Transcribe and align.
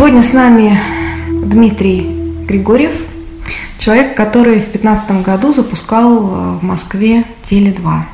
Сегодня 0.00 0.22
с 0.22 0.32
нами 0.32 0.80
Дмитрий 1.28 2.00
Григорьев, 2.46 2.94
человек, 3.78 4.16
который 4.16 4.54
в 4.54 4.70
2015 4.72 5.22
году 5.22 5.52
запускал 5.52 6.16
э, 6.16 6.52
в 6.56 6.62
Москве 6.62 7.26
Теле2. 7.42 8.04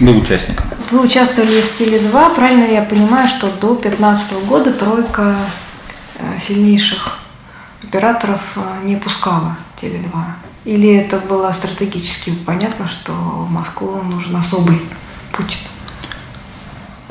Был 0.00 0.16
участником. 0.16 0.66
Вы 0.90 1.02
участвовали 1.02 1.60
в 1.60 1.80
Теле2, 1.80 2.34
правильно 2.34 2.64
я 2.64 2.82
понимаю, 2.82 3.28
что 3.28 3.46
до 3.46 3.76
2015 3.76 4.32
года 4.48 4.72
тройка 4.72 5.36
э, 6.18 6.40
сильнейших 6.44 7.20
операторов 7.84 8.42
э, 8.56 8.60
не 8.82 8.96
пускала 8.96 9.56
Теле2? 9.80 10.10
Или 10.64 10.92
это 10.92 11.18
было 11.18 11.52
стратегически 11.52 12.32
понятно, 12.44 12.88
что 12.88 13.12
в 13.12 13.48
Москву 13.48 14.02
нужен 14.02 14.34
особый 14.34 14.80
путь? 15.30 15.56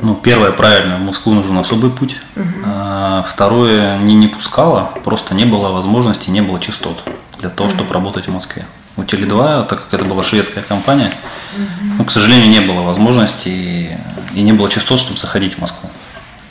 Ну, 0.00 0.14
первое, 0.14 0.52
правильно, 0.52 0.96
в 0.96 1.00
Москву 1.00 1.32
нужен 1.32 1.56
особый 1.56 1.90
путь. 1.90 2.18
Угу. 2.36 2.44
А, 2.64 3.26
второе, 3.28 3.98
не 3.98 4.14
не 4.14 4.28
пускало, 4.28 4.92
просто 5.04 5.34
не 5.34 5.44
было 5.46 5.70
возможности, 5.70 6.28
не 6.28 6.42
было 6.42 6.60
частот 6.60 7.02
для 7.38 7.48
того, 7.48 7.68
угу. 7.68 7.76
чтобы 7.76 7.94
работать 7.94 8.28
в 8.28 8.32
Москве. 8.32 8.66
У 8.96 9.02
Теле2, 9.02 9.66
так 9.66 9.84
как 9.84 9.94
это 9.94 10.04
была 10.04 10.22
шведская 10.22 10.62
компания, 10.62 11.10
угу. 11.54 11.94
ну, 11.98 12.04
к 12.04 12.10
сожалению, 12.10 12.48
не 12.48 12.60
было 12.60 12.82
возможности 12.82 13.48
и, 13.48 13.96
и 14.34 14.42
не 14.42 14.52
было 14.52 14.68
частот, 14.68 15.00
чтобы 15.00 15.18
заходить 15.18 15.54
в 15.54 15.60
Москву. 15.60 15.88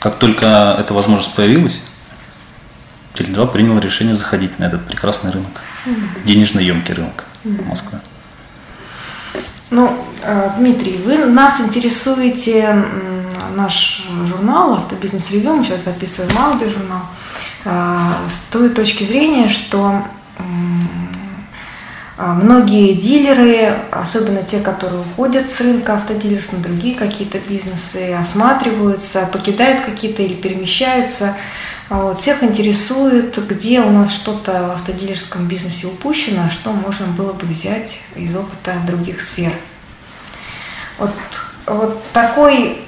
Как 0.00 0.16
только 0.16 0.76
эта 0.78 0.92
возможность 0.92 1.34
появилась, 1.34 1.82
Теле2 3.14 3.52
принял 3.52 3.78
решение 3.78 4.14
заходить 4.14 4.58
на 4.58 4.64
этот 4.64 4.84
прекрасный 4.86 5.30
рынок, 5.30 5.62
угу. 5.86 5.94
денежно 6.24 6.58
емкий 6.58 6.94
рынок 6.94 7.24
угу. 7.44 7.62
Москвы. 7.64 8.00
Ну, 9.70 10.06
э, 10.22 10.50
Дмитрий, 10.58 10.96
вы 11.04 11.24
нас 11.26 11.60
интересуете 11.60 12.84
наш 13.54 14.04
журнал 14.28 14.74
«Автобизнес 14.74 15.30
ревью», 15.30 15.54
мы 15.54 15.64
сейчас 15.64 15.84
записываем 15.84 16.36
аудиожурнал, 16.36 17.02
э, 17.64 18.12
с 18.28 18.52
той 18.52 18.70
точки 18.70 19.04
зрения, 19.04 19.48
что 19.48 20.02
э, 20.38 20.42
многие 22.16 22.94
дилеры, 22.94 23.76
особенно 23.90 24.42
те, 24.42 24.60
которые 24.60 25.00
уходят 25.00 25.50
с 25.50 25.60
рынка 25.60 25.94
автодилеров 25.94 26.52
на 26.52 26.58
другие 26.58 26.94
какие-то 26.94 27.38
бизнесы, 27.38 28.12
осматриваются, 28.14 29.28
покидают 29.32 29.84
какие-то 29.84 30.22
или 30.22 30.34
перемещаются. 30.34 31.36
Вот. 31.88 32.20
Всех 32.20 32.42
интересует, 32.42 33.38
где 33.46 33.80
у 33.80 33.90
нас 33.90 34.12
что-то 34.12 34.52
в 34.68 34.70
автодилерском 34.72 35.46
бизнесе 35.46 35.86
упущено, 35.86 36.50
что 36.50 36.72
можно 36.72 37.06
было 37.06 37.32
бы 37.32 37.46
взять 37.46 38.00
из 38.16 38.34
опыта 38.34 38.74
других 38.86 39.20
сфер. 39.20 39.52
Вот 40.98 41.12
вот 41.66 42.02
такой 42.12 42.78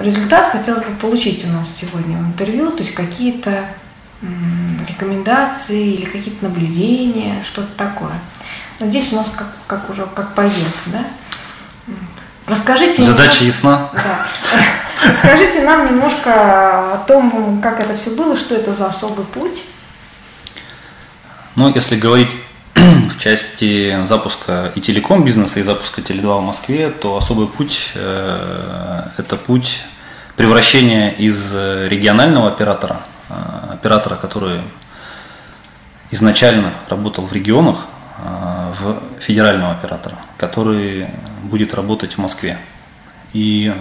результат 0.00 0.52
хотелось 0.52 0.84
бы 0.84 0.94
получить 0.96 1.44
у 1.44 1.48
нас 1.48 1.68
сегодня 1.74 2.16
в 2.18 2.26
интервью, 2.28 2.70
то 2.70 2.78
есть 2.78 2.94
какие-то 2.94 3.66
рекомендации 4.88 5.94
или 5.94 6.04
какие-то 6.04 6.44
наблюдения, 6.44 7.42
что-то 7.44 7.72
такое. 7.76 8.14
Но 8.78 8.86
здесь 8.86 9.12
у 9.12 9.16
нас 9.16 9.30
как, 9.36 9.48
как 9.66 9.90
уже 9.90 10.06
как 10.14 10.34
пойдет, 10.34 10.72
да? 10.86 11.04
Расскажите. 12.46 13.02
Задача 13.02 13.38
нам, 13.40 13.46
ясна. 13.46 13.90
Да. 13.92 14.26
Расскажите 15.08 15.62
нам 15.62 15.86
немножко 15.86 16.94
о 16.94 17.04
том, 17.06 17.60
как 17.62 17.80
это 17.80 17.96
все 17.96 18.10
было, 18.10 18.36
что 18.36 18.54
это 18.54 18.72
за 18.74 18.86
особый 18.86 19.24
путь. 19.24 19.64
Ну, 21.54 21.68
если 21.72 21.96
говорить 21.96 22.30
в 22.74 23.18
части 23.18 24.04
запуска 24.06 24.72
и 24.74 24.80
телеком 24.80 25.24
бизнеса, 25.24 25.60
и 25.60 25.62
запуска 25.62 26.00
Теле2 26.00 26.38
в 26.38 26.42
Москве, 26.42 26.90
то 26.90 27.16
особый 27.16 27.46
путь 27.46 27.90
э,– 27.94 29.02
это 29.18 29.36
путь 29.36 29.82
превращения 30.36 31.10
из 31.10 31.52
регионального 31.54 32.48
оператора, 32.48 33.02
э, 33.28 33.34
оператора, 33.74 34.16
который 34.16 34.62
изначально 36.10 36.72
работал 36.88 37.26
в 37.26 37.32
регионах, 37.32 37.86
э, 38.18 38.72
в 38.80 39.22
федерального 39.22 39.72
оператора, 39.72 40.16
который 40.38 41.08
будет 41.42 41.74
работать 41.74 42.14
в 42.14 42.18
Москве 42.18 42.58
и 43.32 43.72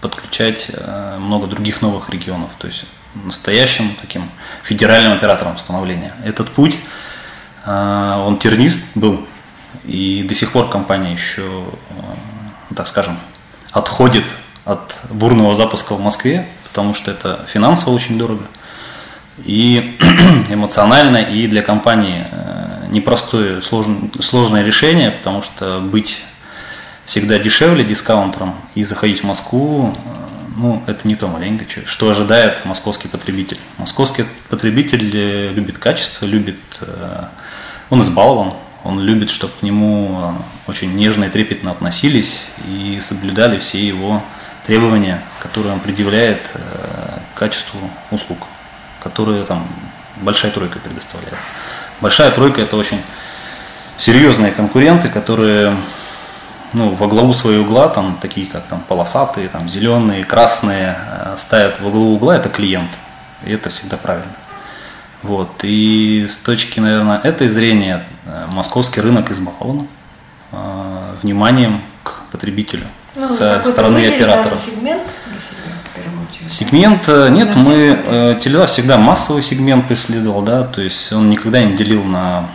подключать 0.00 0.68
много 1.18 1.46
других 1.46 1.80
новых 1.80 2.10
регионов, 2.10 2.50
то 2.58 2.66
есть 2.66 2.86
настоящим 3.14 3.94
таким 4.00 4.30
федеральным 4.64 5.12
оператором 5.12 5.58
становления. 5.58 6.12
Этот 6.24 6.50
путь– 6.50 6.76
он 7.64 8.38
тернист 8.38 8.80
был, 8.94 9.26
и 9.84 10.24
до 10.28 10.34
сих 10.34 10.52
пор 10.52 10.68
компания 10.68 11.12
еще, 11.12 11.64
а, 11.90 12.74
так 12.74 12.86
скажем, 12.86 13.18
отходит 13.70 14.24
от 14.64 14.94
бурного 15.10 15.54
запуска 15.54 15.94
в 15.94 16.00
Москве, 16.00 16.46
потому 16.64 16.94
что 16.94 17.10
это 17.10 17.44
финансово 17.48 17.94
очень 17.94 18.18
дорого 18.18 18.44
и 19.44 19.96
эмоционально, 20.50 21.18
и 21.18 21.46
для 21.46 21.62
компании 21.62 22.26
э, 22.30 22.86
непростое, 22.90 23.62
сложное, 23.62 24.10
сложное 24.20 24.64
решение, 24.64 25.10
потому 25.10 25.42
что 25.42 25.80
быть 25.80 26.22
всегда 27.06 27.38
дешевле 27.38 27.84
дискаунтером 27.84 28.54
и 28.74 28.84
заходить 28.84 29.20
в 29.20 29.24
Москву, 29.24 29.94
э, 29.96 30.08
ну, 30.56 30.82
это 30.86 31.08
не 31.08 31.16
то 31.16 31.28
маленько, 31.28 31.64
что 31.86 32.10
ожидает 32.10 32.64
московский 32.66 33.08
потребитель. 33.08 33.58
Московский 33.78 34.26
потребитель 34.48 35.10
э, 35.14 35.52
любит 35.52 35.78
качество, 35.78 36.26
любит 36.26 36.58
он 37.92 38.00
избалован, 38.00 38.54
он 38.84 39.00
любит, 39.00 39.28
чтобы 39.28 39.52
к 39.52 39.62
нему 39.62 40.18
а, 40.18 40.34
очень 40.66 40.94
нежно 40.94 41.24
и 41.24 41.28
трепетно 41.28 41.72
относились 41.72 42.40
и 42.66 42.98
соблюдали 43.02 43.58
все 43.58 43.86
его 43.86 44.22
требования, 44.64 45.22
которые 45.40 45.74
он 45.74 45.80
предъявляет 45.80 46.52
э, 46.54 47.18
к 47.34 47.38
качеству 47.38 47.78
услуг, 48.10 48.38
которые 49.02 49.44
там 49.44 49.68
большая 50.22 50.50
тройка 50.52 50.78
предоставляет. 50.78 51.36
Большая 52.00 52.30
тройка 52.30 52.62
это 52.62 52.78
очень 52.78 52.98
серьезные 53.98 54.52
конкуренты, 54.52 55.10
которые 55.10 55.76
ну, 56.72 56.94
во 56.94 57.08
главу 57.08 57.34
своего 57.34 57.64
угла, 57.64 57.90
там, 57.90 58.16
такие 58.22 58.46
как 58.46 58.68
там 58.68 58.80
полосатые, 58.80 59.50
там, 59.50 59.68
зеленые, 59.68 60.24
красные, 60.24 60.96
э, 60.96 61.34
ставят 61.36 61.78
во 61.78 61.90
главу 61.90 62.14
угла, 62.14 62.36
это 62.36 62.48
клиент. 62.48 62.92
И 63.44 63.52
это 63.52 63.68
всегда 63.68 63.98
правильно. 63.98 64.32
Вот. 65.22 65.50
И 65.62 66.26
с 66.28 66.36
точки, 66.36 66.80
наверное, 66.80 67.18
этой 67.18 67.48
зрения 67.48 68.04
э, 68.26 68.46
московский 68.48 69.00
рынок 69.00 69.30
избалован 69.30 69.86
э, 70.50 71.14
вниманием 71.22 71.82
к 72.02 72.14
потребителю 72.32 72.86
ну, 73.14 73.28
со 73.28 73.62
стороны 73.64 74.06
операторов. 74.06 74.58
Сегмент 74.58 75.02
Сегмент 76.48 77.08
э, 77.08 77.28
нет, 77.30 77.54
мы 77.54 77.72
э, 78.04 78.38
Теле2 78.42 78.66
всегда 78.66 78.98
массовый 78.98 79.42
сегмент 79.42 79.86
преследовал, 79.86 80.42
да, 80.42 80.64
то 80.64 80.80
есть 80.80 81.12
он 81.12 81.30
никогда 81.30 81.62
не 81.62 81.76
делил 81.76 82.02
на 82.02 82.48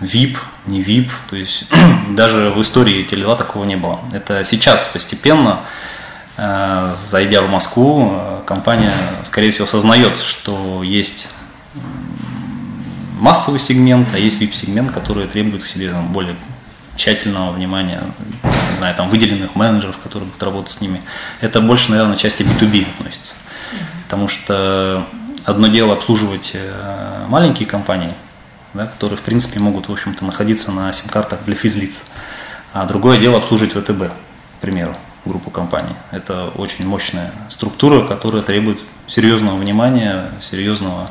VIP, 0.00 0.36
не 0.66 0.82
VIP, 0.82 1.08
то 1.28 1.36
есть 1.36 1.66
даже 2.10 2.50
в 2.50 2.62
истории 2.62 3.06
Теле2 3.06 3.36
такого 3.36 3.64
не 3.64 3.76
было. 3.76 3.98
Это 4.12 4.44
сейчас 4.44 4.88
постепенно, 4.92 5.60
э, 6.36 6.94
зайдя 7.10 7.42
в 7.42 7.50
Москву, 7.50 8.12
компания, 8.46 8.94
скорее 9.24 9.50
всего, 9.50 9.64
осознает, 9.64 10.20
что 10.20 10.82
есть 10.82 11.28
массовый 13.14 13.60
сегмент, 13.60 14.08
а 14.12 14.18
есть 14.18 14.40
VIP-сегмент, 14.40 14.92
который 14.92 15.26
требует 15.26 15.62
к 15.62 15.66
себе 15.66 15.90
там, 15.90 16.12
более 16.12 16.36
тщательного 16.96 17.52
внимания, 17.52 18.02
не 18.42 18.78
знаю, 18.78 18.94
там 18.94 19.08
выделенных 19.08 19.54
менеджеров, 19.56 19.98
которые 19.98 20.28
будут 20.28 20.42
работать 20.42 20.70
с 20.72 20.80
ними. 20.80 21.00
Это 21.40 21.60
больше, 21.60 21.90
наверное, 21.90 22.16
части 22.16 22.42
B2B 22.42 22.86
относится. 22.98 23.34
Потому 24.04 24.28
что 24.28 25.06
одно 25.44 25.66
дело 25.68 25.94
обслуживать 25.94 26.52
э, 26.54 27.24
маленькие 27.28 27.66
компании, 27.66 28.14
да, 28.74 28.86
которые, 28.86 29.16
в 29.16 29.22
принципе, 29.22 29.60
могут, 29.60 29.88
в 29.88 29.92
общем-то, 29.92 30.24
находиться 30.24 30.70
на 30.72 30.92
сим-картах 30.92 31.40
для 31.44 31.56
физлиц. 31.56 32.04
А 32.72 32.86
другое 32.86 33.18
дело 33.18 33.38
обслуживать 33.38 33.72
ВТБ, 33.72 34.10
к 34.58 34.60
примеру, 34.60 34.96
группу 35.24 35.50
компаний. 35.50 35.94
Это 36.10 36.48
очень 36.56 36.86
мощная 36.86 37.32
структура, 37.48 38.06
которая 38.06 38.42
требует 38.42 38.78
серьезного 39.06 39.56
внимания, 39.56 40.30
серьезного 40.40 41.10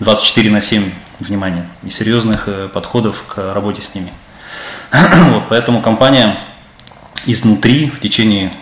24 0.00 0.50
на 0.50 0.60
7 0.60 0.90
внимания 1.20 1.68
и 1.82 1.90
серьезных 1.90 2.48
э, 2.48 2.68
подходов 2.68 3.24
к 3.28 3.52
работе 3.52 3.82
с 3.82 3.94
ними. 3.94 4.12
вот, 4.92 5.44
поэтому 5.48 5.82
компания 5.82 6.38
изнутри 7.26 7.90
в 7.90 8.00
течение, 8.00 8.52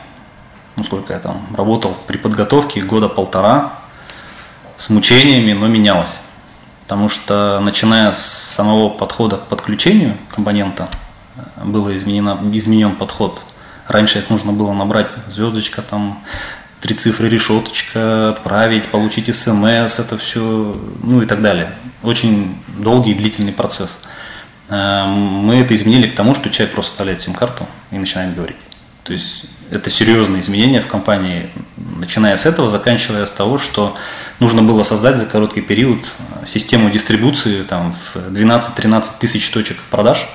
ну 0.77 0.85
сколько 0.85 1.13
я 1.13 1.19
там 1.19 1.47
работал 1.57 1.97
при 2.07 2.17
подготовке, 2.17 2.83
года 2.83 3.09
полтора, 3.09 3.73
с 4.77 4.91
мучениями, 4.91 5.53
но 5.53 5.69
менялась. 5.69 6.19
Потому 6.83 7.09
что 7.09 7.61
начиная 7.61 8.13
с 8.13 8.23
самого 8.23 8.89
подхода 8.89 9.37
к 9.37 9.47
подключению 9.47 10.17
компонента, 10.35 10.89
э, 11.37 11.65
было 11.65 11.97
изменено, 11.97 12.39
изменен 12.53 12.97
подход. 12.97 13.43
Раньше 13.89 14.19
их 14.19 14.31
нужно 14.31 14.53
было 14.53 14.73
набрать 14.73 15.13
звездочка 15.29 15.83
там 15.83 16.23
три 16.83 16.95
цифры 16.97 17.29
решеточка, 17.29 18.31
отправить, 18.31 18.87
получить 18.87 19.35
смс, 19.35 20.01
это 20.01 20.19
все, 20.19 20.77
ну 21.03 21.23
и 21.23 21.27
так 21.27 21.41
далее. 21.41 21.73
Очень 22.03 22.57
долгий 22.77 23.13
и 23.13 23.15
длительный 23.15 23.53
процесс. 23.53 24.01
Э, 24.69 25.07
мы 25.07 25.61
это 25.61 25.77
изменили 25.77 26.09
к 26.09 26.17
тому, 26.17 26.35
что 26.35 26.51
человек 26.51 26.75
просто 26.75 26.91
вставляет 26.91 27.21
сим-карту 27.21 27.69
и 27.93 27.99
начинает 27.99 28.35
говорить. 28.35 28.57
То 29.05 29.13
есть 29.13 29.45
это 29.71 29.91
серьезные 29.91 30.43
изменения 30.43 30.81
в 30.81 30.89
компании. 30.89 31.51
Начиная 31.77 32.37
с 32.37 32.47
этого, 32.47 32.69
заканчивая 32.69 33.27
с 33.27 33.31
того, 33.31 33.59
что 33.59 33.97
нужно 34.41 34.63
было 34.63 34.83
создать 34.83 35.19
за 35.19 35.27
короткий 35.27 35.61
период 35.61 36.01
э, 36.43 36.47
систему 36.47 36.91
дистрибуции 36.91 37.63
там, 37.63 37.97
в 38.13 38.17
12-13 38.17 39.05
тысяч 39.21 39.49
точек 39.51 39.77
продаж, 39.89 40.29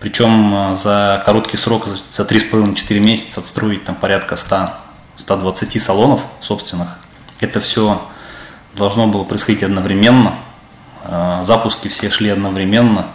причем 0.00 0.54
э, 0.54 0.74
за 0.74 1.22
короткий 1.26 1.58
срок, 1.58 1.86
за 2.08 2.22
3,5-4 2.22 2.98
месяца 2.98 3.40
отстроить 3.40 3.84
там, 3.84 3.94
порядка 3.94 4.36
100 4.36 4.85
120 5.16 5.82
салонов 5.82 6.20
собственных. 6.40 6.98
Это 7.40 7.60
все 7.60 8.06
должно 8.76 9.06
было 9.06 9.24
происходить 9.24 9.62
одновременно. 9.62 10.36
Э, 11.04 11.42
запуски 11.44 11.88
все 11.88 12.10
шли 12.10 12.30
одновременно. 12.30 13.06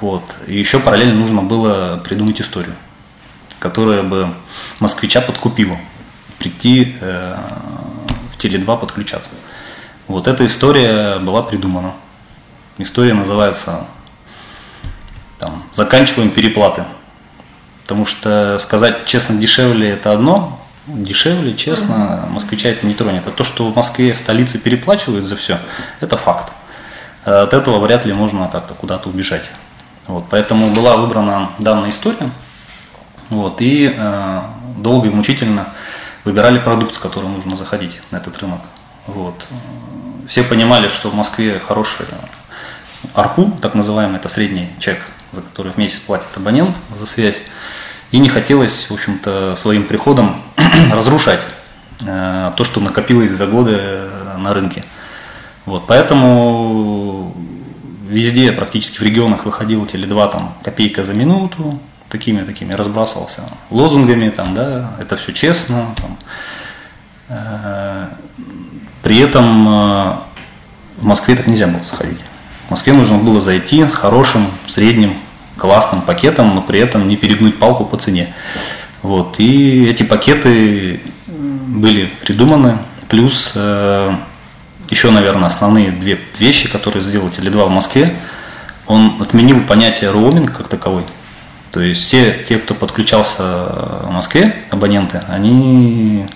Вот. 0.00 0.38
И 0.46 0.58
еще 0.58 0.80
параллельно 0.80 1.14
нужно 1.14 1.42
было 1.42 2.00
придумать 2.02 2.40
историю, 2.40 2.74
которая 3.58 4.02
бы 4.02 4.32
москвича 4.78 5.20
подкупила 5.20 5.76
прийти 6.38 6.96
э, 7.00 7.36
в 8.32 8.38
Теле2 8.42 8.78
подключаться. 8.78 9.32
Вот 10.08 10.26
эта 10.26 10.44
история 10.46 11.18
была 11.18 11.42
придумана. 11.42 11.92
История 12.78 13.14
называется 13.14 13.86
там, 15.38 15.64
«Заканчиваем 15.72 16.30
переплаты». 16.30 16.84
Потому 17.82 18.06
что 18.06 18.58
сказать 18.60 19.04
честно 19.06 19.36
дешевле 19.36 19.90
это 19.90 20.12
одно, 20.12 20.59
дешевле, 20.94 21.56
честно, 21.56 22.26
москвича 22.30 22.68
это 22.68 22.86
не 22.86 22.94
тронет. 22.94 23.26
А 23.26 23.30
то, 23.30 23.44
что 23.44 23.70
в 23.70 23.76
Москве, 23.76 24.12
в 24.12 24.18
столице 24.18 24.58
переплачивают 24.58 25.26
за 25.26 25.36
все, 25.36 25.58
это 26.00 26.16
факт. 26.16 26.52
От 27.24 27.52
этого 27.52 27.78
вряд 27.78 28.04
ли 28.04 28.12
можно 28.12 28.48
как-то 28.48 28.74
куда-то 28.74 29.08
убежать. 29.08 29.50
Вот, 30.06 30.24
поэтому 30.30 30.70
была 30.70 30.96
выбрана 30.96 31.50
данная 31.58 31.90
история. 31.90 32.30
Вот, 33.28 33.60
и 33.60 33.94
э, 33.96 34.40
долго 34.78 35.08
и 35.08 35.10
мучительно 35.10 35.68
выбирали 36.24 36.58
продукт, 36.58 36.96
с 36.96 36.98
которым 36.98 37.34
нужно 37.34 37.54
заходить 37.54 38.00
на 38.10 38.16
этот 38.16 38.38
рынок. 38.38 38.60
Вот. 39.06 39.46
Все 40.28 40.42
понимали, 40.42 40.88
что 40.88 41.10
в 41.10 41.14
Москве 41.14 41.60
хороший 41.64 42.06
арпу, 43.14 43.56
так 43.62 43.74
называемый, 43.74 44.16
это 44.16 44.28
средний 44.28 44.68
чек, 44.78 44.98
за 45.32 45.42
который 45.42 45.72
в 45.72 45.76
месяц 45.76 46.00
платит 46.00 46.28
абонент 46.36 46.76
за 46.98 47.06
связь. 47.06 47.44
И 48.12 48.18
не 48.18 48.28
хотелось, 48.28 48.90
в 48.90 48.94
общем-то, 48.94 49.54
своим 49.56 49.84
приходом 49.84 50.42
разрушать 50.92 51.40
э, 52.04 52.52
то, 52.56 52.64
что 52.64 52.80
накопилось 52.80 53.30
за 53.30 53.46
годы 53.46 53.76
э, 53.76 54.36
на 54.38 54.52
рынке. 54.52 54.84
Вот, 55.64 55.86
поэтому 55.86 57.36
везде, 58.08 58.50
практически 58.50 58.98
в 58.98 59.02
регионах 59.02 59.44
выходил 59.44 59.84
Теле2 59.84 60.32
там 60.32 60.54
копейка 60.62 61.04
за 61.04 61.14
минуту, 61.14 61.78
такими 62.08 62.42
такими 62.42 62.72
разбрасывался 62.72 63.42
лозунгами, 63.70 64.30
там, 64.30 64.54
да, 64.54 64.90
это 64.98 65.16
все 65.16 65.32
честно. 65.32 65.94
Там. 65.96 66.18
Э, 67.28 68.06
при 69.02 69.18
этом 69.18 69.66
в 70.98 71.04
Москве 71.04 71.36
так 71.36 71.46
нельзя 71.46 71.68
было 71.68 71.82
заходить. 71.82 72.20
В 72.66 72.70
Москве 72.70 72.92
нужно 72.92 73.18
было 73.18 73.40
зайти 73.40 73.86
с 73.86 73.94
хорошим, 73.94 74.46
средним 74.66 75.14
классным 75.60 76.00
пакетом, 76.00 76.54
но 76.54 76.62
при 76.62 76.80
этом 76.80 77.06
не 77.06 77.16
перегнуть 77.16 77.58
палку 77.58 77.84
по 77.84 77.96
цене. 77.96 78.32
Вот. 79.02 79.36
И 79.38 79.86
эти 79.86 80.02
пакеты 80.02 81.00
были 81.28 82.10
придуманы, 82.22 82.78
плюс 83.08 83.52
э, 83.54 84.14
еще, 84.88 85.10
наверное, 85.10 85.46
основные 85.46 85.90
две 85.90 86.18
вещи, 86.38 86.68
которые 86.68 87.02
сделал 87.02 87.28
Теле2 87.28 87.66
в 87.66 87.70
Москве. 87.70 88.14
Он 88.86 89.16
отменил 89.20 89.60
понятие 89.60 90.10
роуминг 90.10 90.56
как 90.56 90.68
таковой. 90.68 91.04
То 91.70 91.80
есть 91.80 92.02
все 92.02 92.44
те, 92.48 92.58
кто 92.58 92.74
подключался 92.74 93.42
в 94.02 94.10
Москве, 94.10 94.56
абоненты, 94.70 95.22
они 95.28 96.26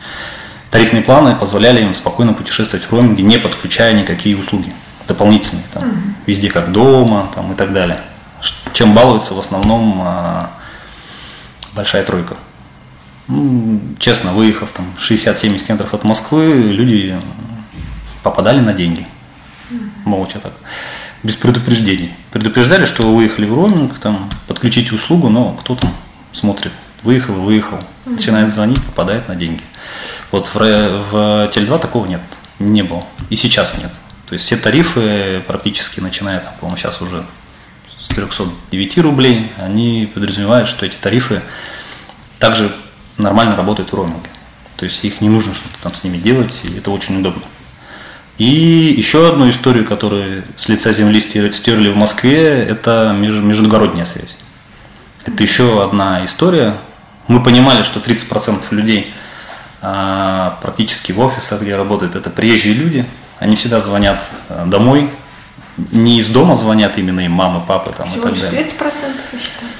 тарифные 0.71 1.03
планы 1.03 1.35
позволяли 1.35 1.83
им 1.83 1.95
спокойно 1.95 2.35
путешествовать 2.35 2.87
в 2.87 2.93
роуминге, 2.93 3.25
не 3.25 3.39
подключая 3.39 3.95
никакие 3.95 4.37
услуги 4.37 4.73
дополнительные, 5.09 5.65
там, 5.73 5.83
mm-hmm. 5.83 6.15
везде 6.27 6.51
как 6.51 6.73
дома 6.73 7.29
там, 7.35 7.53
и 7.53 7.57
так 7.57 7.73
далее 7.73 7.99
чем 8.75 8.93
балуется 8.93 9.33
в 9.35 9.39
основном 9.39 10.01
а, 10.03 10.51
большая 11.75 12.05
тройка. 12.05 12.37
Ну, 13.29 13.81
честно, 13.99 14.33
выехав 14.33 14.71
там 14.73 14.93
60-70 14.99 15.65
километров 15.65 15.95
от 15.95 16.05
Москвы, 16.05 16.53
люди 16.53 17.17
попадали 18.23 18.61
на 18.61 18.75
деньги. 18.75 19.07
Молча 20.05 20.39
так. 20.41 20.53
Без 21.23 21.37
предупреждений. 21.37 22.13
Предупреждали, 22.33 22.85
что 22.85 23.05
вы 23.05 23.17
выехали 23.17 23.47
в 23.47 23.55
роуминг, 23.55 23.99
там, 23.99 24.29
подключите 24.47 24.95
услугу, 24.95 25.31
но 25.31 25.53
кто 25.53 25.77
там 25.77 25.95
смотрит. 26.33 26.73
Выехал, 27.03 27.35
выехал. 27.35 27.79
Начинает 28.05 28.53
звонить, 28.53 28.83
попадает 28.85 29.29
на 29.29 29.37
деньги. 29.37 29.63
Вот 30.33 30.47
в, 30.53 30.55
в 30.55 31.51
Теле2 31.55 31.79
такого 31.79 32.07
нет. 32.07 32.21
Не 32.59 32.83
было. 32.83 33.05
И 33.31 33.37
сейчас 33.37 33.79
нет. 33.79 33.93
То 34.27 34.35
есть 34.35 34.45
все 34.45 34.57
тарифы 34.57 35.43
практически 35.47 36.01
начиная, 36.01 36.41
по-моему, 36.61 36.77
сейчас 36.77 37.01
уже 37.01 37.25
с 38.05 38.09
309 38.09 38.99
рублей, 38.99 39.51
они 39.57 40.11
подразумевают, 40.13 40.69
что 40.69 40.85
эти 40.85 40.97
тарифы 40.97 41.41
также 42.39 42.71
нормально 43.17 43.57
работают 43.57 43.93
в 43.93 43.95
роуминге. 43.95 44.29
То 44.77 44.85
есть 44.85 45.03
их 45.05 45.21
не 45.21 45.31
нужно 45.31 45.55
что-то 45.55 45.77
там 45.83 45.95
с 45.95 46.05
ними 46.05 46.19
делать, 46.19 46.61
и 46.65 46.77
это 46.77 46.91
очень 46.91 47.19
удобно. 47.19 47.43
И 48.37 48.45
еще 48.97 49.29
одну 49.29 49.49
историю, 49.49 49.87
которую 49.87 50.45
с 50.59 50.69
лица 50.69 50.93
земли 50.93 51.21
стерли 51.21 51.89
в 51.89 51.97
Москве, 51.97 52.63
это 52.63 53.17
междугородняя 53.17 54.05
связь. 54.05 54.37
Это 55.25 55.43
еще 55.43 55.83
одна 55.83 56.25
история. 56.25 56.77
Мы 57.29 57.43
понимали, 57.43 57.85
что 57.85 58.01
30% 58.01 58.65
людей 58.73 59.15
а, 59.81 60.59
практически 60.61 61.13
в 61.13 61.21
офисах, 61.21 61.63
где 61.63 61.77
работают, 61.77 62.17
это 62.17 62.29
приезжие 62.29 62.75
люди. 62.75 63.07
Они 63.39 63.57
всегда 63.57 63.81
звонят 63.81 64.21
а, 64.49 64.67
домой, 64.67 65.09
не 65.77 66.19
из 66.19 66.29
дома 66.29 66.55
звонят 66.55 66.99
именно 66.99 67.21
им 67.21 67.33
мамы, 67.33 67.61
папы 67.67 67.93
там 67.97 68.07
Всего 68.07 68.29
и 68.29 68.33
так 68.33 68.41
далее. 68.41 68.63
30% 68.63 68.69
я 69.33 69.39
считаю. 69.39 69.71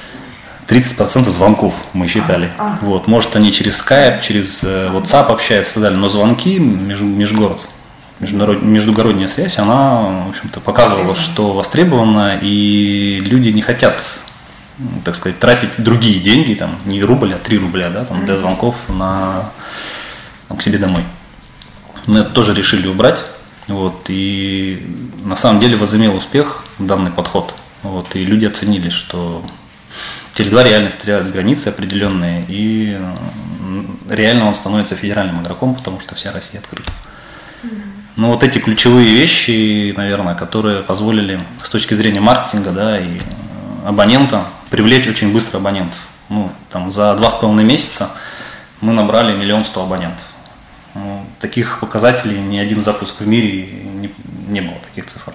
30% 0.67 1.29
звонков 1.29 1.75
мы 1.93 2.07
считали. 2.07 2.49
А, 2.57 2.77
а. 2.81 2.85
Вот, 2.85 3.07
может, 3.07 3.35
они 3.35 3.51
через 3.51 3.83
Skype, 3.83 4.21
через 4.21 4.63
э, 4.63 4.89
WhatsApp 4.91 5.31
общаются 5.31 5.73
и 5.73 5.75
так 5.75 5.83
далее, 5.83 5.99
но 5.99 6.09
звонки 6.09 6.57
меж, 6.57 7.01
межгород, 7.01 7.61
международ, 8.19 8.63
междугородняя 8.63 9.27
связь, 9.27 9.59
она, 9.59 10.25
в 10.25 10.29
общем-то, 10.29 10.59
показывала, 10.61 11.15
что 11.15 11.53
востребована, 11.53 12.39
и 12.41 13.21
люди 13.23 13.49
не 13.49 13.61
хотят, 13.61 14.01
так 15.03 15.15
сказать, 15.15 15.39
тратить 15.39 15.71
другие 15.77 16.19
деньги, 16.19 16.55
там, 16.55 16.77
не 16.85 17.03
рубль, 17.03 17.33
а 17.33 17.37
3 17.37 17.59
рубля, 17.59 17.89
да, 17.89 18.05
там, 18.05 18.25
для 18.25 18.35
звонков 18.37 18.75
на, 18.89 19.51
там, 20.47 20.57
к 20.57 20.63
себе 20.63 20.79
домой. 20.79 21.03
Мы 22.07 22.19
это 22.19 22.31
тоже 22.31 22.53
решили 22.53 22.87
убрать. 22.87 23.19
Вот, 23.67 24.05
и 24.09 24.85
на 25.23 25.35
самом 25.35 25.59
деле 25.59 25.75
возымел 25.75 26.15
успех 26.15 26.63
данный 26.77 27.11
подход. 27.11 27.53
Вот, 27.81 28.15
и 28.15 28.23
люди 28.23 28.45
оценили, 28.45 28.89
что 28.89 29.43
Теле2 30.35 30.63
реально 30.63 30.89
стреляет 30.91 31.31
границы 31.31 31.69
определенные, 31.69 32.45
и 32.47 32.97
реально 34.09 34.47
он 34.47 34.53
становится 34.53 34.95
федеральным 34.95 35.41
игроком, 35.41 35.75
потому 35.75 35.99
что 35.99 36.15
вся 36.15 36.31
Россия 36.31 36.61
открыта. 36.61 36.91
Ну, 38.15 38.29
вот 38.29 38.43
эти 38.43 38.59
ключевые 38.59 39.13
вещи, 39.13 39.93
наверное, 39.95 40.35
которые 40.35 40.83
позволили 40.83 41.41
с 41.61 41.69
точки 41.69 41.95
зрения 41.95 42.21
маркетинга, 42.21 42.71
да, 42.71 42.99
и 42.99 43.19
абонента 43.85 44.45
привлечь 44.69 45.07
очень 45.07 45.33
быстро 45.33 45.57
абонентов. 45.57 45.99
Ну, 46.29 46.51
там 46.69 46.91
за 46.91 47.15
два 47.15 47.29
с 47.29 47.35
половиной 47.35 47.65
месяца 47.65 48.09
мы 48.81 48.93
набрали 48.93 49.35
миллион 49.35 49.65
сто 49.65 49.83
абонентов. 49.83 50.23
Ну, 50.95 51.25
таких 51.39 51.81
показателей 51.81 52.39
ни 52.39 52.57
один 52.57 52.81
запуск 52.81 53.19
в 53.19 53.27
мире 53.27 53.63
не, 53.65 54.09
не 54.47 54.61
было 54.61 54.77
таких 54.79 55.05
цифр. 55.05 55.33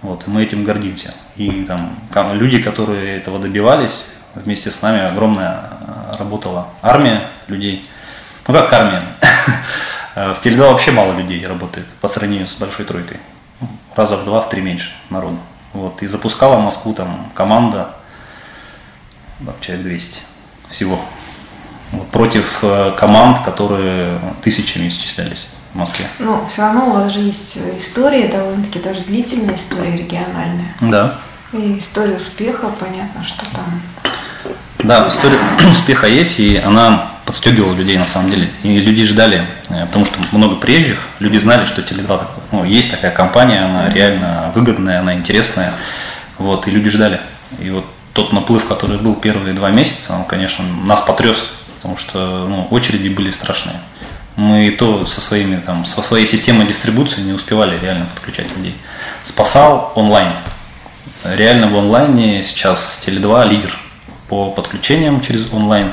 Вот, 0.00 0.26
мы 0.26 0.42
этим 0.42 0.64
гордимся. 0.64 1.14
И 1.36 1.64
там 1.64 1.98
люди, 2.32 2.62
которые 2.62 3.18
этого 3.18 3.38
добивались, 3.38 4.06
вместе 4.34 4.70
с 4.70 4.80
нами 4.80 5.02
огромная 5.02 5.70
э, 5.80 6.16
работала 6.18 6.68
армия 6.80 7.28
людей. 7.46 7.86
Ну 8.48 8.54
как 8.54 8.72
армия? 8.72 9.04
В 10.14 10.40
Теле2 10.42 10.56
вообще 10.56 10.92
мало 10.92 11.12
людей 11.12 11.46
работает 11.46 11.86
по 12.00 12.08
сравнению 12.08 12.46
с 12.46 12.54
большой 12.54 12.86
тройкой. 12.86 13.18
Раза 13.94 14.16
в 14.16 14.24
два, 14.24 14.40
в 14.40 14.48
три 14.48 14.62
меньше 14.62 14.90
народу. 15.10 15.38
Вот. 15.72 16.02
И 16.02 16.06
запускала 16.06 16.58
Москву 16.58 16.94
там 16.94 17.30
команда, 17.34 17.90
человек 19.60 19.84
200 19.84 20.20
всего 20.68 21.00
против 22.12 22.58
э, 22.62 22.92
команд, 22.96 23.38
которые 23.40 24.18
тысячами 24.42 24.88
исчислялись 24.88 25.48
в 25.72 25.78
Москве. 25.78 26.06
Ну, 26.18 26.44
все 26.50 26.62
равно 26.62 26.88
у 26.88 26.92
вас 26.92 27.12
же 27.12 27.20
есть 27.20 27.58
история, 27.78 28.28
довольно-таки 28.28 28.78
даже 28.78 29.00
длительная 29.02 29.56
история 29.56 29.96
региональная. 29.96 30.74
Да. 30.80 31.18
И 31.52 31.78
история 31.78 32.16
успеха, 32.16 32.70
понятно, 32.78 33.24
что 33.24 33.44
там. 33.50 33.82
Да, 34.78 35.08
история 35.08 35.38
успеха 35.70 36.06
есть, 36.06 36.38
и 36.38 36.56
она 36.58 37.10
подстегивала 37.24 37.74
людей 37.74 37.98
на 37.98 38.06
самом 38.06 38.30
деле. 38.30 38.48
И 38.62 38.80
люди 38.80 39.04
ждали, 39.04 39.46
э, 39.68 39.86
потому 39.86 40.04
что 40.04 40.18
много 40.32 40.56
приезжих, 40.56 40.98
люди 41.18 41.38
знали, 41.38 41.64
что 41.64 41.82
Теле2 41.82 42.22
ну, 42.52 42.64
есть 42.64 42.90
такая 42.90 43.10
компания, 43.10 43.64
она 43.64 43.88
реально 43.92 44.52
выгодная, 44.54 45.00
она 45.00 45.14
интересная. 45.14 45.72
Вот, 46.38 46.66
и 46.66 46.70
люди 46.70 46.88
ждали. 46.88 47.20
И 47.58 47.70
вот 47.70 47.84
тот 48.12 48.32
наплыв, 48.32 48.66
который 48.66 48.98
был 48.98 49.14
первые 49.14 49.54
два 49.54 49.70
месяца, 49.70 50.14
он, 50.14 50.24
конечно, 50.24 50.64
нас 50.84 51.00
потряс 51.02 51.52
потому 51.80 51.96
что 51.96 52.46
ну, 52.46 52.68
очереди 52.70 53.08
были 53.08 53.30
страшные. 53.30 53.76
Мы 54.36 54.68
и 54.68 54.70
то 54.70 55.06
со, 55.06 55.22
своими, 55.22 55.56
там, 55.56 55.86
со 55.86 56.02
своей 56.02 56.26
системой 56.26 56.66
дистрибуции 56.66 57.22
не 57.22 57.32
успевали 57.32 57.78
реально 57.80 58.04
подключать 58.04 58.54
людей. 58.54 58.76
Спасал 59.22 59.92
онлайн. 59.94 60.32
Реально 61.24 61.68
в 61.68 61.78
онлайне 61.78 62.42
сейчас 62.42 63.02
Теле2 63.06 63.48
лидер 63.48 63.78
по 64.28 64.50
подключениям 64.50 65.22
через 65.22 65.50
онлайн 65.52 65.92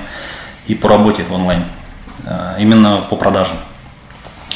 и 0.67 0.75
по 0.75 0.89
работе 0.89 1.23
в 1.23 1.31
онлайн. 1.31 1.63
Э, 2.25 2.55
именно 2.59 2.97
по 3.09 3.15
продажам. 3.15 3.55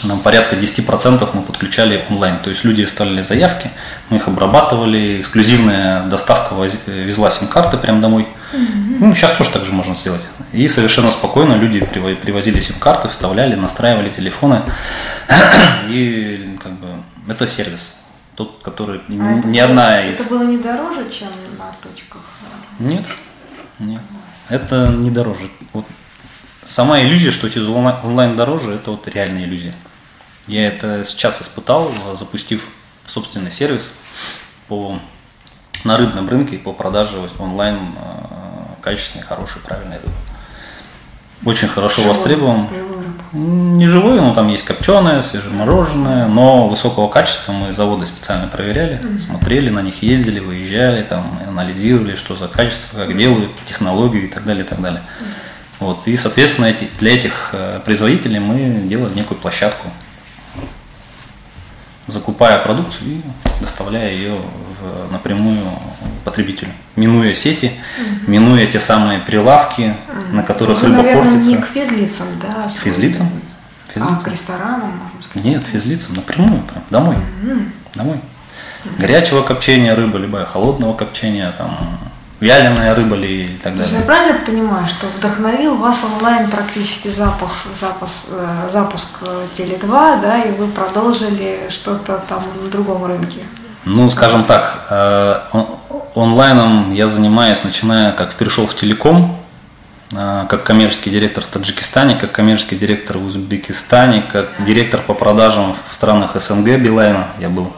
Нам 0.03 0.19
порядка 0.19 0.57
10% 0.57 1.29
мы 1.33 1.43
подключали 1.43 2.03
онлайн. 2.09 2.39
То 2.39 2.49
есть 2.49 2.65
люди 2.65 2.81
оставляли 2.81 3.21
заявки, 3.21 3.71
мы 4.09 4.17
их 4.17 4.27
обрабатывали, 4.27 5.21
эксклюзивная 5.21 6.03
доставка 6.03 6.55
везла 6.87 7.29
сим-карты 7.29 7.77
прямо 7.77 8.01
домой. 8.01 8.27
Mm-hmm. 8.53 8.90
Ну, 9.01 9.15
сейчас 9.15 9.31
тоже 9.31 9.49
так 9.49 9.65
же 9.65 9.71
можно 9.71 9.95
сделать. 9.95 10.21
И 10.53 10.67
совершенно 10.67 11.09
спокойно 11.09 11.55
люди 11.55 11.83
привозили 11.83 12.59
сим-карты, 12.59 13.07
вставляли, 13.07 13.55
настраивали 13.55 14.09
телефоны. 14.09 14.61
И 15.89 16.59
как 16.61 16.73
бы 16.73 16.87
это 17.27 17.47
сервис. 17.47 17.97
Тот, 18.35 18.61
который 18.61 19.01
а 19.07 19.11
не 19.11 19.57
это, 19.57 19.69
одна 19.69 20.05
из... 20.05 20.19
Это 20.19 20.29
было 20.29 20.43
не 20.43 20.57
дороже, 20.57 21.09
чем 21.09 21.29
на 21.57 21.73
точках? 21.81 22.21
Нет, 22.77 23.07
нет. 23.79 24.01
Это 24.49 24.89
не 24.89 25.09
дороже. 25.09 25.49
Вот 25.73 25.85
сама 26.63 27.01
иллюзия, 27.01 27.31
что 27.31 27.49
через 27.49 27.67
онлайн 27.69 28.35
дороже, 28.35 28.73
это 28.73 28.91
вот 28.91 29.07
реальная 29.07 29.45
иллюзия. 29.45 29.73
Я 30.45 30.67
это 30.67 31.03
сейчас 31.05 31.41
испытал, 31.41 31.91
запустив 32.19 32.67
собственный 33.07 33.51
сервис 33.51 33.93
по, 34.67 34.99
на 35.85 35.97
рыбном 35.97 36.29
рынке 36.29 36.59
по 36.59 36.71
продаже 36.71 37.17
онлайн 37.39 37.95
качественной, 38.81 39.23
хорошей, 39.23 39.61
правильной 39.61 39.97
рыбы. 39.97 40.11
Очень 41.45 41.67
хорошо 41.67 42.01
живой, 42.01 42.15
востребован. 42.15 42.67
Не 43.33 43.87
живой, 43.87 44.19
но 44.19 44.35
там 44.35 44.49
есть 44.49 44.65
копченое, 44.65 45.21
свежемороженое, 45.21 46.27
но 46.27 46.67
высокого 46.67 47.07
качества 47.07 47.53
мы 47.53 47.71
заводы 47.71 48.05
специально 48.05 48.47
проверяли, 48.47 48.99
mm-hmm. 48.99 49.19
смотрели 49.19 49.69
на 49.69 49.81
них, 49.81 50.03
ездили, 50.03 50.39
выезжали, 50.39 51.01
там, 51.03 51.39
анализировали, 51.47 52.15
что 52.15 52.35
за 52.35 52.47
качество, 52.47 52.97
как 52.97 53.17
делают, 53.17 53.51
технологию 53.65 54.25
и 54.25 54.27
так 54.27 54.43
далее, 54.43 54.65
и 54.65 54.67
так 54.67 54.81
далее. 54.81 55.01
Mm-hmm. 55.01 55.25
Вот, 55.79 56.07
и, 56.07 56.15
соответственно, 56.17 56.65
эти, 56.65 56.87
для 56.99 57.15
этих 57.15 57.49
э, 57.53 57.79
производителей 57.83 58.37
мы 58.37 58.81
делаем 58.87 59.15
некую 59.15 59.39
площадку 59.39 59.87
закупая 62.07 62.59
продукцию 62.59 63.09
и 63.09 63.21
доставляя 63.59 64.11
ее 64.11 64.35
в, 64.35 65.11
напрямую 65.11 65.57
потребителю, 66.23 66.71
минуя 66.95 67.33
сети, 67.33 67.73
угу. 67.97 68.31
минуя 68.31 68.65
те 68.67 68.79
самые 68.79 69.19
прилавки, 69.19 69.95
угу. 70.07 70.35
на 70.35 70.43
которых 70.43 70.81
Вы, 70.81 70.87
рыба 70.87 70.97
наверное, 70.97 71.23
портится. 71.23 71.49
не 71.49 71.57
к 71.57 71.65
физлицам, 71.65 72.27
да? 72.41 72.69
Физлицам? 72.69 73.27
физлицам. 73.93 74.17
А, 74.17 74.23
к 74.23 74.27
ресторанам, 74.27 74.91
можно 75.03 75.23
сказать? 75.23 75.45
Нет, 75.45 75.63
физлицам, 75.71 76.15
напрямую, 76.15 76.61
прям, 76.63 76.83
домой. 76.89 77.15
Угу. 77.15 77.59
Домой. 77.95 78.17
Угу. 78.85 78.93
Горячего 78.99 79.41
копчения 79.41 79.95
рыба, 79.95 80.17
либо 80.17 80.45
холодного 80.45 80.93
копчения, 80.93 81.53
там, 81.57 81.99
вяленая 82.41 82.95
рыба 82.95 83.15
ли 83.15 83.43
и 83.43 83.57
так 83.57 83.77
далее. 83.77 83.99
Я 83.99 84.05
правильно 84.05 84.39
понимаю, 84.39 84.87
что 84.87 85.07
вдохновил 85.07 85.75
вас 85.75 86.03
онлайн 86.03 86.49
практически 86.49 87.09
запах, 87.09 87.51
запуск, 87.79 88.27
э, 88.31 88.69
запуск 88.71 89.07
э, 89.21 89.47
Теле2, 89.55 90.21
да, 90.21 90.41
и 90.41 90.51
вы 90.51 90.67
продолжили 90.67 91.67
что-то 91.69 92.23
там 92.27 92.43
на 92.61 92.69
другом 92.69 93.05
рынке? 93.05 93.41
Ну, 93.85 94.09
скажем 94.09 94.45
так, 94.45 94.87
э, 94.89 95.39
онлайном 96.15 96.93
я 96.93 97.07
занимаюсь, 97.07 97.63
начиная 97.63 98.11
как 98.11 98.35
перешел 98.35 98.67
в 98.67 98.75
телеком, 98.75 99.37
как 100.11 100.63
коммерческий 100.63 101.09
директор 101.09 101.43
в 101.43 101.47
Таджикистане, 101.47 102.15
как 102.15 102.31
коммерческий 102.31 102.75
директор 102.75 103.17
в 103.17 103.25
Узбекистане, 103.25 104.21
как 104.21 104.49
директор 104.65 105.01
по 105.01 105.13
продажам 105.13 105.75
в 105.89 105.95
странах 105.95 106.35
СНГ 106.35 106.79
Билайна 106.79 107.27
я 107.39 107.49
был. 107.49 107.71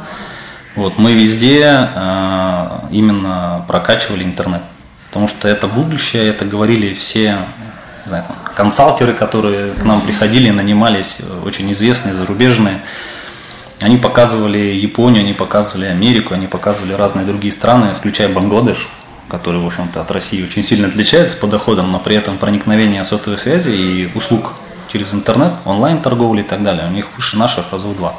Вот, 0.76 0.98
мы 0.98 1.14
везде 1.14 1.88
э, 1.94 2.68
именно 2.90 3.64
прокачивали 3.68 4.24
интернет, 4.24 4.64
потому 5.10 5.28
что 5.28 5.48
это 5.48 5.68
будущее, 5.68 6.28
это 6.28 6.46
говорили 6.46 6.96
все 6.96 7.38
не 8.06 8.10
знаю, 8.10 8.26
там, 8.28 8.38
консалтеры, 8.56 9.14
которые 9.14 9.72
к 9.72 9.84
нам 9.84 10.02
приходили, 10.02 10.50
нанимались, 10.50 11.22
очень 11.46 11.72
известные, 11.72 12.14
зарубежные. 12.14 12.82
Они 13.84 13.98
показывали 13.98 14.60
Японию, 14.60 15.24
они 15.24 15.34
показывали 15.34 15.88
Америку, 15.88 16.34
они 16.34 16.48
показывали 16.48 16.94
разные 16.94 17.26
другие 17.26 17.52
страны, 17.52 17.94
включая 17.94 18.30
Бангладеш, 18.30 18.88
который, 19.28 19.60
в 19.60 19.68
общем-то, 19.68 20.00
от 20.00 20.10
России 20.10 20.42
очень 20.42 20.64
сильно 20.64 20.88
отличается 20.88 21.36
по 21.36 21.48
доходам, 21.48 21.92
но 21.92 22.00
при 22.00 22.16
этом 22.16 22.38
проникновение 22.38 23.04
сотовой 23.04 23.38
связи 23.38 23.72
и 23.72 24.10
услуг 24.16 24.54
через 24.88 25.14
интернет, 25.14 25.52
онлайн-торговли 25.66 26.42
и 26.42 26.44
так 26.46 26.64
далее, 26.64 26.88
у 26.88 26.92
них 26.92 27.08
выше 27.18 27.36
наших 27.36 27.74
раза 27.74 27.90
в 27.90 27.98
два. 27.98 28.16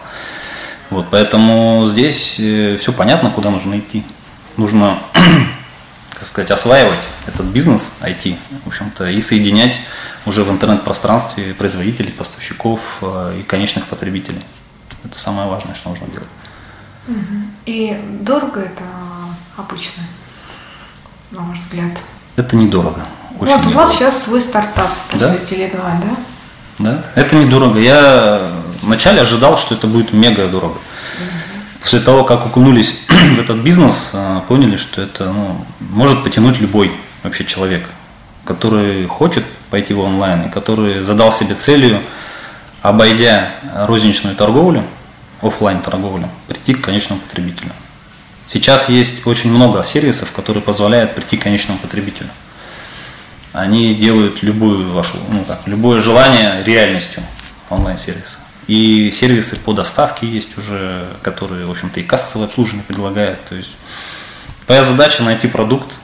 Вот, 0.91 1.07
поэтому 1.11 1.87
здесь 1.87 2.37
э, 2.39 2.77
все 2.79 2.93
понятно, 2.93 3.31
куда 3.31 3.49
нужно 3.49 3.79
идти. 3.79 4.05
Нужно, 4.59 4.99
так 6.13 6.27
сказать, 6.27 6.51
осваивать 6.51 7.01
этот 7.27 7.47
бизнес 7.47 7.95
IT, 8.03 8.37
в 8.65 8.69
общем-то, 8.69 9.07
и 9.07 9.19
соединять 9.23 9.81
уже 10.27 10.45
в 10.45 10.51
интернет-пространстве 10.51 11.55
производителей, 11.55 12.13
поставщиков 12.13 12.99
э, 13.01 13.39
и 13.41 13.43
конечных 13.45 13.87
потребителей. 13.87 14.43
Это 15.05 15.19
самое 15.19 15.49
важное, 15.49 15.75
что 15.75 15.91
нужно 15.91 16.07
делать. 16.09 16.29
И 17.67 18.01
дорого 18.21 18.61
это 18.61 18.85
обычно, 19.57 20.03
на 21.31 21.43
ваш 21.43 21.59
взгляд? 21.59 21.93
Это 22.37 22.57
недорого. 22.57 23.05
Очень 23.39 23.53
вот 23.53 23.61
недорого. 23.61 23.69
у 23.69 23.73
вас 23.75 23.93
сейчас 23.95 24.25
свой 24.25 24.41
стартап 24.41 24.91
после 25.11 25.29
да? 25.29 25.35
Теле2, 25.37 25.73
да? 25.73 26.17
Да, 26.79 27.05
это 27.15 27.37
недорого. 27.37 27.79
Я 27.79 28.51
вначале 28.83 29.21
ожидал, 29.21 29.57
что 29.59 29.75
это 29.75 29.87
будет 29.87 30.13
мега 30.13 30.49
дорого. 30.49 30.79
После 31.81 32.01
того, 32.01 32.25
как 32.25 32.47
окунулись 32.47 33.05
в 33.09 33.39
этот 33.39 33.59
бизнес, 33.59 34.13
а, 34.15 34.41
поняли, 34.49 34.77
что 34.77 35.03
это 35.03 35.31
ну, 35.31 35.65
может 35.81 36.25
потянуть 36.25 36.59
любой 36.61 36.93
вообще 37.23 37.45
человек, 37.45 37.85
который 38.45 39.07
хочет 39.07 39.45
пойти 39.71 39.93
в 39.93 40.01
онлайн 40.01 40.47
и 40.47 40.51
который 40.51 41.03
задал 41.03 41.31
себе 41.33 41.55
целью, 41.55 42.01
обойдя 42.85 43.55
розничную 43.87 44.37
торговлю, 44.37 44.85
офлайн 45.41 45.81
торговлю, 45.81 46.29
прийти 46.49 46.75
к 46.75 46.85
конечному 46.85 47.19
потребителю. 47.19 47.73
Сейчас 48.47 48.91
есть 48.91 49.27
очень 49.27 49.51
много 49.51 49.83
сервисов, 49.85 50.33
которые 50.33 50.63
позволяют 50.63 51.15
прийти 51.15 51.39
к 51.39 51.45
конечному 51.45 51.79
потребителю. 51.79 52.29
Они 53.55 53.95
делают 53.95 54.43
любую 54.43 54.93
вашу, 54.93 55.17
ну, 55.31 55.45
как, 55.45 55.61
любое 55.65 56.03
желание 56.03 56.63
реальностью 56.63 57.23
онлайн-сервиса. 57.71 58.41
И 58.67 59.11
сервисы 59.11 59.57
по 59.57 59.73
доставке 59.73 60.27
есть 60.27 60.59
уже, 60.59 61.09
которые, 61.23 61.65
в 61.65 61.71
общем-то, 61.71 62.01
и 62.01 62.03
кассовое 62.03 62.49
обслуживание 62.49 62.85
предлагают. 62.85 63.43
То 63.47 63.55
есть 63.55 63.75
твоя 64.67 64.85
задача 64.85 65.23
найти 65.23 65.49
продукт, 65.49 65.95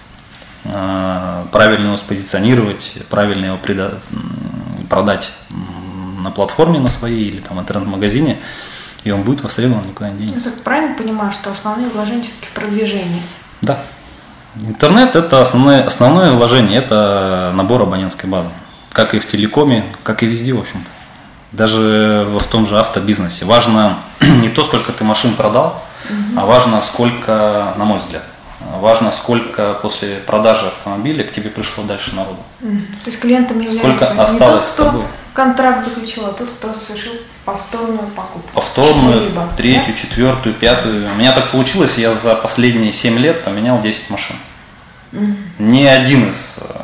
а, 0.64 1.46
правильно 1.52 1.88
его 1.88 1.98
спозиционировать, 1.98 2.94
правильно 3.10 3.44
его 3.44 3.58
продать 4.88 5.32
на 6.22 6.30
платформе 6.30 6.78
на 6.78 6.88
своей 6.88 7.28
или 7.28 7.40
там 7.40 7.60
интернет-магазине, 7.60 8.38
и 9.04 9.10
он 9.10 9.22
будет 9.22 9.42
востребован, 9.42 9.86
никуда 9.86 10.10
не 10.10 10.18
денется. 10.18 10.50
Я 10.50 10.62
правильно 10.62 10.94
понимаю, 10.94 11.32
что 11.32 11.52
основные 11.52 11.88
вложения 11.88 12.22
все-таки 12.22 12.46
в 12.46 12.52
продвижение? 12.52 13.22
Да. 13.62 13.78
Интернет– 14.60 15.14
это 15.16 15.40
основное, 15.40 15.84
основное 15.84 16.32
вложение, 16.32 16.78
это 16.78 17.52
набор 17.54 17.82
абонентской 17.82 18.28
базы. 18.28 18.48
Как 18.92 19.14
и 19.14 19.20
в 19.20 19.26
телекоме, 19.26 19.84
как 20.02 20.22
и 20.22 20.26
везде, 20.26 20.52
в 20.52 20.60
общем-то 20.60 20.90
даже 21.52 22.26
в 22.38 22.44
том 22.44 22.66
же 22.66 22.78
автобизнесе. 22.78 23.44
Важно 23.44 23.98
не 24.20 24.48
то, 24.48 24.64
сколько 24.64 24.92
ты 24.92 25.04
машин 25.04 25.34
продал, 25.34 25.82
угу. 26.08 26.40
а 26.40 26.46
важно, 26.46 26.80
сколько, 26.80 27.74
на 27.76 27.84
мой 27.84 27.98
взгляд, 27.98 28.22
важно, 28.78 29.10
сколько 29.10 29.74
после 29.74 30.16
продажи 30.16 30.66
автомобиля 30.66 31.24
к 31.24 31.32
тебе 31.32 31.50
пришло 31.50 31.84
дальше 31.84 32.14
народу. 32.14 32.38
То 32.60 33.10
есть 33.10 33.20
клиентам 33.20 33.60
является 33.60 33.78
сколько 33.78 34.22
осталось 34.22 34.70
не 34.72 34.76
тот, 34.76 34.86
с 34.86 34.92
тобой. 34.92 35.04
Контракт 35.32 35.84
заключил, 35.84 36.26
а 36.26 36.32
тот, 36.32 36.48
кто 36.50 36.72
совершил 36.74 37.12
повторную 37.44 38.08
покупку. 38.08 38.50
Повторную, 38.54 39.32
третью, 39.56 39.94
да? 39.94 39.98
четвертую, 39.98 40.54
пятую. 40.54 41.10
У 41.10 41.14
меня 41.14 41.32
так 41.32 41.50
получилось, 41.50 41.98
я 41.98 42.14
за 42.14 42.34
последние 42.34 42.92
7 42.92 43.18
лет 43.18 43.44
поменял 43.44 43.80
10 43.80 44.10
машин. 44.10 44.36
Угу. 45.12 45.34
Ни 45.58 45.84
один 45.84 46.30
из, 46.30 46.56
э, 46.58 46.80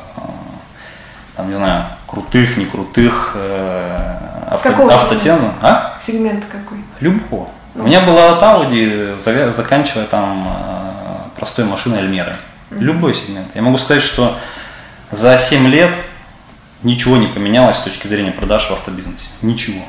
там, 1.37 1.49
не 1.51 1.57
знаю, 1.57 1.87
крутых, 2.07 2.57
не 2.57 2.67
крутых 2.67 3.33
э, 3.35 4.17
авто, 4.51 4.71
Какого 4.71 4.93
автотену. 4.93 5.53
А? 5.63 5.99
Сегмент 6.05 6.45
какой? 6.51 6.79
Любого. 7.01 7.49
Ну. 7.75 7.85
У 7.85 7.87
меня 7.87 8.01
была 8.01 8.37
от 8.37 8.43
Audi, 8.43 9.17
заканчивая 9.53 10.07
там 10.07 10.49
э, 10.49 11.39
простой 11.39 11.65
машиной 11.65 12.01
Альмерой. 12.01 12.35
Mm-hmm. 12.71 12.79
Любой 12.79 13.15
сегмент. 13.15 13.49
Я 13.55 13.63
могу 13.63 13.79
сказать, 13.79 14.03
что 14.03 14.37
за 15.11 15.39
7 15.39 15.69
лет 15.69 15.93
ничего 16.83 17.17
не 17.17 17.27
поменялось 17.27 17.77
с 17.77 17.81
точки 17.81 18.07
зрения 18.07 18.33
продаж 18.33 18.69
в 18.69 18.73
автобизнесе. 18.73 19.29
Ничего. 19.43 19.83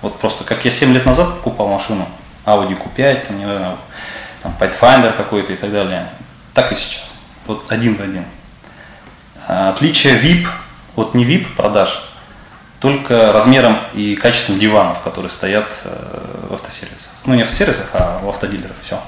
Вот 0.00 0.18
просто 0.18 0.44
как 0.44 0.64
я 0.64 0.70
7 0.70 0.92
лет 0.92 1.06
назад 1.06 1.36
покупал 1.36 1.68
машину, 1.68 2.08
Audi 2.44 2.76
Q5, 2.76 3.26
там, 3.26 3.38
не 3.38 3.44
знаю, 3.44 3.76
там 4.42 4.54
Pathfinder 4.58 5.16
какой-то 5.16 5.52
и 5.52 5.56
так 5.56 5.72
далее, 5.72 6.10
так 6.54 6.72
и 6.72 6.74
сейчас. 6.74 7.14
Вот 7.46 7.70
один 7.70 7.96
в 7.96 8.02
один. 8.02 8.24
Отличие 9.46 10.18
VIP 10.18 10.46
от 10.96 11.14
не 11.14 11.24
VIP 11.24 11.54
продаж 11.54 12.08
только 12.80 13.32
размером 13.32 13.78
и 13.94 14.16
качеством 14.16 14.58
диванов, 14.58 15.00
которые 15.02 15.30
стоят 15.30 15.72
э, 15.84 16.46
в 16.50 16.54
автосервисах. 16.54 17.12
Ну, 17.26 17.34
не 17.34 17.42
в 17.42 17.46
автосервисах, 17.46 17.90
а 17.92 18.18
в 18.20 18.28
автодилерах. 18.28 18.74
Все. 18.82 19.00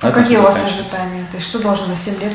А 0.00 0.10
какие 0.10 0.38
у 0.38 0.42
вас 0.42 0.56
ожидания? 0.56 1.24
То 1.30 1.36
есть 1.36 1.48
что 1.48 1.60
должно 1.60 1.86
за 1.86 1.96
7 1.96 2.20
лет 2.20 2.32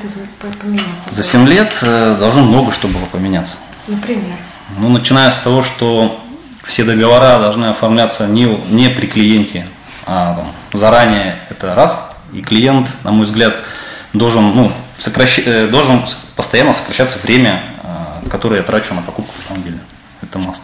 поменяться? 0.62 1.10
За 1.12 1.24
7 1.24 1.46
лет 1.46 1.78
э, 1.82 2.16
должно 2.18 2.44
много 2.44 2.72
что 2.72 2.88
было 2.88 3.06
поменяться. 3.12 3.58
Например? 3.88 4.38
Ну, 4.78 4.90
начиная 4.90 5.30
с 5.32 5.38
того, 5.38 5.64
что 5.64 6.20
все 6.64 6.84
договора 6.84 7.40
должны 7.40 7.68
оформляться 7.68 8.28
не, 8.28 8.46
не 8.70 8.90
при 8.90 9.08
клиенте, 9.08 9.68
а 10.06 10.36
там, 10.36 10.80
заранее 10.80 11.40
это 11.50 11.74
раз. 11.74 12.12
И 12.34 12.42
клиент, 12.42 12.90
на 13.04 13.12
мой 13.12 13.26
взгляд, 13.26 13.56
должен, 14.14 14.56
ну, 14.56 14.72
сокращ... 15.00 15.40
Э, 15.46 15.68
должен 15.68 16.04
постоянно 16.36 16.74
сокращаться 16.74 17.20
время, 17.20 17.64
которое 18.30 18.58
я 18.58 18.64
трачу 18.64 18.94
на 18.94 19.02
покупку 19.02 19.34
автомобиля. 19.38 19.80
Это 20.22 20.40
маст. 20.40 20.64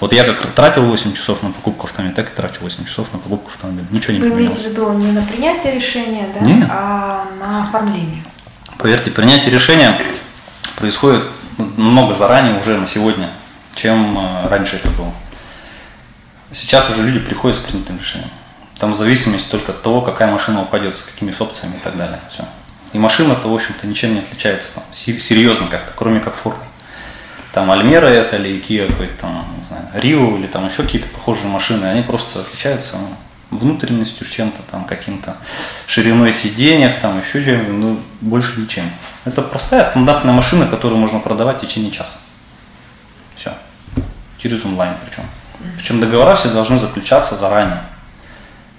Вот 0.00 0.12
я 0.12 0.24
как 0.24 0.52
тратил 0.52 0.84
8 0.84 1.14
часов 1.14 1.42
на 1.42 1.50
покупку 1.52 1.86
автомобиля, 1.86 2.14
так 2.14 2.32
и 2.32 2.34
трачу 2.34 2.60
8 2.60 2.84
часов 2.84 3.12
на 3.12 3.18
покупку 3.18 3.50
автомобиля. 3.50 3.86
Ничего 3.90 4.14
не 4.14 4.20
Вы 4.20 4.30
поменялось. 4.30 4.56
имеете 4.58 4.68
в 4.68 4.72
виду 4.72 4.92
не 4.92 5.12
на 5.12 5.22
принятие 5.22 5.74
решения, 5.74 6.28
да, 6.34 6.40
Нет. 6.40 6.68
а 6.70 7.26
на 7.38 7.64
оформление? 7.64 8.22
Поверьте, 8.78 9.10
принятие 9.10 9.52
решения 9.52 10.00
происходит 10.76 11.22
намного 11.58 12.14
заранее 12.14 12.58
уже 12.58 12.78
на 12.78 12.86
сегодня, 12.86 13.30
чем 13.74 14.18
э, 14.18 14.48
раньше 14.48 14.76
это 14.76 14.90
было. 14.90 15.12
Сейчас 16.52 16.90
уже 16.90 17.02
люди 17.02 17.18
приходят 17.18 17.56
с 17.56 17.60
принятым 17.60 17.98
решением. 17.98 18.30
Там 18.78 18.92
в 18.92 18.96
зависимости 18.96 19.48
только 19.48 19.72
от 19.72 19.82
того, 19.82 20.00
какая 20.00 20.30
машина 20.30 20.62
упадет, 20.62 20.96
с 20.96 21.02
какими 21.02 21.34
опциями 21.38 21.76
и 21.76 21.80
так 21.80 21.96
далее. 21.96 22.20
Все. 22.30 22.44
И 22.92 22.98
машина-то, 22.98 23.48
в 23.48 23.54
общем-то, 23.54 23.86
ничем 23.86 24.14
не 24.14 24.20
отличается 24.20 24.74
там, 24.74 24.84
серьезно 24.92 25.66
как-то, 25.68 25.92
кроме 25.96 26.20
как 26.20 26.34
формы 26.34 26.62
там 27.52 27.70
Альмера 27.70 28.06
это 28.06 28.36
или 28.36 28.60
Kia 28.60 28.88
какой-то 28.88 29.12
там, 29.20 29.46
не 29.58 29.64
знаю, 29.64 29.84
Рио 29.94 30.36
или 30.36 30.46
там 30.46 30.66
еще 30.66 30.82
какие-то 30.82 31.08
похожие 31.08 31.48
машины, 31.48 31.84
они 31.84 32.02
просто 32.02 32.40
отличаются 32.40 32.96
ну, 32.96 33.08
внутренностью 33.52 34.26
чем-то, 34.26 34.62
там 34.70 34.84
каким-то 34.84 35.36
шириной 35.86 36.32
сиденьев, 36.32 36.96
там 37.00 37.18
еще 37.20 37.44
чем-то, 37.44 37.72
ну, 37.72 38.00
больше 38.20 38.60
ничем. 38.60 38.84
Это 39.24 39.42
простая 39.42 39.84
стандартная 39.84 40.32
машина, 40.32 40.66
которую 40.66 40.98
можно 40.98 41.20
продавать 41.20 41.58
в 41.58 41.66
течение 41.66 41.92
часа. 41.92 42.18
Все. 43.36 43.52
Через 44.38 44.64
онлайн 44.64 44.94
причем. 45.04 45.24
Причем 45.76 46.00
договора 46.00 46.34
все 46.34 46.48
должны 46.48 46.78
заключаться 46.78 47.36
заранее. 47.36 47.82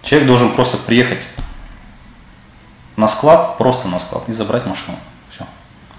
Человек 0.02 0.28
должен 0.28 0.52
просто 0.54 0.78
приехать 0.78 1.24
на 2.98 3.08
склад, 3.08 3.58
просто 3.58 3.88
на 3.88 4.00
склад, 4.00 4.28
и 4.28 4.34
забрать 4.34 4.66
машину. 4.66 4.98
Все. 5.32 5.46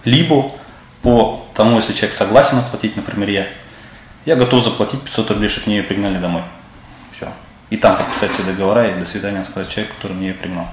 Либо 0.05 0.53
по 1.03 1.47
тому, 1.55 1.77
если 1.77 1.93
человек 1.93 2.15
согласен 2.15 2.59
оплатить, 2.59 2.97
например, 2.97 3.29
я, 3.29 3.47
я 4.27 4.37
готов 4.37 4.63
заплатить 4.63 5.01
500 5.03 5.31
рублей, 5.31 5.49
чтобы 5.49 5.69
мне 5.69 5.77
ее 5.79 5.83
пригнали 5.83 6.19
домой. 6.19 6.43
И 7.71 7.77
там 7.77 7.97
подписать 7.97 8.31
все 8.31 8.43
договора 8.43 8.87
и 8.87 8.99
до 8.99 9.05
свидания 9.05 9.43
сказать 9.45 9.69
человеку, 9.69 9.95
который 9.97 10.17
мне 10.17 10.29
ее 10.29 10.35
пригнал. 10.35 10.69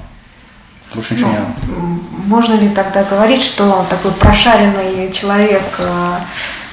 Больше 0.93 1.13
ничего 1.13 1.29
ну, 1.29 1.75
не 1.77 2.27
Можно 2.27 2.55
ли 2.55 2.69
тогда 2.69 3.03
говорить, 3.03 3.43
что 3.43 3.85
такой 3.89 4.11
прошаренный 4.11 5.11
человек 5.13 5.63
э, 5.77 6.15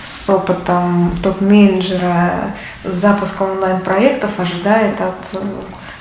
с 0.05 0.29
опытом 0.29 1.17
топ-менеджера 1.23 2.53
с 2.85 2.95
запуском 2.95 3.53
онлайн-проектов 3.53 4.31
ожидает 4.39 5.01
от 5.01 5.15
э, 5.35 5.39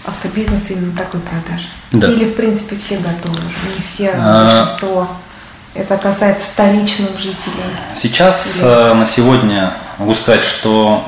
автобизнеса 0.06 0.74
именно 0.74 0.98
такой 0.98 1.20
продажи? 1.20 1.68
Да. 1.92 2.08
Или, 2.08 2.26
в 2.26 2.36
принципе, 2.36 2.76
все 2.76 2.98
готовы? 2.98 3.40
Не 3.76 3.84
все, 3.84 4.12
а 4.16 4.46
большинство. 4.46 5.08
Это 5.76 5.96
касается 5.98 6.48
столичных 6.48 7.20
жителей. 7.20 7.64
Сейчас 7.94 8.58
Или... 8.58 8.68
Э, 8.68 8.94
на 8.96 9.06
сегодня 9.06 9.74
могу 10.00 10.16
сказать, 10.16 10.44
что 10.44 11.08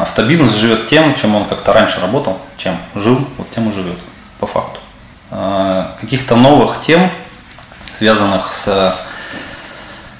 автобизнес 0.00 0.54
живет 0.54 0.86
тем, 0.86 1.14
чем 1.14 1.34
он 1.34 1.44
как-то 1.46 1.72
раньше 1.72 2.00
работал, 2.00 2.38
чем 2.56 2.76
жил, 2.94 3.26
вот 3.38 3.50
тем 3.50 3.68
и 3.68 3.72
живет, 3.72 3.98
по 4.38 4.46
факту. 4.46 4.80
Э, 5.30 5.86
каких-то 6.00 6.36
новых 6.36 6.80
тем, 6.80 7.10
связанных 7.92 8.52
с 8.52 8.94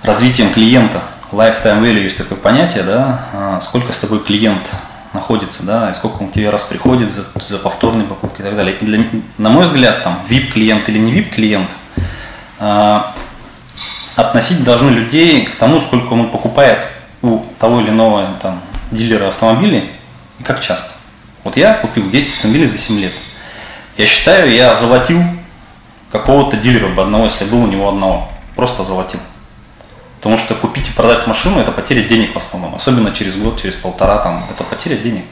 развитием 0.03 0.53
клиента, 0.53 1.03
lifetime 1.33 1.81
value 1.81 2.03
есть 2.03 2.18
такое 2.18 2.38
понятие, 2.38 2.85
да, 2.85 3.59
сколько 3.61 3.92
с 3.92 3.99
тобой 3.99 4.20
клиент 4.20 4.72
находится, 5.12 5.64
да, 5.64 5.90
и 5.90 5.94
сколько 5.94 6.22
он 6.22 6.29
к 6.29 6.33
тебе 6.33 6.51
раз 6.51 6.62
приходит 6.62 7.12
за, 7.12 7.25
за 7.40 7.59
повторные 7.59 8.07
покупки 8.07 8.40
и 8.40 8.44
так 8.44 8.55
далее. 8.55 8.77
Для, 8.81 9.05
на 9.38 9.49
мой 9.49 9.64
взгляд, 9.64 10.03
там, 10.03 10.20
VIP-клиент 10.29 10.88
или 10.88 10.99
не 10.99 11.20
VIP-клиент, 11.20 11.68
относить 14.16 14.64
должны 14.64 14.90
людей 14.90 15.44
к 15.46 15.57
тому, 15.57 15.81
сколько 15.81 16.12
он 16.14 16.29
покупает 16.31 16.88
у 17.22 17.40
того 17.59 17.81
или 17.81 17.90
иного 17.90 18.27
там, 18.40 18.61
дилера 18.90 19.29
автомобилей 19.29 19.90
и 20.38 20.42
как 20.42 20.61
часто. 20.61 20.90
Вот 21.44 21.57
я 21.57 21.75
купил 21.75 22.09
10 22.11 22.37
автомобилей 22.37 22.66
за 22.66 22.79
7 22.79 22.99
лет. 23.01 23.12
Я 23.96 24.07
считаю, 24.07 24.53
я 24.53 24.75
золотил 24.75 25.22
какого-то 26.11 26.57
дилера 26.57 26.88
бы 26.88 27.03
одного, 27.03 27.25
если 27.25 27.44
был 27.44 27.62
у 27.62 27.66
него 27.66 27.88
одного. 27.88 28.29
Просто 28.55 28.85
золотил. 28.85 29.20
Потому 30.16 30.38
что 30.38 30.55
купить 30.55 30.88
и 30.88 30.92
продать 30.92 31.27
машину– 31.27 31.59
это 31.61 31.72
потеря 31.72 32.03
денег 32.03 32.35
в 32.35 32.38
основном. 32.38 32.75
Особенно 32.75 33.12
через 33.12 33.37
год, 33.37 33.61
через 33.61 33.77
полтора, 33.77 34.18
там, 34.18 34.44
это 34.51 34.64
потеря 34.64 34.96
денег. 34.96 35.25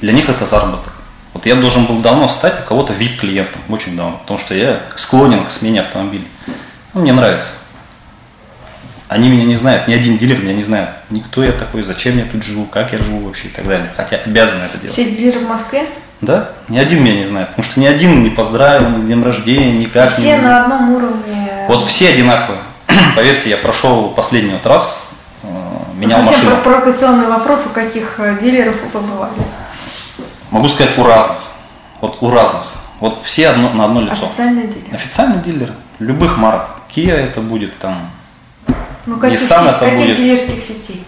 Для 0.00 0.12
них 0.12 0.28
это 0.28 0.46
заработок. 0.46 0.92
Вот 1.32 1.46
я 1.46 1.54
должен 1.54 1.86
был 1.86 2.00
давно 2.00 2.28
стать 2.28 2.60
у 2.60 2.64
кого-то 2.64 2.92
VIP-клиентом, 2.92 3.60
очень 3.68 3.96
давно, 3.96 4.18
потому 4.18 4.38
что 4.38 4.54
я 4.54 4.80
склонен 4.96 5.44
к 5.44 5.50
смене 5.50 5.80
автомобилей. 5.80 6.26
Ну, 6.92 7.00
мне 7.00 7.12
нравится. 7.12 7.50
Они 9.12 9.28
меня 9.28 9.44
не 9.44 9.54
знают, 9.54 9.88
ни 9.88 9.94
один 9.94 10.18
дилер 10.18 10.38
меня 10.42 10.54
не 10.54 10.62
знает. 10.62 10.88
Никто 11.10 11.44
я 11.44 11.52
такой, 11.52 11.82
зачем 11.82 12.18
я 12.18 12.24
тут 12.24 12.42
живу, 12.42 12.64
как 12.64 12.92
я 12.92 12.98
живу 12.98 13.26
вообще 13.26 13.48
и 13.48 13.50
так 13.50 13.66
далее. 13.66 13.90
Хотя 13.96 14.16
обязан 14.16 14.58
это 14.62 14.78
делать. 14.78 14.92
Все 14.92 15.04
дилеры 15.04 15.40
в 15.40 15.48
Москве? 15.48 15.84
Да, 16.22 16.50
ни 16.68 16.78
один 16.78 17.02
меня 17.02 17.16
не 17.16 17.24
знает. 17.24 17.48
Потому 17.48 17.64
что 17.64 17.80
ни 17.80 17.86
один 17.86 18.22
не 18.22 18.30
поздравил, 18.30 18.88
ни 18.90 19.02
с 19.02 19.04
днем 19.04 19.24
рождения, 19.24 19.72
никак. 19.72 20.12
Все 20.12 20.36
не... 20.36 20.38
на 20.38 20.62
одном 20.62 20.90
уровне. 20.92 21.66
Вот 21.68 21.84
все 21.84 22.10
одинаковые. 22.10 22.62
Поверьте, 23.16 23.50
я 23.50 23.56
прошел 23.56 24.10
последний 24.10 24.52
вот 24.52 24.66
раз, 24.66 25.04
э, 25.42 25.48
менял 25.96 26.24
Совсем 26.24 26.50
машину. 26.50 26.62
провокационный 26.62 27.26
вопрос, 27.26 27.62
у 27.66 27.70
каких 27.70 28.14
э, 28.18 28.38
дилеров 28.40 28.76
вы 28.82 28.88
побывали? 28.90 29.32
Могу 30.50 30.68
сказать, 30.68 30.96
у 30.96 31.02
разных. 31.02 31.38
Вот 32.00 32.18
у 32.20 32.30
разных. 32.30 32.62
Вот 33.00 33.24
все 33.24 33.48
одно, 33.48 33.70
на 33.70 33.86
одно 33.86 34.02
лицо. 34.02 34.26
Официальные 34.26 34.68
дилеры? 34.68 34.94
Официальные 34.94 35.42
дилеры. 35.42 35.72
Любых 35.98 36.36
марок. 36.36 36.68
Kia 36.88 37.14
это 37.14 37.40
будет 37.40 37.78
там, 37.78 38.10
ну, 39.06 39.18
каких, 39.18 39.40
Nissan 39.40 39.68
это 39.68 39.78
каких 39.80 39.98
будет... 39.98 40.16
дилерских 40.16 40.62
сетей? 40.62 41.04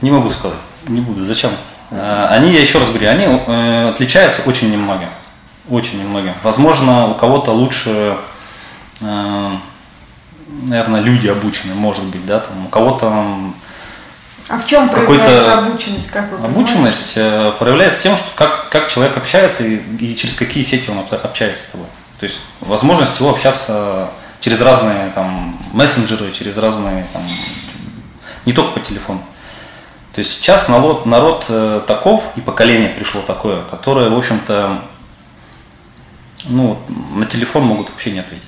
Не 0.00 0.10
могу 0.10 0.30
сказать, 0.30 0.58
не 0.86 1.00
буду. 1.00 1.22
Зачем? 1.22 1.50
Э, 1.90 2.26
они, 2.30 2.52
я 2.52 2.60
еще 2.60 2.78
раз 2.78 2.88
говорю, 2.88 3.08
они 3.08 3.24
э, 3.24 3.88
отличаются 3.90 4.42
очень 4.42 4.70
немногим. 4.70 5.08
Очень 5.68 6.00
немногим. 6.00 6.34
Возможно, 6.42 7.08
у 7.08 7.14
кого-то 7.14 7.52
лучше, 7.52 8.16
э, 9.00 9.50
наверное, 10.62 11.00
люди 11.00 11.28
обучены, 11.28 11.74
может 11.74 12.04
быть, 12.04 12.24
да, 12.26 12.40
там, 12.40 12.66
у 12.66 12.68
кого-то 12.68 13.26
а 14.46 14.58
в 14.58 14.66
чем 14.66 14.90
проявляется 14.90 15.58
обученность? 15.58 16.10
Как 16.10 16.30
вы 16.30 16.46
обученность 16.46 17.14
проявляется 17.14 18.02
тем, 18.02 18.14
что 18.14 18.26
как, 18.34 18.68
как 18.68 18.88
человек 18.88 19.16
общается 19.16 19.64
и, 19.64 19.80
и 19.96 20.14
через 20.14 20.36
какие 20.36 20.62
сети 20.62 20.90
он 20.90 20.98
общается 21.10 21.62
с 21.62 21.66
тобой. 21.70 21.86
То 22.20 22.24
есть 22.24 22.38
возможность 22.60 23.18
его 23.18 23.30
общаться 23.30 24.10
через 24.44 24.60
разные 24.60 25.08
там 25.14 25.58
мессенджеры, 25.72 26.30
через 26.30 26.58
разные 26.58 27.06
там, 27.14 27.22
не 28.44 28.52
только 28.52 28.78
по 28.78 28.80
телефону. 28.80 29.22
То 30.12 30.18
есть 30.18 30.32
сейчас 30.32 30.68
народ, 30.68 31.06
народ 31.06 31.46
э, 31.48 31.80
таков 31.86 32.30
и 32.36 32.42
поколение 32.42 32.90
пришло 32.90 33.22
такое, 33.22 33.64
которое, 33.64 34.10
в 34.10 34.18
общем-то, 34.18 34.82
ну, 36.44 36.78
на 37.14 37.24
телефон 37.24 37.62
могут 37.64 37.88
вообще 37.88 38.10
не 38.10 38.18
ответить. 38.18 38.44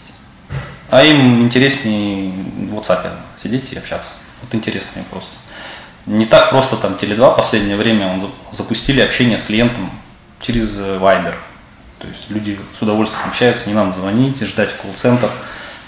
А 0.90 1.02
им 1.02 1.40
интереснее 1.40 2.30
в 2.30 2.74
WhatsApp 2.74 3.12
сидеть 3.38 3.72
и 3.72 3.78
общаться. 3.78 4.12
Вот 4.42 4.54
интересно 4.54 4.98
им 4.98 5.06
просто. 5.06 5.36
Не 6.04 6.26
так 6.26 6.50
просто 6.50 6.76
там 6.76 6.92
Теле2 6.92 7.32
в 7.32 7.36
последнее 7.36 7.78
время 7.78 8.12
он 8.12 8.30
запустили 8.52 9.00
общение 9.00 9.38
с 9.38 9.44
клиентом 9.44 9.90
через 10.42 10.78
э, 10.78 10.98
Viber. 10.98 11.36
То 12.00 12.06
есть 12.06 12.28
люди 12.28 12.60
с 12.78 12.82
удовольствием 12.82 13.26
общаются, 13.26 13.70
не 13.70 13.74
надо 13.74 13.92
звонить, 13.92 14.38
ждать 14.42 14.72
в 14.72 14.76
колл-центр. 14.76 15.30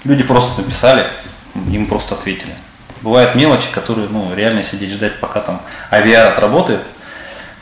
Люди 0.05 0.23
просто 0.23 0.61
написали, 0.61 1.07
им 1.55 1.87
просто 1.87 2.15
ответили. 2.15 2.55
Бывают 3.03 3.35
мелочи, 3.35 3.71
которые 3.73 4.09
ну, 4.09 4.35
реально 4.35 4.63
сидеть 4.63 4.91
ждать, 4.91 5.21
пока 5.21 5.41
там 5.41 5.63
AVR 5.91 6.33
отработает. 6.33 6.83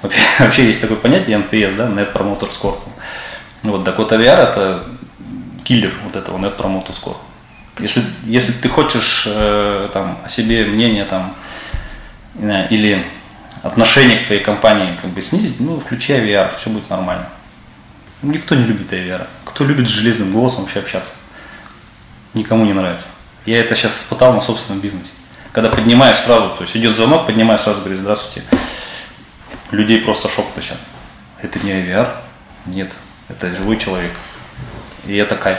Вообще, 0.38 0.66
есть 0.66 0.81
такое 0.81 0.96
понятие 0.96 1.38
NPS, 1.38 1.77
да, 1.77 1.87
Net 1.88 2.12
Promoter 2.12 2.51
Score. 2.51 2.79
Вот, 3.62 3.85
так 3.85 3.99
вот 3.99 4.12
AVR 4.12 4.38
это 4.38 4.85
киллер 5.64 5.92
вот 6.05 6.16
этого 6.16 6.38
Net 6.38 6.57
Promoter 6.57 6.90
Score. 6.90 7.16
Если, 7.79 8.03
если 8.25 8.53
ты 8.53 8.68
хочешь 8.68 9.25
э, 9.27 9.88
там, 9.92 10.18
о 10.25 10.29
себе 10.29 10.64
мнение 10.64 11.05
там, 11.05 11.37
или 12.70 13.05
отношение 13.62 14.18
к 14.18 14.27
твоей 14.27 14.42
компании 14.42 14.96
как 15.01 15.11
бы 15.11 15.20
снизить, 15.20 15.61
ну, 15.61 15.79
включи 15.79 16.12
AVR, 16.12 16.57
все 16.57 16.70
будет 16.70 16.88
нормально. 16.88 17.29
Никто 18.22 18.55
не 18.55 18.64
любит 18.64 18.92
AVR. 18.92 19.27
Кто 19.44 19.64
любит 19.64 19.88
с 19.88 19.90
железным 19.90 20.33
голосом 20.33 20.62
вообще 20.62 20.81
общаться? 20.81 21.14
Никому 22.37 22.64
не 22.64 22.72
нравится. 22.72 23.09
Я 23.44 23.61
это 23.61 23.75
сейчас 23.75 23.99
испытал 23.99 24.33
на 24.33 24.40
собственном 24.40 24.81
бизнесе. 24.81 25.14
Когда 25.53 25.70
поднимаешь 25.70 26.18
сразу, 26.18 26.51
то 26.51 26.62
есть 26.62 26.77
идет 26.77 26.94
звонок, 26.94 27.27
поднимаешь 27.27 27.61
сразу, 27.61 27.81
говоришь, 27.81 27.99
здравствуйте. 27.99 28.46
людей 29.70 30.01
просто 30.01 30.29
шок 30.29 30.53
тащат. 30.53 30.79
Это 31.40 31.59
не 31.61 31.72
VR, 31.72 32.14
нет, 32.66 32.92
это 33.29 33.55
живой 33.57 33.79
человек. 33.79 34.12
И 35.07 35.16
это 35.16 35.37
кайф. 35.37 35.59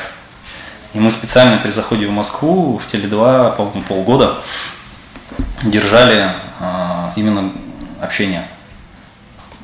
И 0.93 0.99
мы 0.99 1.11
специально 1.11 1.57
при 1.57 1.69
заходе 1.69 2.07
в 2.07 2.11
Москву 2.11 2.77
в 2.77 2.93
Теле2, 2.93 3.55
по-моему, 3.55 3.83
полгода 3.83 4.37
держали 5.63 6.31
а, 6.59 7.13
именно 7.15 7.51
общение. 8.01 8.47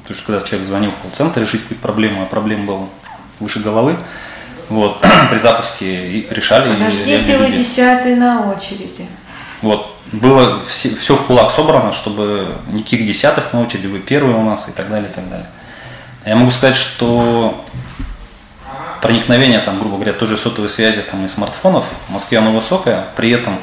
Потому 0.02 0.18
что 0.18 0.26
когда 0.28 0.46
человек 0.46 0.68
звонил 0.68 0.92
в 0.92 0.98
колл-центр 0.98 1.42
решить 1.42 1.62
какую-то 1.62 1.82
проблему, 1.82 2.24
а 2.24 2.26
проблема 2.26 2.66
была 2.66 2.88
выше 3.40 3.60
головы, 3.60 3.98
вот, 4.74 5.06
при 5.30 5.38
запуске 5.38 6.26
решали. 6.30 6.74
Подождите, 6.74 7.38
вы 7.38 7.52
десятый 7.52 8.16
на 8.16 8.52
очереди. 8.52 9.08
Вот, 9.62 9.96
было 10.12 10.64
все, 10.66 10.90
все 10.90 11.16
в 11.16 11.26
кулак 11.26 11.52
собрано, 11.52 11.94
чтобы 11.94 12.56
никаких 12.68 13.06
десятых 13.06 13.54
на 13.54 13.62
очереди, 13.62 13.88
вы 13.88 14.00
первые 14.00 14.36
у 14.36 14.42
нас 14.42 14.68
и 14.68 14.72
так 14.72 14.90
далее, 14.90 15.10
и 15.10 15.14
так 15.14 15.30
далее. 15.30 15.48
Я 16.26 16.36
могу 16.36 16.52
сказать, 16.52 16.76
что 16.76 17.64
проникновение, 19.02 19.60
там, 19.60 19.80
грубо 19.80 19.96
говоря, 19.96 20.14
той 20.14 20.28
же 20.28 20.38
сотовой 20.38 20.70
связи 20.70 21.02
там, 21.02 21.26
и 21.26 21.28
смартфонов 21.30 21.86
в 22.08 22.14
Москве 22.14 22.40
оно 22.40 22.52
высокое, 22.52 23.06
при 23.16 23.32
этом 23.32 23.60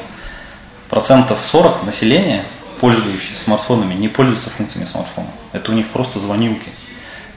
процентов 0.89 1.39
40 1.43 1.83
населения, 1.83 2.45
пользующихся 2.79 3.43
смартфонами, 3.43 3.93
не 3.93 4.07
пользуются 4.07 4.49
функциями 4.49 4.85
смартфона. 4.85 5.27
Это 5.51 5.71
у 5.71 5.75
них 5.75 5.89
просто 5.89 6.19
звонилки. 6.19 6.69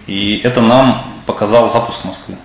И 0.06 0.40
это 0.44 0.60
нам 0.60 1.04
показал 1.26 1.68
запуск 1.68 2.04
Москвы 2.04 2.36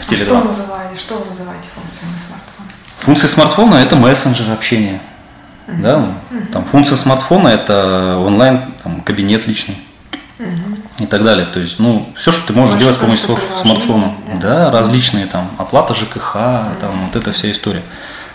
в 0.00 0.10
Теле2. 0.10 0.22
А 0.22 0.24
что, 0.24 0.44
называли, 0.44 0.96
что 0.96 1.14
вы 1.16 1.30
называете 1.30 1.68
функциями 1.74 2.14
смартфона? 2.26 2.68
Функции 3.00 3.26
смартфона– 3.26 3.74
это 3.76 3.96
мессенджер 3.96 4.50
общения. 4.52 5.00
Uh-huh. 5.66 5.82
Да? 5.82 5.94
Uh-huh. 6.30 6.52
Там 6.52 6.64
функция 6.64 6.96
смартфона– 6.96 7.48
это 7.48 8.18
онлайн 8.18 8.74
там, 8.82 9.00
кабинет 9.00 9.46
личный. 9.46 9.76
Uh-huh. 10.38 10.78
И 10.98 11.06
так 11.06 11.24
далее. 11.24 11.46
То 11.46 11.60
есть, 11.60 11.78
ну, 11.78 12.12
все, 12.16 12.32
что 12.32 12.46
ты 12.46 12.52
можешь 12.52 12.78
делать 12.78 12.96
с 12.96 12.98
помощью 12.98 13.38
смартфона. 13.60 14.14
Да? 14.34 14.40
да, 14.40 14.70
различные 14.70 15.26
там, 15.26 15.50
оплата 15.58 15.94
ЖКХ, 15.94 16.36
uh-huh. 16.36 16.80
там, 16.80 16.90
вот 17.06 17.16
эта 17.16 17.32
вся 17.32 17.50
история. 17.50 17.82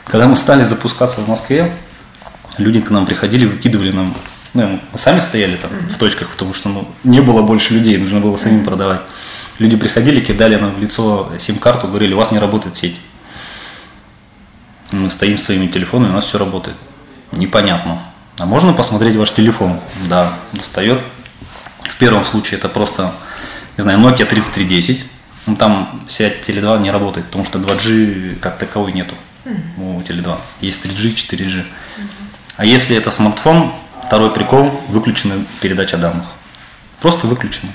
Когда 0.05 0.27
мы 0.27 0.35
стали 0.35 0.63
запускаться 0.63 1.21
в 1.21 1.27
Москве, 1.27 1.71
люди 2.57 2.81
к 2.81 2.89
нам 2.89 3.05
приходили, 3.05 3.45
выкидывали 3.45 3.91
нам, 3.91 4.13
ну, 4.53 4.79
мы 4.91 4.97
сами 4.97 5.19
стояли 5.19 5.55
там 5.55 5.71
uh-huh. 5.71 5.93
в 5.93 5.97
точках, 5.97 6.29
потому 6.29 6.53
что 6.53 6.69
ну, 6.69 6.87
не 7.03 7.21
было 7.21 7.41
больше 7.41 7.73
людей, 7.73 7.97
нужно 7.97 8.19
было 8.19 8.35
самим 8.35 8.65
продавать. 8.65 9.01
Люди 9.59 9.75
приходили, 9.75 10.21
кидали 10.21 10.55
нам 10.55 10.73
в 10.73 10.79
лицо 10.79 11.31
сим-карту, 11.37 11.87
говорили, 11.87 12.13
у 12.13 12.17
вас 12.17 12.31
не 12.31 12.39
работает 12.39 12.77
сеть. 12.77 12.97
Мы 14.91 15.09
стоим 15.09 15.37
с 15.37 15.43
своими 15.43 15.67
телефонами, 15.67 16.11
у 16.11 16.15
нас 16.15 16.25
все 16.25 16.37
работает. 16.37 16.77
Непонятно. 17.33 18.01
А 18.39 18.45
можно 18.45 18.71
посмотреть 18.73 19.17
ваш 19.17 19.31
телефон? 19.31 19.81
Да, 20.07 20.33
достает. 20.53 21.01
В 21.83 21.97
первом 21.97 22.23
случае 22.23 22.57
это 22.57 22.69
просто, 22.69 23.13
не 23.77 23.83
знаю, 23.83 23.99
Nokia 23.99 24.25
3310. 24.25 25.05
Ну, 25.45 25.55
там 25.57 26.03
вся 26.07 26.29
Теле2 26.29 26.81
не 26.81 26.89
работает, 26.89 27.27
потому 27.27 27.43
что 27.43 27.59
2G 27.59 28.39
как 28.39 28.57
таковой 28.57 28.93
нету 28.93 29.15
у 29.77 29.99
Теле2. 29.99 30.37
Есть 30.61 30.85
3G, 30.85 31.13
4G. 31.15 31.65
А 32.55 32.65
если 32.65 32.95
это 32.95 33.11
смартфон, 33.11 33.73
второй 34.05 34.31
прикол, 34.31 34.81
выключена 34.87 35.43
передача 35.59 35.97
данных. 35.97 36.27
Просто 37.01 37.27
выключена. 37.27 37.71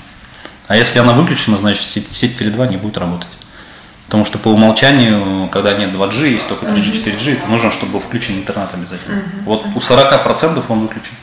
А 0.67 0.75
если 0.75 0.99
она 0.99 1.13
выключена, 1.13 1.57
значит 1.57 1.85
сеть, 1.85 2.07
сеть 2.11 2.39
Теле2 2.39 2.69
не 2.69 2.77
будет 2.77 2.97
работать. 2.97 3.27
Потому 4.05 4.25
что 4.25 4.37
по 4.37 4.49
умолчанию, 4.49 5.49
когда 5.49 5.73
нет 5.73 5.91
2G, 5.91 6.29
есть 6.29 6.47
только 6.47 6.65
3G, 6.67 7.03
4G, 7.03 7.37
это 7.37 7.47
нужно, 7.47 7.71
чтобы 7.71 7.93
был 7.93 7.99
включен 7.99 8.37
интернет 8.37 8.69
обязательно. 8.73 9.23
Вот 9.45 9.65
у 9.65 9.79
40% 9.79 10.63
он 10.69 10.81
выключен. 10.81 11.13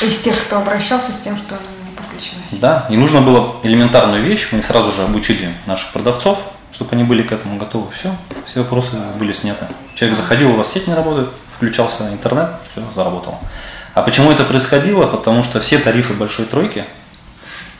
Из 0.00 0.20
тех, 0.20 0.40
кто 0.44 0.58
обращался 0.58 1.12
с 1.12 1.20
тем, 1.20 1.36
что 1.36 1.54
не 1.54 1.94
подключена 1.96 2.40
Да, 2.52 2.86
и 2.88 2.96
нужно 2.96 3.20
было 3.20 3.56
элементарную 3.62 4.22
вещь, 4.22 4.48
мы 4.52 4.62
сразу 4.62 4.92
же 4.92 5.02
обучили 5.02 5.54
наших 5.66 5.92
продавцов, 5.92 6.52
чтобы 6.72 6.90
они 6.92 7.04
были 7.04 7.22
к 7.22 7.32
этому 7.32 7.58
готовы. 7.58 7.90
Все, 7.92 8.14
все 8.46 8.60
вопросы 8.60 8.96
были 9.18 9.32
сняты. 9.32 9.66
Человек 9.94 10.16
заходил, 10.16 10.52
у 10.52 10.56
вас 10.56 10.72
сеть 10.72 10.86
не 10.86 10.94
работает, 10.94 11.30
включался 11.56 12.08
интернет, 12.12 12.50
все, 12.70 12.82
заработало. 12.94 13.38
А 13.94 14.02
почему 14.02 14.32
это 14.32 14.44
происходило? 14.44 15.06
Потому 15.06 15.42
что 15.42 15.60
все 15.60 15.78
тарифы 15.78 16.14
большой 16.14 16.46
тройки, 16.46 16.84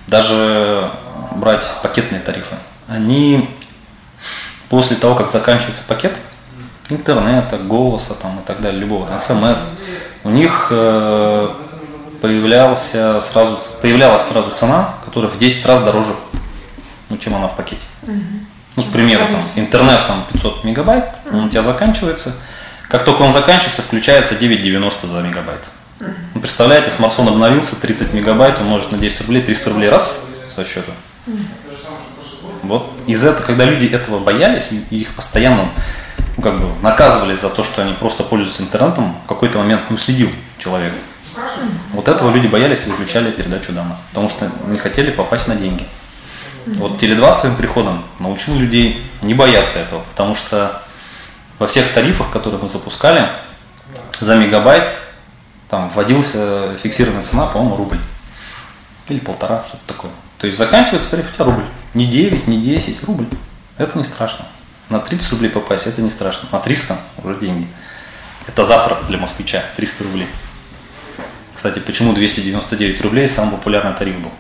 даже 0.06 0.90
брать 1.32 1.66
пакетные 1.82 2.20
тарифы, 2.20 2.56
они 2.88 3.48
после 4.68 4.96
того, 4.96 5.14
как 5.14 5.30
заканчивается 5.30 5.82
пакет 5.86 6.18
интернета, 6.88 7.58
голоса 7.58 8.14
там, 8.14 8.40
и 8.40 8.42
так 8.46 8.60
далее, 8.60 8.80
любого 8.80 9.06
там, 9.06 9.20
смс, 9.20 9.68
у 10.22 10.30
них 10.30 10.68
э, 10.70 11.48
появлялся 12.20 13.20
сразу, 13.20 13.58
появлялась 13.80 14.22
сразу 14.22 14.50
цена, 14.50 14.94
которая 15.04 15.30
в 15.30 15.38
10 15.38 15.66
раз 15.66 15.82
дороже, 15.82 16.14
ну, 17.08 17.16
чем 17.16 17.34
она 17.34 17.48
в 17.48 17.56
пакете. 17.56 17.82
Ну, 18.76 18.82
к 18.82 18.90
примеру, 18.90 19.26
там, 19.30 19.48
интернет 19.54 20.06
там 20.06 20.26
500 20.32 20.64
мегабайт, 20.64 21.04
он 21.32 21.44
у 21.44 21.48
тебя 21.48 21.62
заканчивается. 21.62 22.34
Как 22.88 23.04
только 23.04 23.22
он 23.22 23.32
заканчивается, 23.32 23.82
включается 23.82 24.34
9,90 24.34 25.06
за 25.06 25.20
мегабайт. 25.20 25.68
Вы 26.34 26.40
представляете, 26.40 26.90
смартфон 26.90 27.28
обновился, 27.28 27.76
30 27.76 28.12
мегабайт, 28.12 28.60
может 28.60 28.92
на 28.92 28.98
10 28.98 29.20
рублей, 29.22 29.42
300 29.42 29.70
рублей 29.70 29.88
раз 29.88 30.18
со 30.48 30.64
счета. 30.64 30.92
Вот 32.62 32.90
из 33.06 33.24
этого, 33.24 33.44
когда 33.44 33.64
люди 33.64 33.86
этого 33.86 34.18
боялись, 34.18 34.70
и 34.90 34.96
их 34.96 35.14
постоянно 35.14 35.70
ну, 36.36 36.42
как 36.42 36.60
бы 36.60 36.82
наказывали 36.82 37.36
за 37.36 37.50
то, 37.50 37.62
что 37.62 37.82
они 37.82 37.92
просто 37.92 38.24
пользуются 38.24 38.62
интернетом, 38.62 39.16
в 39.24 39.28
какой-то 39.28 39.58
момент 39.58 39.90
не 39.90 39.94
уследил 39.94 40.30
человек. 40.58 40.92
Вот 41.92 42.08
этого 42.08 42.30
люди 42.32 42.46
боялись 42.46 42.86
и 42.86 42.90
выключали 42.90 43.30
передачу 43.30 43.72
данных, 43.72 43.96
потому 44.10 44.28
что 44.28 44.50
не 44.66 44.78
хотели 44.78 45.10
попасть 45.10 45.48
на 45.48 45.56
деньги. 45.56 45.86
Вот 46.66 47.02
Теле2 47.02 47.32
своим 47.32 47.56
приходом 47.56 48.04
научил 48.18 48.54
людей 48.54 49.04
не 49.22 49.34
бояться 49.34 49.78
этого, 49.78 50.00
потому 50.10 50.34
что 50.34 50.82
во 51.58 51.66
всех 51.66 51.92
тарифах, 51.92 52.30
которые 52.30 52.60
мы 52.60 52.68
запускали, 52.68 53.30
за 54.20 54.36
мегабайт 54.36 54.90
там 55.74 55.88
вводился 55.88 56.76
фиксированная 56.76 57.24
цена, 57.24 57.46
по-моему, 57.46 57.76
рубль. 57.76 57.98
Или 59.08 59.18
полтора, 59.18 59.64
что-то 59.66 59.82
такое. 59.88 60.12
То 60.38 60.46
есть 60.46 60.56
заканчивается 60.56 61.10
тариф 61.10 61.28
у 61.28 61.34
тебя 61.34 61.44
рубль. 61.46 61.64
Не 61.94 62.06
9, 62.06 62.46
не 62.46 62.60
10, 62.60 63.02
рубль. 63.02 63.26
Это 63.76 63.98
не 63.98 64.04
страшно. 64.04 64.46
На 64.88 65.00
30 65.00 65.32
рублей 65.32 65.48
попасть, 65.48 65.88
это 65.88 66.00
не 66.00 66.10
страшно. 66.10 66.48
На 66.52 66.60
300 66.60 66.96
уже 67.24 67.40
деньги. 67.40 67.66
Это 68.46 68.62
завтрак 68.62 69.08
для 69.08 69.18
москвича, 69.18 69.64
300 69.74 70.04
рублей. 70.04 70.28
Кстати, 71.56 71.80
почему 71.80 72.12
299 72.12 73.00
рублей 73.00 73.28
самый 73.28 73.56
популярный 73.56 73.94
тариф 73.94 74.20
был? 74.20 74.30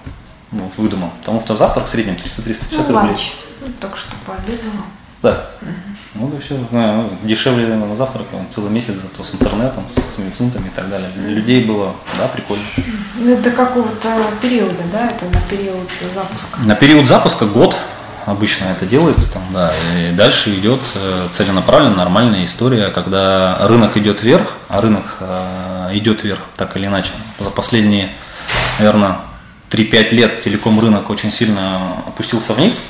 Ну, 0.52 0.70
выдуман. 0.76 1.10
Потому 1.18 1.40
что 1.40 1.56
завтрак 1.56 1.86
в 1.86 1.88
среднем 1.88 2.14
300-350 2.14 2.86
ну, 2.90 3.00
рублей. 3.00 3.32
Ну, 3.60 3.72
только 3.80 3.98
что 3.98 4.12
пообедал. 4.24 4.70
Да. 5.20 5.50
Угу. 5.62 5.93
Ну, 6.14 6.32
и 6.36 6.38
все. 6.38 6.56
Ну, 6.70 7.10
дешевле 7.24 7.66
на 7.66 7.96
завтрак, 7.96 8.26
целый 8.48 8.70
месяц 8.70 8.94
зато 8.94 9.24
с 9.24 9.34
интернетом, 9.34 9.84
с 9.90 10.18
минусунтами 10.18 10.68
и 10.68 10.70
так 10.70 10.88
далее. 10.88 11.10
Для 11.16 11.28
людей 11.30 11.64
было, 11.64 11.94
да, 12.18 12.28
прикольно. 12.28 12.62
Ну, 13.16 13.32
это 13.32 13.50
какого-то 13.50 14.08
периода, 14.40 14.76
да? 14.92 15.10
Это 15.10 15.24
на 15.26 15.40
период 15.50 15.88
запуска? 16.14 16.60
На 16.64 16.74
период 16.76 17.08
запуска 17.08 17.46
год 17.46 17.74
обычно 18.26 18.66
это 18.66 18.86
делается 18.86 19.32
там, 19.32 19.42
да, 19.52 19.72
и 19.98 20.12
дальше 20.12 20.54
идет 20.54 20.80
э, 20.94 21.28
целенаправленная 21.32 21.96
нормальная 21.96 22.44
история, 22.44 22.88
когда 22.88 23.58
рынок 23.66 23.96
идет 23.96 24.22
вверх, 24.22 24.54
а 24.68 24.80
рынок 24.80 25.16
э, 25.20 25.90
идет 25.94 26.24
вверх 26.24 26.40
так 26.56 26.76
или 26.76 26.86
иначе. 26.86 27.10
За 27.38 27.50
последние, 27.50 28.08
наверное, 28.78 29.18
3-5 29.70 30.10
лет 30.10 30.40
телеком 30.42 30.80
рынок 30.80 31.10
очень 31.10 31.32
сильно 31.32 31.92
опустился 32.06 32.54
вниз, 32.54 32.82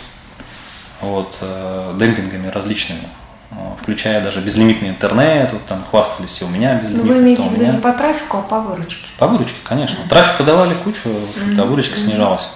вот, 1.04 1.38
э, 1.40 1.96
демпингами 1.98 2.48
различными, 2.48 3.02
э, 3.50 3.54
включая 3.80 4.22
даже 4.22 4.40
безлимитный 4.40 4.90
интернет, 4.90 5.52
вот 5.52 5.64
там 5.66 5.84
хвастались, 5.90 6.40
и 6.40 6.44
у 6.44 6.48
меня 6.48 6.74
безлимитный. 6.74 7.08
Но 7.08 7.14
вы 7.14 7.20
имеете 7.20 7.42
в 7.42 7.52
виду 7.52 7.72
не 7.72 7.78
по 7.78 7.92
трафику, 7.92 8.38
а 8.38 8.42
по 8.42 8.60
выручке? 8.60 9.06
По 9.18 9.26
выручке, 9.26 9.58
конечно. 9.64 9.98
Трафика 10.08 10.44
давали 10.44 10.74
кучу, 10.84 11.08
mm-hmm. 11.08 11.60
а 11.60 11.64
выручка 11.64 11.96
mm-hmm. 11.96 11.98
снижалась. 11.98 12.48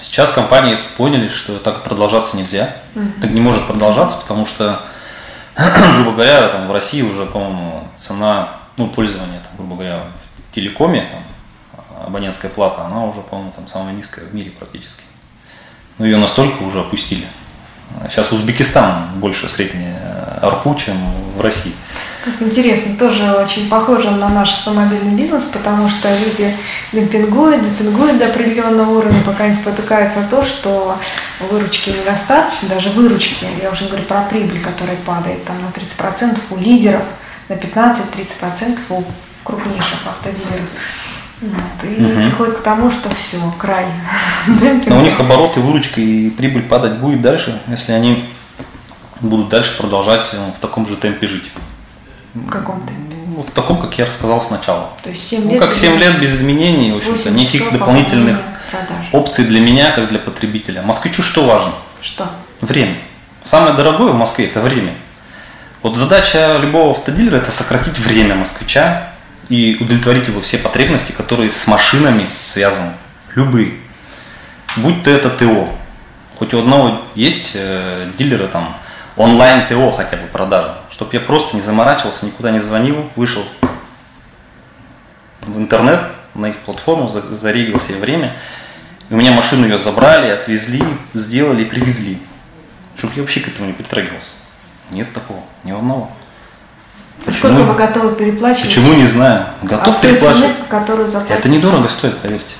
Сейчас 0.00 0.30
компании 0.32 0.78
поняли, 0.96 1.28
что 1.28 1.58
так 1.58 1.82
продолжаться 1.82 2.36
нельзя. 2.36 2.74
Mm-hmm. 2.94 3.20
Так 3.20 3.30
не 3.30 3.40
может 3.40 3.66
продолжаться, 3.66 4.18
потому 4.18 4.46
что, 4.46 4.80
грубо 5.56 6.12
говоря, 6.12 6.48
там 6.48 6.66
в 6.66 6.72
России 6.72 7.02
уже, 7.02 7.26
по-моему, 7.26 7.84
цена 7.96 8.48
ну, 8.78 8.88
пользования, 8.88 9.40
там, 9.40 9.52
грубо 9.56 9.76
говоря, 9.76 10.00
в 10.50 10.54
телекоме, 10.54 11.06
там, 11.10 11.22
абонентская 12.06 12.50
плата, 12.50 12.84
она 12.84 13.04
уже, 13.04 13.20
по-моему, 13.20 13.52
там 13.52 13.68
самая 13.68 13.94
низкая 13.94 14.24
в 14.26 14.34
мире 14.34 14.50
практически. 14.50 15.02
Но 15.98 16.06
ее 16.06 16.16
настолько 16.16 16.62
уже 16.62 16.80
опустили. 16.80 17.26
Сейчас 18.08 18.32
Узбекистан 18.32 19.08
больше 19.16 19.48
средний 19.48 19.92
арпу, 20.40 20.74
чем 20.74 20.96
в 21.36 21.40
России. 21.40 21.72
Как 22.24 22.40
интересно, 22.40 22.94
тоже 22.96 23.32
очень 23.32 23.68
похоже 23.68 24.10
на 24.10 24.28
наш 24.28 24.52
автомобильный 24.52 25.14
бизнес, 25.14 25.44
потому 25.44 25.88
что 25.88 26.08
люди 26.24 26.54
демпингуют, 26.92 27.62
демпингуют 27.62 28.18
до 28.18 28.26
определенного 28.26 28.98
уровня, 28.98 29.20
пока 29.26 29.48
не 29.48 29.54
спотыкаются 29.54 30.20
о 30.20 30.28
том, 30.28 30.44
что 30.44 30.96
выручки 31.50 31.90
недостаточно, 31.90 32.68
даже 32.68 32.90
выручки, 32.90 33.46
я 33.60 33.70
уже 33.70 33.86
говорю 33.86 34.04
про 34.04 34.22
прибыль, 34.22 34.60
которая 34.60 34.96
падает 35.04 35.44
там 35.44 35.56
на 35.62 35.70
30% 35.70 36.38
у 36.50 36.56
лидеров, 36.58 37.02
на 37.48 37.54
15-30% 37.54 38.78
у 38.90 39.02
крупнейших 39.42 40.06
автодилеров. 40.06 40.68
Вот, 41.42 41.90
и 41.90 42.04
угу. 42.04 42.22
приходит 42.22 42.54
к 42.54 42.62
тому, 42.62 42.88
что 42.90 43.12
все, 43.14 43.38
край. 43.58 43.86
Но 44.86 44.98
у 44.98 45.02
них 45.02 45.18
обороты, 45.18 45.58
выручка 45.58 46.00
и 46.00 46.30
прибыль 46.30 46.62
падать 46.62 46.98
будет 46.98 47.20
дальше, 47.20 47.60
если 47.66 47.90
они 47.90 48.24
будут 49.20 49.48
дальше 49.48 49.76
продолжать 49.76 50.28
э, 50.32 50.52
в 50.56 50.60
таком 50.60 50.86
же 50.86 50.96
темпе 50.96 51.26
жить. 51.26 51.50
В 52.34 52.48
каком 52.48 52.80
темпе? 52.86 53.16
Ну, 53.26 53.42
в 53.42 53.50
таком, 53.50 53.76
как 53.78 53.98
я 53.98 54.06
рассказал 54.06 54.40
сначала. 54.40 54.90
То 55.02 55.10
есть 55.10 55.26
7 55.26 55.50
лет? 55.50 55.52
Ну, 55.54 55.58
как 55.58 55.74
7 55.74 55.98
лет 55.98 56.20
без 56.20 56.36
изменений, 56.36 56.92
в 56.92 56.98
общем-то, 56.98 57.30
никаких 57.30 57.72
дополнительных 57.72 58.38
опций 59.10 59.44
для 59.44 59.60
меня, 59.60 59.90
как 59.90 60.08
для 60.08 60.20
потребителя. 60.20 60.82
Москвичу 60.82 61.22
что 61.22 61.44
важно? 61.44 61.72
Что? 62.00 62.30
Время. 62.60 62.98
Самое 63.42 63.74
дорогое 63.74 64.12
в 64.12 64.16
Москве– 64.16 64.46
это 64.46 64.60
время. 64.60 64.94
Вот 65.82 65.96
задача 65.96 66.58
любого 66.58 66.90
автодилера– 66.90 67.36
это 67.38 67.50
сократить 67.50 67.98
время 67.98 68.36
москвича 68.36 69.11
и 69.52 69.76
удовлетворить 69.78 70.28
его 70.28 70.40
все 70.40 70.56
потребности, 70.56 71.12
которые 71.12 71.50
с 71.50 71.66
машинами 71.66 72.24
связаны. 72.42 72.92
Любые. 73.34 73.74
Будь 74.76 75.02
то 75.04 75.10
это 75.10 75.28
ТО. 75.28 75.68
Хоть 76.38 76.54
у 76.54 76.58
одного 76.58 77.02
есть 77.14 77.52
э, 77.54 78.10
дилеры 78.16 78.48
там 78.48 78.74
онлайн 79.14 79.68
ТО 79.68 79.90
хотя 79.90 80.16
бы 80.16 80.26
продажа, 80.28 80.78
чтобы 80.90 81.10
я 81.12 81.20
просто 81.20 81.54
не 81.54 81.60
заморачивался, 81.60 82.24
никуда 82.24 82.50
не 82.50 82.60
звонил, 82.60 83.10
вышел 83.14 83.44
в 85.42 85.58
интернет, 85.58 86.00
на 86.34 86.46
их 86.46 86.56
платформу, 86.60 87.10
зарегил 87.10 87.78
себе 87.78 87.98
время, 87.98 88.34
и 89.10 89.12
у 89.12 89.18
меня 89.18 89.32
машину 89.32 89.66
ее 89.66 89.78
забрали, 89.78 90.28
отвезли, 90.28 90.82
сделали, 91.12 91.64
привезли. 91.64 92.16
Чтобы 92.96 93.12
я 93.16 93.20
вообще 93.20 93.40
к 93.40 93.48
этому 93.48 93.66
не 93.66 93.74
притрагивался. 93.74 94.36
Нет 94.90 95.12
такого, 95.12 95.40
ни 95.62 95.72
одного. 95.72 96.10
Почему? 97.24 97.52
Сколько 97.52 97.62
вы 97.62 97.74
готовы 97.74 98.14
переплачивать? 98.14 98.66
Почему 98.66 98.94
не 98.94 99.06
знаю. 99.06 99.46
Готов 99.62 99.96
а 99.96 100.02
переплачивать. 100.02 100.56
Цены, 100.56 100.68
которую 100.68 101.08
Это 101.08 101.48
недорого 101.48 101.88
стоит, 101.88 102.18
поверьте. 102.18 102.54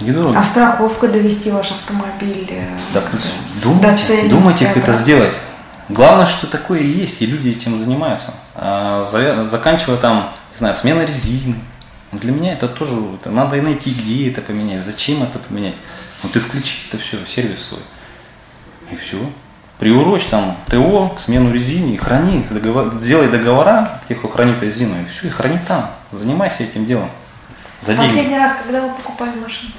Недорого. 0.00 0.38
А 0.38 0.44
страховка 0.44 1.08
довести 1.08 1.50
ваш 1.50 1.70
автомобиль? 1.70 2.46
Э, 2.50 2.76
так 2.92 3.10
думайте, 3.62 4.04
цели, 4.04 4.28
думайте, 4.28 4.66
как 4.66 4.76
это 4.76 4.92
сделать. 4.92 5.34
Главное, 5.88 6.26
что 6.26 6.46
такое 6.46 6.80
есть, 6.80 7.22
и 7.22 7.26
люди 7.26 7.50
этим 7.50 7.78
занимаются. 7.78 8.34
А, 8.54 9.04
заканчивая 9.44 9.98
там, 9.98 10.32
не 10.50 10.58
знаю, 10.58 10.74
смена 10.74 11.02
резины. 11.02 11.56
Для 12.12 12.32
меня 12.32 12.52
это 12.54 12.68
тоже, 12.68 12.94
это 13.20 13.30
надо 13.30 13.60
найти, 13.60 13.90
где 13.92 14.30
это 14.30 14.40
поменять, 14.40 14.82
зачем 14.82 15.22
это 15.22 15.38
поменять. 15.38 15.74
Ну 16.22 16.28
ты 16.28 16.40
включи 16.40 16.78
это 16.88 16.98
все, 16.98 17.18
сервис 17.26 17.68
свой. 17.68 17.80
И 18.90 18.96
все. 18.96 19.18
Приурочь 19.78 20.24
там 20.24 20.56
ТО 20.68 21.08
к 21.08 21.18
смену 21.20 21.52
резины, 21.52 21.96
храни, 21.96 22.46
договор, 22.48 22.94
сделай 23.00 23.28
договора, 23.28 24.00
где 24.04 24.14
кто 24.14 24.28
хранит 24.28 24.62
резину, 24.62 25.00
и 25.02 25.06
все, 25.06 25.26
и 25.26 25.30
храни 25.30 25.58
там. 25.66 25.90
Занимайся 26.12 26.62
этим 26.62 26.86
делом. 26.86 27.10
За 27.80 27.94
Последний 27.94 28.22
деньги. 28.22 28.34
раз, 28.34 28.52
когда 28.62 28.82
вы 28.82 28.94
покупали 28.94 29.32
машину? 29.38 29.72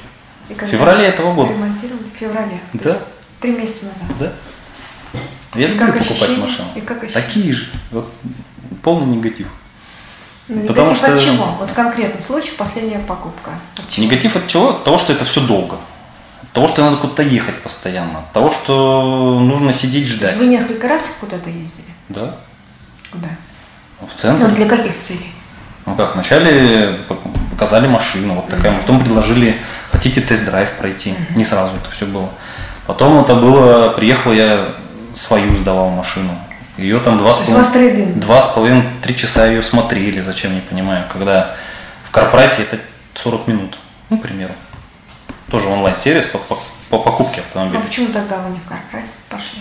В 0.50 0.68
феврале 0.68 1.06
этого 1.08 1.34
года. 1.34 1.54
Ремонтировали? 1.54 2.04
В 2.14 2.18
феврале. 2.18 2.60
Да. 2.74 2.98
Три 3.40 3.52
месяца 3.54 3.86
назад. 3.86 4.18
Да. 4.20 5.20
Я 5.60 5.68
люблю 5.68 5.88
покупать 5.88 6.12
ощущения? 6.12 6.42
машину. 6.42 6.68
И 6.76 6.82
как 6.82 7.12
Такие 7.12 7.54
же. 7.54 7.70
Вот 7.92 8.12
полный 8.84 9.08
негатив. 9.08 9.48
Ну, 10.48 10.68
Потому 10.68 10.90
негатив 10.90 11.04
что... 11.04 11.14
от 11.14 11.20
чего? 11.22 11.46
Вот 11.60 11.72
конкретный 11.72 12.22
случай, 12.22 12.52
последняя 12.56 13.00
покупка. 13.00 13.52
От 13.78 13.90
чего? 13.90 14.06
Негатив 14.06 14.36
от 14.36 14.48
чего? 14.48 14.70
От 14.70 14.84
того, 14.84 14.98
что 14.98 15.14
это 15.14 15.26
все 15.26 15.42
долго. 15.42 15.78
Того, 16.56 16.70
что 16.70 16.86
надо 16.86 16.96
куда-то 16.96 17.22
ехать 17.22 17.62
постоянно. 17.62 18.20
От 18.20 18.32
того, 18.32 18.50
что 18.50 19.40
нужно 19.42 19.74
сидеть 19.74 20.08
ждать. 20.08 20.22
То 20.22 20.26
есть 20.28 20.38
вы 20.38 20.46
несколько 20.48 20.88
раз 20.88 21.18
куда-то 21.20 21.50
ездили? 21.50 21.92
Да. 22.08 22.34
Куда? 23.12 23.28
В 24.00 24.18
центр. 24.18 24.48
Ну, 24.48 24.56
для 24.56 24.66
каких 24.66 24.98
целей? 24.98 25.34
Ну 25.86 25.98
как, 25.98 26.14
вначале 26.14 27.02
показали 27.52 27.88
машину, 27.88 28.36
вот 28.36 28.48
такая, 28.48 28.80
потом 28.80 29.02
предложили, 29.02 29.58
хотите 29.92 30.22
тест-драйв 30.22 30.72
пройти. 30.78 31.10
Mm-hmm. 31.10 31.38
Не 31.38 31.44
сразу 31.44 31.76
это 31.76 31.92
все 31.92 32.06
было. 32.06 32.30
Потом 32.88 33.20
это 33.20 33.36
было, 33.36 33.90
приехал 33.90 34.32
я 34.32 34.70
свою 35.14 35.54
сдавал 35.56 35.90
машину. 35.90 36.32
Ее 36.78 37.02
там 37.02 37.18
два 37.18 37.34
с 37.34 37.40
половиной, 37.40 38.14
два 38.14 38.42
с 38.42 38.48
половиной, 38.48 38.84
три 39.02 39.14
часа 39.14 39.46
ее 39.46 39.62
смотрели, 39.62 40.22
зачем, 40.22 40.56
не 40.56 40.62
понимаю. 40.62 41.04
Когда 41.12 41.58
в 42.06 42.12
Карпрайсе 42.12 42.62
это 42.62 42.78
40 43.16 43.48
минут, 43.48 43.78
ну, 44.10 44.18
к 44.18 44.22
примеру. 44.22 44.54
Тоже 45.50 45.68
онлайн-сервис 45.68 46.26
по, 46.26 46.38
по, 46.40 46.58
по 46.90 47.00
покупке 47.00 47.42
автомобиля. 47.42 47.80
А 47.80 47.82
почему 47.82 48.08
тогда 48.08 48.38
вы 48.38 48.52
не 48.52 48.60
в 48.60 48.68
Карпрайс 48.68 49.10
пошли? 49.30 49.60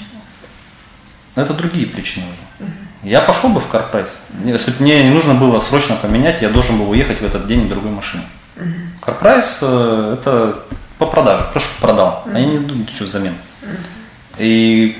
Ну, 1.36 1.42
это 1.42 1.52
другие 1.52 1.86
причины 1.86 2.26
уже. 2.26 2.66
Угу. 2.66 2.72
Я 3.02 3.20
пошел 3.20 3.50
бы 3.50 3.60
в 3.60 3.68
Карпрайс. 3.68 4.20
Если 4.44 4.70
бы 4.70 4.76
мне 4.80 5.04
не 5.04 5.10
нужно 5.10 5.34
было 5.34 5.60
срочно 5.60 5.96
поменять, 5.96 6.42
я 6.42 6.48
должен 6.48 6.78
был 6.78 6.90
уехать 6.90 7.20
в 7.20 7.24
этот 7.24 7.46
день 7.46 7.66
в 7.66 7.68
другую 7.68 7.94
машину. 7.94 8.22
Угу. 8.56 8.66
Карпрайс 9.00 9.58
э, 9.62 10.16
это 10.18 10.60
по 10.98 11.06
продаже, 11.06 11.44
просто 11.52 11.70
продал. 11.80 12.22
Угу. 12.26 12.36
Они 12.36 12.46
не 12.46 12.56
идут 12.56 12.78
ничего 12.78 13.06
взамен. 13.06 13.34
Угу. 13.62 13.70
И 14.38 14.98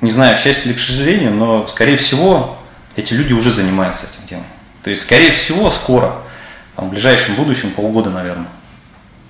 не 0.00 0.10
знаю, 0.10 0.36
к 0.36 0.40
счастью 0.40 0.70
или 0.70 0.78
к 0.78 0.80
сожалению, 0.80 1.32
но, 1.32 1.66
скорее 1.66 1.96
всего, 1.96 2.58
эти 2.96 3.14
люди 3.14 3.32
уже 3.32 3.50
занимаются 3.50 4.06
этим 4.06 4.26
делом. 4.28 4.44
То 4.82 4.90
есть, 4.90 5.02
скорее 5.02 5.32
всего, 5.32 5.70
скоро, 5.70 6.12
там, 6.76 6.88
в 6.88 6.90
ближайшем 6.90 7.34
будущем, 7.34 7.70
полгода, 7.72 8.10
наверное, 8.10 8.46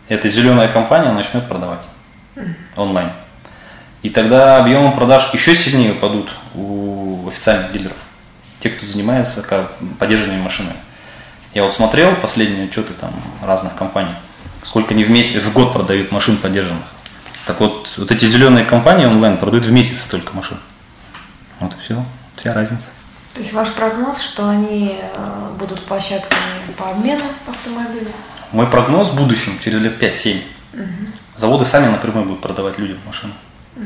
эта 0.09 0.29
зеленая 0.29 0.68
компания 0.68 1.12
начнет 1.12 1.47
продавать 1.49 1.87
онлайн. 2.77 3.11
И 4.03 4.11
тогда 4.11 4.59
объемы 4.59 4.92
продаж 4.92 5.31
еще 5.33 5.55
сильнее 5.55 5.92
упадут 5.92 6.35
у 6.55 7.27
официальных 7.29 7.73
дилеров, 7.73 7.97
те, 8.61 8.71
кто 8.71 8.87
занимается 8.87 9.44
поддержанными 9.99 10.40
машинами. 10.40 10.77
Я 11.53 11.64
вот 11.64 11.73
смотрел 11.73 12.14
последние 12.16 12.66
отчеты 12.66 12.92
там 12.92 13.12
разных 13.42 13.75
компаний, 13.75 14.14
сколько 14.62 14.94
они 14.94 15.05
в 15.05 15.11
месяц, 15.11 15.42
в 15.42 15.53
год 15.53 15.73
продают 15.73 16.12
машин 16.12 16.37
поддержанных. 16.37 16.85
Так 17.47 17.61
вот, 17.61 17.88
вот 17.97 18.12
эти 18.12 18.27
зеленые 18.27 18.64
компании 18.64 19.07
онлайн 19.07 19.38
продают 19.38 19.64
в 19.64 19.73
месяц 19.73 20.03
столько 20.03 20.35
машин. 20.35 20.59
Вот 21.61 21.73
и 21.73 21.81
все, 21.81 22.05
вся 22.37 22.55
разница. 22.55 22.90
То 23.35 23.40
есть 23.40 23.53
ваш 23.53 23.73
прогноз, 23.73 24.21
что 24.21 24.49
они 24.49 24.99
э, 25.01 25.51
будут 25.59 25.85
площадками 25.87 26.73
по 26.77 26.90
обмену 26.90 27.25
автомобилей? 27.47 28.12
Мой 28.53 28.67
прогноз 28.67 29.09
в 29.09 29.17
будущем, 29.17 29.59
через 29.63 29.81
лет 29.81 30.03
5-7, 30.03 30.43
угу. 30.73 30.83
заводы 31.37 31.65
сами 31.65 31.91
напрямую 31.91 32.27
будут 32.27 32.41
продавать 32.41 32.79
людям 32.79 32.99
машины. 33.07 33.33
Угу. 33.77 33.85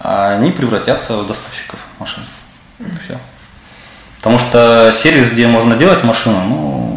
А 0.00 0.34
они 0.34 0.50
превратятся 0.50 1.18
в 1.18 1.26
доставщиков 1.26 1.78
машин. 1.98 2.22
Угу. 2.80 2.90
Все. 3.04 3.18
Потому 4.18 4.38
что 4.38 4.90
сервис, 4.92 5.30
где 5.30 5.46
можно 5.46 5.76
делать 5.76 6.02
машину, 6.02 6.40
ну, 6.44 6.94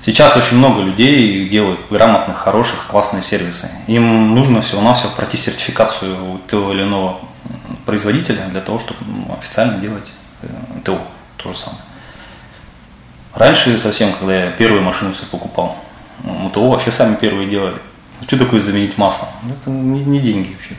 Сейчас 0.00 0.36
очень 0.36 0.58
много 0.58 0.80
людей 0.80 1.48
делают 1.48 1.80
грамотных, 1.90 2.36
хороших, 2.36 2.86
классные 2.86 3.22
сервисы. 3.22 3.68
Им 3.88 4.34
нужно 4.34 4.62
всего-навсего 4.62 5.10
пройти 5.10 5.36
сертификацию 5.36 6.34
у 6.34 6.38
того 6.38 6.72
или 6.72 6.82
иного 6.82 7.20
производителя 7.84 8.46
для 8.46 8.60
того, 8.60 8.78
чтобы 8.78 9.00
ну, 9.06 9.36
официально 9.38 9.78
делать 9.78 10.12
э, 10.42 10.48
ТО. 10.84 11.00
То 11.36 11.50
же 11.50 11.58
самое. 11.58 11.82
Раньше 13.34 13.78
совсем, 13.78 14.12
когда 14.14 14.44
я 14.44 14.50
первую 14.50 14.82
машину 14.82 15.14
себе 15.14 15.26
покупал, 15.30 15.76
ну, 16.24 16.50
ТО 16.50 16.70
вообще 16.70 16.90
сами 16.90 17.14
первые 17.14 17.48
делали. 17.48 17.76
Ну, 18.20 18.26
что 18.26 18.38
такое 18.38 18.60
заменить 18.60 18.98
масло? 18.98 19.28
Это 19.48 19.70
не, 19.70 20.04
не 20.04 20.20
деньги 20.20 20.54
вообще. 20.54 20.74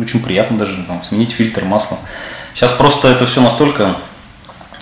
Очень 0.00 0.22
приятно 0.22 0.58
даже 0.58 0.82
там, 0.84 1.02
сменить 1.02 1.32
фильтр 1.32 1.64
масла. 1.64 1.98
Сейчас 2.54 2.72
просто 2.72 3.08
это 3.08 3.26
все 3.26 3.40
настолько 3.40 3.96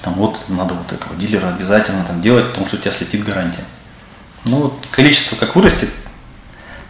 там 0.02 0.14
вот 0.14 0.44
надо 0.48 0.74
вот 0.74 0.92
этого 0.92 1.14
дилера 1.16 1.48
обязательно 1.48 2.04
там 2.04 2.20
делать, 2.20 2.48
потому 2.48 2.66
что 2.66 2.76
у 2.76 2.78
тебя 2.80 2.90
слетит 2.90 3.24
гарантия. 3.24 3.64
Ну 4.44 4.62
вот 4.62 4.86
количество 4.90 5.36
как 5.36 5.56
вырастет 5.56 5.90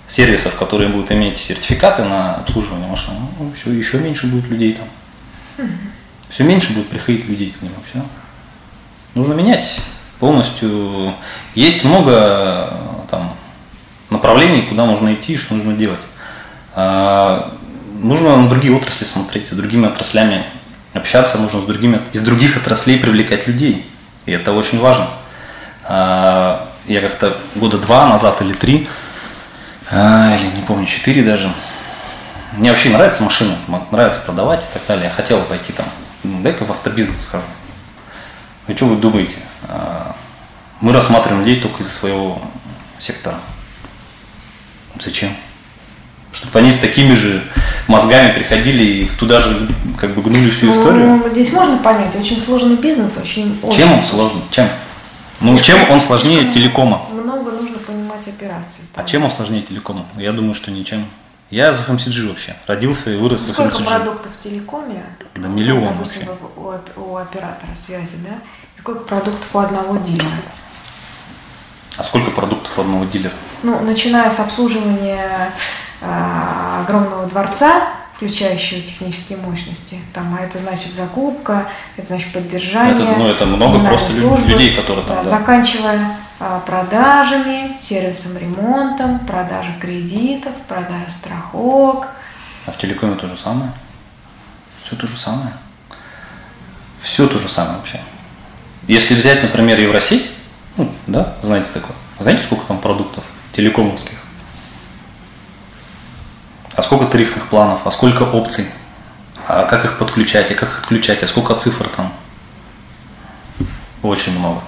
сервисов, 0.06 0.54
которые 0.56 0.88
будут 0.88 1.10
иметь 1.12 1.38
сертификаты 1.38 2.04
на 2.04 2.36
обслуживание 2.36 2.88
машин, 2.88 3.14
ну, 3.38 3.52
все, 3.52 3.70
еще 3.72 3.98
меньше 3.98 4.26
будет 4.26 4.48
людей 4.48 4.74
там. 4.74 5.66
Все 6.28 6.44
меньше 6.44 6.72
будет 6.74 6.88
приходить 6.88 7.26
людей 7.26 7.50
к 7.50 7.62
нему, 7.62 7.74
все. 7.90 8.04
Нужно 9.18 9.32
менять 9.32 9.80
полностью. 10.20 11.12
Есть 11.56 11.84
много 11.84 12.72
там 13.10 13.34
направлений, 14.10 14.62
куда 14.62 14.84
можно 14.84 15.12
идти, 15.12 15.36
что 15.36 15.54
нужно 15.54 15.72
делать. 15.72 15.98
А, 16.76 17.52
нужно 18.00 18.36
на 18.36 18.48
другие 18.48 18.72
отрасли 18.72 19.04
смотреть, 19.04 19.48
с 19.48 19.50
другими 19.50 19.88
отраслями 19.88 20.44
общаться 20.94 21.36
нужно 21.38 21.62
с 21.62 21.64
другими, 21.64 22.00
из 22.12 22.22
других 22.22 22.56
отраслей 22.58 23.00
привлекать 23.00 23.48
людей. 23.48 23.90
И 24.24 24.30
это 24.30 24.52
очень 24.52 24.78
важно. 24.78 25.08
А, 25.82 26.68
я 26.86 27.00
как-то 27.00 27.36
года 27.56 27.76
два 27.78 28.06
назад 28.06 28.40
или 28.40 28.52
три, 28.52 28.88
а, 29.90 30.36
или 30.36 30.46
не 30.54 30.62
помню, 30.62 30.86
четыре 30.86 31.24
даже, 31.24 31.52
мне 32.52 32.70
вообще 32.70 32.90
нравится 32.90 33.24
машина, 33.24 33.56
нравится 33.90 34.20
продавать 34.20 34.60
и 34.60 34.72
так 34.74 34.82
далее. 34.86 35.06
Я 35.06 35.10
хотел 35.10 35.42
пойти 35.42 35.72
там, 35.72 35.86
дай-ка 36.22 36.64
в 36.64 36.70
автобизнес 36.70 37.24
схожу. 37.24 37.42
И 38.68 38.74
что 38.74 38.86
вы 38.86 38.96
думаете? 38.96 39.38
А, 39.64 40.14
мы 40.80 40.92
рассматриваем 40.92 41.40
людей 41.44 41.60
только 41.60 41.82
из 41.82 41.92
своего 41.92 42.40
сектора. 42.98 43.36
Зачем? 45.00 45.30
чтобы 46.30 46.58
они 46.58 46.70
с 46.70 46.78
такими 46.78 47.14
же 47.14 47.42
мозгами 47.88 48.32
приходили 48.32 48.84
и 48.84 49.08
туда 49.08 49.40
же 49.40 49.68
как 49.98 50.14
бы 50.14 50.22
гнули 50.22 50.50
всю 50.50 50.70
историю. 50.70 51.06
Ну, 51.06 51.28
здесь 51.30 51.52
можно 51.52 51.78
понять, 51.78 52.14
очень 52.14 52.38
сложный 52.38 52.76
бизнес, 52.76 53.16
очень. 53.16 53.60
Чем 53.72 53.92
он 53.94 53.98
сложный? 53.98 54.42
Чем? 54.50 54.68
Ну, 55.40 55.58
чем 55.58 55.90
он 55.90 56.00
сложнее 56.00 56.52
телекома? 56.52 57.02
Много 57.12 57.52
нужно 57.52 57.78
принимать 57.78 58.26
операции. 58.28 58.82
А 58.94 59.04
чем 59.04 59.24
усложнее 59.24 59.62
телекому? 59.62 60.06
Я 60.16 60.32
думаю, 60.32 60.54
что 60.54 60.70
ничем. 60.70 61.06
Я 61.50 61.72
за 61.72 61.82
FMCG 61.82 62.28
вообще. 62.28 62.54
Родился 62.66 63.10
и 63.10 63.16
вырос 63.16 63.40
ну, 63.40 63.48
в 63.48 63.50
Сколько 63.52 63.78
FMCG. 63.78 63.84
продуктов 63.86 64.32
в 64.38 64.42
телекоме? 64.42 65.04
Да 65.34 65.48
миллион 65.48 65.84
Допустим, 65.84 66.28
вообще. 66.56 66.92
у- 66.96 67.12
у 67.12 67.16
оператора 67.16 67.70
связи, 67.86 68.16
да? 68.22 68.38
Сколько 68.80 69.00
продуктов 69.00 69.54
у 69.54 69.58
одного 69.58 69.96
дилера? 69.96 70.26
А 71.96 72.04
сколько 72.04 72.30
продуктов 72.30 72.78
у 72.78 72.80
одного 72.82 73.04
дилера? 73.04 73.34
Ну, 73.62 73.80
начиная 73.80 74.30
с 74.30 74.38
обслуживания 74.38 75.52
а, 76.00 76.84
огромного 76.86 77.26
дворца, 77.26 77.88
включающего 78.16 78.80
технические 78.80 79.38
мощности, 79.38 79.98
там, 80.14 80.36
а 80.38 80.44
это 80.44 80.58
значит 80.58 80.92
закупка, 80.92 81.66
это 81.96 82.06
значит 82.06 82.32
поддержание. 82.32 82.94
Это, 82.94 83.18
ну, 83.18 83.28
это 83.28 83.46
много 83.46 83.84
просто 83.84 84.12
службы, 84.12 84.46
людей, 84.46 84.76
которые 84.76 85.06
там, 85.06 85.24
да. 85.24 85.30
Заканчивая 85.30 86.16
а, 86.38 86.60
продажами, 86.60 87.76
сервисом, 87.82 88.38
ремонтом, 88.38 89.18
продажей 89.20 89.74
кредитов, 89.80 90.52
продажей 90.68 91.10
страховок. 91.10 92.08
А 92.66 92.70
в 92.70 92.78
телекоме 92.78 93.16
то 93.16 93.26
же 93.26 93.36
самое. 93.36 93.72
Все 94.84 94.94
то 94.94 95.06
же 95.06 95.16
самое. 95.16 95.52
Все 97.02 97.26
то 97.26 97.38
же 97.38 97.48
самое 97.48 97.78
вообще. 97.78 98.00
Если 98.88 99.14
взять, 99.14 99.42
например, 99.42 99.78
Евросеть, 99.78 100.30
ну, 100.76 100.90
да, 101.06 101.34
знаете 101.42 101.68
такое. 101.72 101.94
Знаете, 102.18 102.42
сколько 102.44 102.66
там 102.66 102.78
продуктов 102.78 103.22
телекомовских? 103.54 104.18
А 106.74 106.82
сколько 106.82 107.06
тарифных 107.06 107.48
планов, 107.48 107.80
а 107.86 107.90
сколько 107.90 108.22
опций, 108.22 108.66
а 109.46 109.64
как 109.64 109.84
их 109.84 109.98
подключать, 109.98 110.50
а 110.50 110.54
как 110.54 110.70
их 110.70 110.78
отключать, 110.80 111.22
а 111.22 111.26
сколько 111.26 111.54
цифр 111.54 111.88
там? 111.88 112.12
Очень 114.02 114.38
много. 114.38 114.60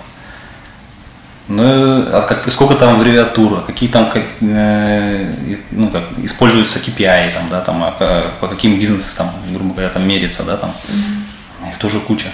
Ну, 1.49 1.63
а 1.65 2.23
как, 2.29 2.49
сколько 2.51 2.75
там 2.77 2.95
аббревиатура, 2.97 3.61
какие 3.63 3.89
там 3.89 4.11
как, 4.11 4.23
э, 4.41 5.35
ну, 5.73 5.89
как, 5.91 6.05
используются 6.19 6.79
KPI, 6.79 7.33
там, 7.35 7.49
да, 7.49 7.61
там, 7.61 7.83
а 7.83 7.91
ка- 7.93 8.33
по 8.41 8.47
каким 8.49 8.79
бизнесам, 8.79 9.29
там, 9.29 9.53
грубо 9.55 9.73
говоря, 9.73 9.89
там 9.89 10.07
мерится, 10.07 10.45
да, 10.45 10.57
там, 10.57 10.73
их 11.69 11.79
тоже 11.79 11.99
куча. 12.01 12.29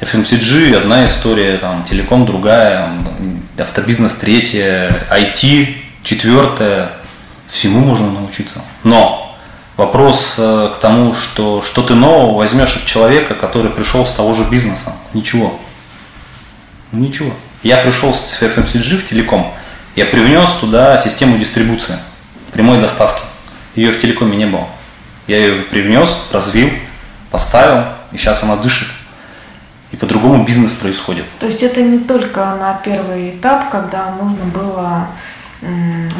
FMCG 0.00 0.76
одна 0.76 1.06
история, 1.06 1.56
там, 1.58 1.84
телеком 1.84 2.26
другая, 2.26 2.90
автобизнес 3.58 4.12
третья, 4.14 5.06
IT 5.10 5.68
четвертая, 6.02 6.90
всему 7.48 7.80
можно 7.80 8.10
научиться. 8.10 8.60
Но 8.84 9.36
вопрос 9.76 10.36
э, 10.38 10.70
к 10.74 10.78
тому, 10.78 11.14
что 11.14 11.62
что 11.62 11.82
ты 11.82 11.94
нового 11.94 12.36
возьмешь 12.36 12.76
от 12.76 12.84
человека, 12.84 13.34
который 13.34 13.70
пришел 13.70 14.04
с 14.04 14.12
того 14.12 14.34
же 14.34 14.44
бизнеса? 14.44 14.92
Ничего. 15.14 15.58
Ну, 16.92 17.00
Ничего. 17.00 17.32
Я 17.62 17.78
пришел 17.78 18.12
с 18.12 18.40
FMCG 18.42 18.98
в 18.98 19.08
телеком, 19.08 19.52
я 19.96 20.04
привнес 20.04 20.50
туда 20.60 20.96
систему 20.98 21.38
дистрибуции, 21.38 21.96
прямой 22.52 22.80
доставки. 22.80 23.22
Ее 23.74 23.92
в 23.92 24.00
телекоме 24.00 24.36
не 24.36 24.46
было. 24.46 24.68
Я 25.26 25.38
ее 25.38 25.62
привнес, 25.62 26.16
развил, 26.30 26.70
поставил, 27.30 27.84
и 28.12 28.18
сейчас 28.18 28.42
она 28.42 28.56
дышит. 28.56 28.88
И 29.96 29.98
по-другому 29.98 30.44
бизнес 30.44 30.72
происходит. 30.72 31.24
То 31.38 31.46
есть 31.46 31.62
это 31.62 31.80
не 31.80 31.98
только 31.98 32.40
на 32.40 32.74
первый 32.84 33.30
этап, 33.30 33.70
когда 33.70 34.10
нужно 34.20 34.44
было 34.44 35.08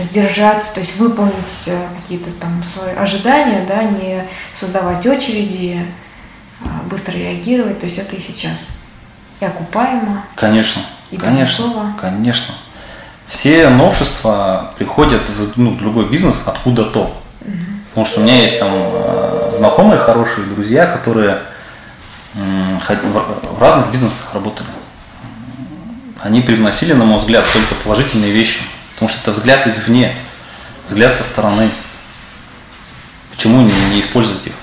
сдержать, 0.01 0.73
то 0.73 0.81
есть 0.81 0.97
выполнить 0.97 1.65
э, 1.67 1.79
какие-то 2.01 2.33
там 2.33 2.65
свои 2.65 2.95
ожидания, 2.95 3.67
да, 3.69 3.83
не 3.83 4.25
создавать 4.59 5.05
очереди, 5.07 5.85
а 6.65 6.83
быстро 6.89 7.13
реагировать, 7.13 7.79
то 7.79 7.87
есть 7.87 7.99
это 7.99 8.17
и 8.17 8.21
сейчас. 8.21 8.79
И 9.41 9.45
окупаемо. 9.45 10.25
Конечно, 10.35 10.81
И 11.11 11.19
конечно, 11.19 11.95
конечно. 12.01 12.55
Все 13.27 13.69
новшества 13.69 14.73
приходят 14.79 15.29
в 15.29 15.59
ну, 15.59 15.77
любой 15.81 16.09
бизнес 16.09 16.45
откуда-то. 16.47 17.15
Потому 17.89 18.07
что 18.07 18.21
у 18.21 18.23
меня 18.25 18.43
есть 18.43 18.59
там 18.59 18.71
э, 18.73 19.55
знакомые 19.57 19.99
хорошие 19.99 20.47
друзья, 20.47 20.87
которые 20.87 21.41
в 22.37 23.59
разных 23.61 23.91
бизнесах 23.91 24.35
работали. 24.35 24.69
Они 26.21 26.41
привносили, 26.41 26.93
на 26.93 27.05
мой 27.05 27.19
взгляд, 27.19 27.45
только 27.53 27.75
положительные 27.77 28.33
вещи. 28.33 28.61
Потому 28.95 29.09
что 29.11 29.21
это 29.21 29.33
взгляд 29.33 29.67
извне, 29.67 30.15
взгляд 30.87 31.15
со 31.15 31.25
стороны. 31.25 31.71
Почему 33.31 33.63
не, 33.63 33.73
не 33.93 34.01
использовать 34.01 34.47
их? 34.47 34.55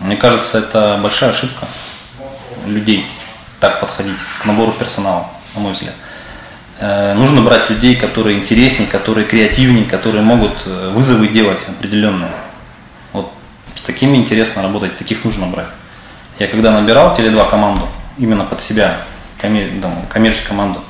Мне 0.00 0.16
кажется, 0.16 0.58
это 0.58 0.98
большая 1.02 1.30
ошибка 1.30 1.66
людей 2.66 3.04
так 3.60 3.80
подходить 3.80 4.18
к 4.40 4.44
набору 4.44 4.72
персонала, 4.72 5.28
на 5.54 5.60
мой 5.60 5.72
взгляд. 5.72 5.94
Э, 6.78 7.14
Нужно 7.14 7.40
брать 7.40 7.70
людей, 7.70 7.96
которые 7.96 8.38
интереснее, 8.38 8.88
которые 8.88 9.26
креативнее, 9.26 9.84
которые 9.84 10.22
могут 10.22 10.62
э, 10.66 10.90
вызовы 10.94 11.28
делать 11.28 11.58
определенные. 11.66 12.30
Вот 13.12 13.32
с 13.74 13.80
такими 13.80 14.16
интересно 14.16 14.62
работать, 14.62 14.96
таких 14.96 15.24
нужно 15.24 15.46
брать. 15.46 15.68
Я 16.38 16.46
когда 16.48 16.70
набирал 16.72 17.14
Теле2 17.16 17.50
команду, 17.50 17.88
именно 18.16 18.44
под 18.44 18.60
себя, 18.60 18.98
коммер- 19.40 19.80
там, 19.80 20.06
коммерческую 20.08 20.48
команду, 20.50 20.84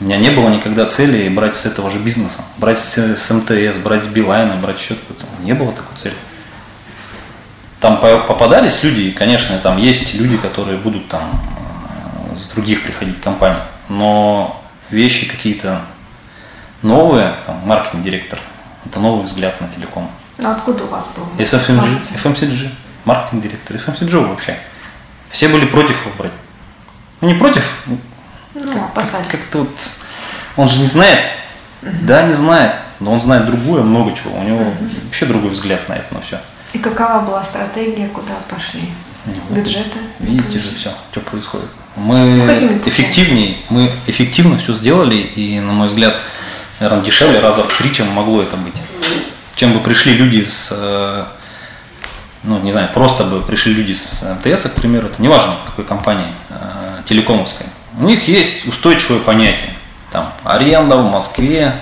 у 0.00 0.04
меня 0.04 0.16
не 0.16 0.30
было 0.30 0.48
никогда 0.48 0.86
цели 0.86 1.28
брать 1.28 1.56
с 1.56 1.66
этого 1.66 1.90
же 1.90 1.98
бизнеса, 1.98 2.42
брать 2.56 2.78
с, 2.78 2.98
с 2.98 3.30
МТС, 3.30 3.78
брать 3.78 4.04
с 4.04 4.06
Билайна, 4.08 4.56
брать 4.56 4.80
счет 4.80 4.98
какой-то. 4.98 5.24
Не 5.42 5.54
было 5.54 5.72
такой 5.72 5.96
цели. 5.96 6.14
Там 7.80 7.98
по- 8.00 8.18
попадались 8.20 8.82
люди, 8.84 9.00
и, 9.00 9.10
конечно, 9.12 9.58
там 9.58 9.76
есть 9.78 10.14
люди, 10.14 10.36
которые 10.36 10.78
будут 10.78 11.08
там 11.08 11.30
э, 12.32 12.36
с 12.38 12.52
других 12.54 12.84
приходить 12.84 13.20
компаний, 13.20 13.58
но 13.88 14.62
вещи 14.90 15.28
какие-то 15.28 15.80
новые, 16.82 17.34
там, 17.46 17.58
маркетинг-директор, 17.66 18.38
это 18.86 19.00
новый 19.00 19.24
взгляд 19.24 19.60
на 19.60 19.66
телеком. 19.68 20.08
Ну 20.38 20.50
откуда 20.50 20.84
у 20.84 20.88
вас 20.88 21.06
был? 21.16 21.24
Маркетинг? 21.76 22.20
FMCG, 22.24 22.70
маркетинг-директор, 23.04 23.76
FMCG 23.76 24.28
вообще. 24.28 24.56
Все 25.32 25.48
были 25.48 25.64
против 25.64 26.00
его 26.06 26.14
брать. 26.18 26.32
Ну 27.20 27.28
не 27.28 27.34
против, 27.34 27.64
Ну, 28.54 28.84
опасались. 28.84 29.26
как-то 29.28 29.58
вот, 29.60 29.70
он 30.56 30.68
же 30.68 30.80
не 30.80 30.86
знает, 30.86 31.20
да, 31.80 32.22
не 32.24 32.34
знает, 32.34 32.74
но 33.00 33.12
он 33.12 33.20
знает 33.20 33.46
другое, 33.46 33.82
много 33.82 34.14
чего, 34.14 34.38
у 34.38 34.42
него 34.42 34.72
вообще 35.04 35.26
другой 35.26 35.50
взгляд 35.50 35.88
на 35.88 35.94
это, 35.94 36.14
на 36.14 36.20
все. 36.20 36.38
И 36.72 36.78
какова 36.78 37.20
была 37.20 37.44
стратегия, 37.44 38.08
куда 38.08 38.34
пошли? 38.48 38.90
Бюджеты? 39.50 39.98
Видите 40.18 40.58
же 40.58 40.74
все, 40.74 40.90
что 41.10 41.20
происходит. 41.20 41.68
Мы 41.96 42.80
эффективнее, 42.86 43.56
мы 43.68 43.90
эффективно 44.06 44.58
все 44.58 44.74
сделали, 44.74 45.16
и, 45.16 45.60
на 45.60 45.72
мой 45.72 45.88
взгляд, 45.88 46.16
наверное, 46.80 47.04
дешевле 47.04 47.38
раза 47.40 47.62
в 47.62 47.68
три, 47.78 47.92
чем 47.92 48.08
могло 48.10 48.42
это 48.42 48.56
быть. 48.56 48.74
Чем 49.54 49.74
бы 49.74 49.80
пришли 49.80 50.14
люди 50.14 50.44
с, 50.44 50.70
э, 50.72 51.24
ну, 52.44 52.58
не 52.60 52.72
знаю, 52.72 52.90
просто 52.92 53.24
бы 53.24 53.40
пришли 53.40 53.72
люди 53.72 53.92
с 53.92 54.22
МТС, 54.22 54.62
к 54.62 54.74
примеру, 54.74 55.06
это 55.06 55.22
неважно, 55.22 55.54
какой 55.66 55.84
компании, 55.84 56.32
э, 56.50 57.02
телекомовской. 57.06 57.66
У 57.98 58.04
них 58.04 58.26
есть 58.26 58.66
устойчивое 58.66 59.20
понятие. 59.20 59.76
Там, 60.10 60.32
аренда 60.44 60.96
в 60.96 61.10
Москве 61.10 61.74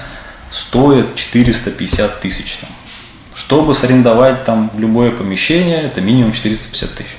стоит 0.50 1.14
450 1.16 2.20
тысяч. 2.20 2.58
Там. 2.60 2.70
Чтобы 3.34 3.74
сарендовать 3.74 4.44
там 4.44 4.70
любое 4.76 5.10
помещение, 5.10 5.82
это 5.82 6.00
минимум 6.00 6.32
450 6.32 6.94
тысяч. 6.94 7.16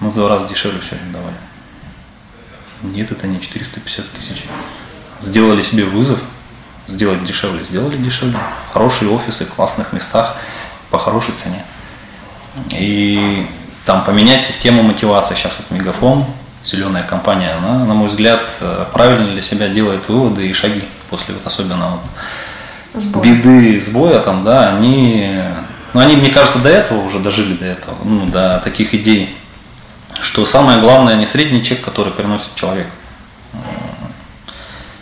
Мы 0.00 0.10
в 0.10 0.14
два 0.14 0.28
раза 0.28 0.48
дешевле 0.48 0.80
все 0.80 0.96
арендовали. 0.96 1.36
Нет, 2.82 3.12
это 3.12 3.28
не 3.28 3.40
450 3.40 4.10
тысяч. 4.10 4.44
Сделали 5.20 5.62
себе 5.62 5.84
вызов, 5.84 6.18
сделать 6.88 7.24
дешевле, 7.24 7.62
сделали 7.62 7.96
дешевле. 7.96 8.38
Хорошие 8.72 9.10
офисы, 9.10 9.44
в 9.44 9.54
классных 9.54 9.92
местах, 9.92 10.36
по 10.90 10.98
хорошей 10.98 11.34
цене. 11.36 11.64
И 12.70 13.46
там 13.84 14.04
поменять 14.04 14.42
систему 14.42 14.82
мотивации. 14.82 15.34
Сейчас 15.34 15.52
вот 15.58 15.70
Мегафон, 15.76 16.26
зеленая 16.64 17.02
компания, 17.02 17.52
она, 17.52 17.84
на 17.84 17.94
мой 17.94 18.08
взгляд, 18.08 18.56
э, 18.60 18.86
правильно 18.92 19.32
для 19.32 19.42
себя 19.42 19.68
делает 19.68 20.08
выводы 20.08 20.46
и 20.48 20.52
шаги 20.52 20.82
после 21.10 21.34
вот 21.34 21.46
особенно 21.46 21.98
вот 22.94 23.02
Сбор. 23.02 23.24
беды, 23.24 23.80
сбоя 23.80 24.20
там, 24.20 24.44
да, 24.44 24.68
они, 24.68 25.34
ну, 25.92 26.00
они, 26.00 26.16
мне 26.16 26.30
кажется, 26.30 26.58
до 26.58 26.68
этого 26.68 27.02
уже 27.04 27.18
дожили 27.20 27.54
до 27.54 27.64
этого, 27.66 27.96
ну, 28.04 28.26
до 28.26 28.60
таких 28.62 28.94
идей, 28.94 29.36
что 30.20 30.44
самое 30.44 30.80
главное 30.80 31.16
не 31.16 31.26
средний 31.26 31.64
чек, 31.64 31.80
который 31.82 32.12
приносит 32.12 32.54
человек 32.54 32.86
м, 33.54 33.60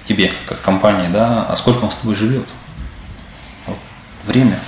тебе, 0.05 0.32
как 0.46 0.61
компании, 0.62 1.09
да, 1.12 1.46
а 1.48 1.57
сколько 1.57 1.84
он 1.84 1.90
с 1.90 1.96
тобой 1.96 2.14
живет. 2.14 2.46
Вот, 3.66 3.78
время, 4.26 4.59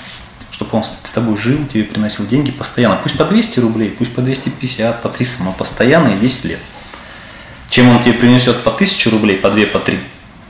чтобы 0.63 0.79
он 0.79 0.85
с 0.85 1.11
тобой 1.11 1.37
жил, 1.37 1.67
тебе 1.67 1.85
приносил 1.85 2.27
деньги 2.27 2.51
постоянно, 2.51 2.97
пусть 2.97 3.17
по 3.17 3.25
200 3.25 3.61
рублей, 3.61 3.91
пусть 3.91 4.15
по 4.15 4.23
250, 4.23 5.03
по 5.03 5.09
300, 5.09 5.43
но 5.45 5.53
постоянно 5.53 6.09
и 6.09 6.19
10 6.19 6.45
лет. 6.45 6.59
Чем 7.69 7.89
он 7.89 8.03
тебе 8.03 8.15
принесет 8.15 8.63
по 8.63 8.71
1000 8.71 9.11
рублей, 9.11 9.37
по 9.37 9.51
2, 9.51 9.67
по 9.67 9.79
3, 9.79 9.99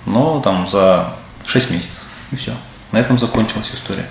но 0.06 0.40
там 0.40 0.68
за 0.68 1.14
6 1.46 1.70
месяцев. 1.70 2.02
И 2.30 2.36
все. 2.36 2.52
На 2.90 2.98
этом 2.98 3.18
закончилась 3.18 3.70
история. 3.72 4.06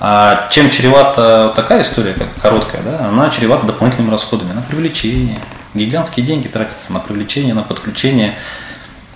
А 0.00 0.48
чем 0.50 0.70
чревата 0.70 1.52
такая 1.54 1.82
история, 1.82 2.14
как 2.14 2.34
короткая, 2.40 2.82
да, 2.82 3.08
она 3.08 3.30
чревата 3.30 3.66
дополнительными 3.66 4.10
расходами 4.10 4.52
на 4.52 4.62
привлечение. 4.62 5.40
Гигантские 5.74 6.24
деньги 6.24 6.48
тратятся 6.48 6.92
на 6.92 7.00
привлечение, 7.00 7.54
на 7.54 7.62
подключение 7.62 8.36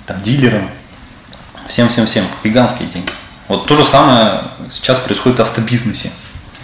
там, 0.07 0.23
дилерам. 0.23 0.69
Всем-всем-всем. 1.69 2.25
Гигантские 2.43 2.89
деньги. 2.89 3.13
Вот 3.49 3.67
то 3.67 3.75
же 3.75 3.85
самое 3.85 4.43
сейчас 4.71 4.99
происходит 4.99 5.39
в 5.39 5.43
автобизнесе. 5.43 6.11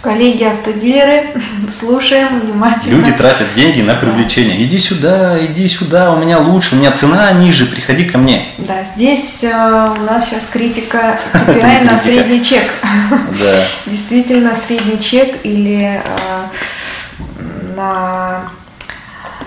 Коллеги 0.01 0.43
автодилеры, 0.43 1.33
слушаем 1.79 2.39
внимательно. 2.39 2.97
Люди 2.97 3.11
тратят 3.11 3.55
деньги 3.55 3.81
на 3.81 3.95
привлечение. 3.95 4.63
Иди 4.63 4.77
сюда, 4.77 5.43
иди 5.43 5.67
сюда, 5.67 6.13
у 6.13 6.17
меня 6.19 6.37
лучше, 6.37 6.75
у 6.75 6.77
меня 6.77 6.91
цена 6.91 7.31
ниже, 7.33 7.65
приходи 7.65 8.05
ко 8.05 8.19
мне. 8.19 8.49
Да, 8.59 8.83
здесь 8.95 9.43
э, 9.43 9.47
у 9.47 10.01
нас 10.03 10.29
сейчас 10.29 10.43
критика 10.45 11.19
KPI 11.33 11.85
на 11.85 11.97
средний 11.97 12.43
чек. 12.43 12.69
Да. 13.39 13.65
Действительно, 13.87 14.55
средний 14.55 15.01
чек 15.01 15.39
или 15.43 15.99
э, 15.99 16.01
на 17.75 18.51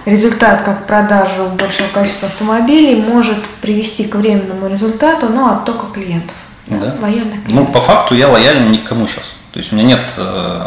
результат 0.06 0.62
как 0.64 0.86
продажу 0.88 1.50
большого 1.50 1.88
количества 1.94 2.28
автомобилей 2.28 2.96
может 2.96 3.44
привести 3.60 4.04
к 4.04 4.16
временному 4.16 4.66
результату, 4.66 5.28
но 5.28 5.52
оттока 5.52 5.86
клиентов. 5.94 6.34
Да. 6.70 6.94
Лояльных 7.00 7.40
Ну, 7.48 7.66
по 7.66 7.80
факту 7.80 8.14
я 8.14 8.28
лоялен 8.28 8.70
никому 8.70 9.06
сейчас. 9.06 9.24
То 9.52 9.58
есть 9.58 9.72
у 9.72 9.76
меня 9.76 9.86
нет 9.96 10.12
э, 10.16 10.66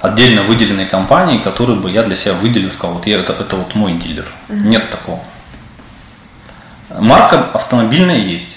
отдельно 0.00 0.42
выделенной 0.42 0.86
компании, 0.86 1.38
которую 1.38 1.80
бы 1.80 1.90
я 1.90 2.02
для 2.02 2.16
себя 2.16 2.34
выделил, 2.34 2.70
сказал, 2.70 2.96
вот 2.96 3.06
я, 3.06 3.18
это, 3.18 3.32
это 3.32 3.56
вот 3.56 3.74
мой 3.74 3.94
дилер. 3.94 4.26
Нет 4.48 4.90
такого. 4.90 5.20
Марка 6.98 7.50
автомобильная 7.54 8.18
есть. 8.18 8.56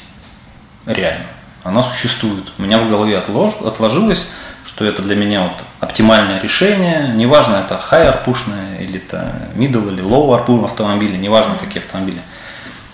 Реально. 0.86 1.26
Она 1.64 1.82
существует. 1.82 2.52
У 2.58 2.62
меня 2.62 2.78
в 2.78 2.90
голове 2.90 3.18
отлож- 3.18 3.66
отложилось, 3.66 4.28
что 4.66 4.86
это 4.86 5.02
для 5.02 5.16
меня 5.16 5.44
вот 5.44 5.64
оптимальное 5.80 6.40
решение. 6.40 7.12
Неважно, 7.16 7.56
это 7.56 7.80
high 7.90 8.08
арпушное, 8.08 8.78
или 8.80 8.98
это 8.98 9.34
middle, 9.56 9.92
или 9.92 10.04
low 10.04 10.36
арпу 10.36 10.64
автомобили, 10.64 11.16
неважно, 11.16 11.56
какие 11.60 11.82
автомобили. 11.82 12.22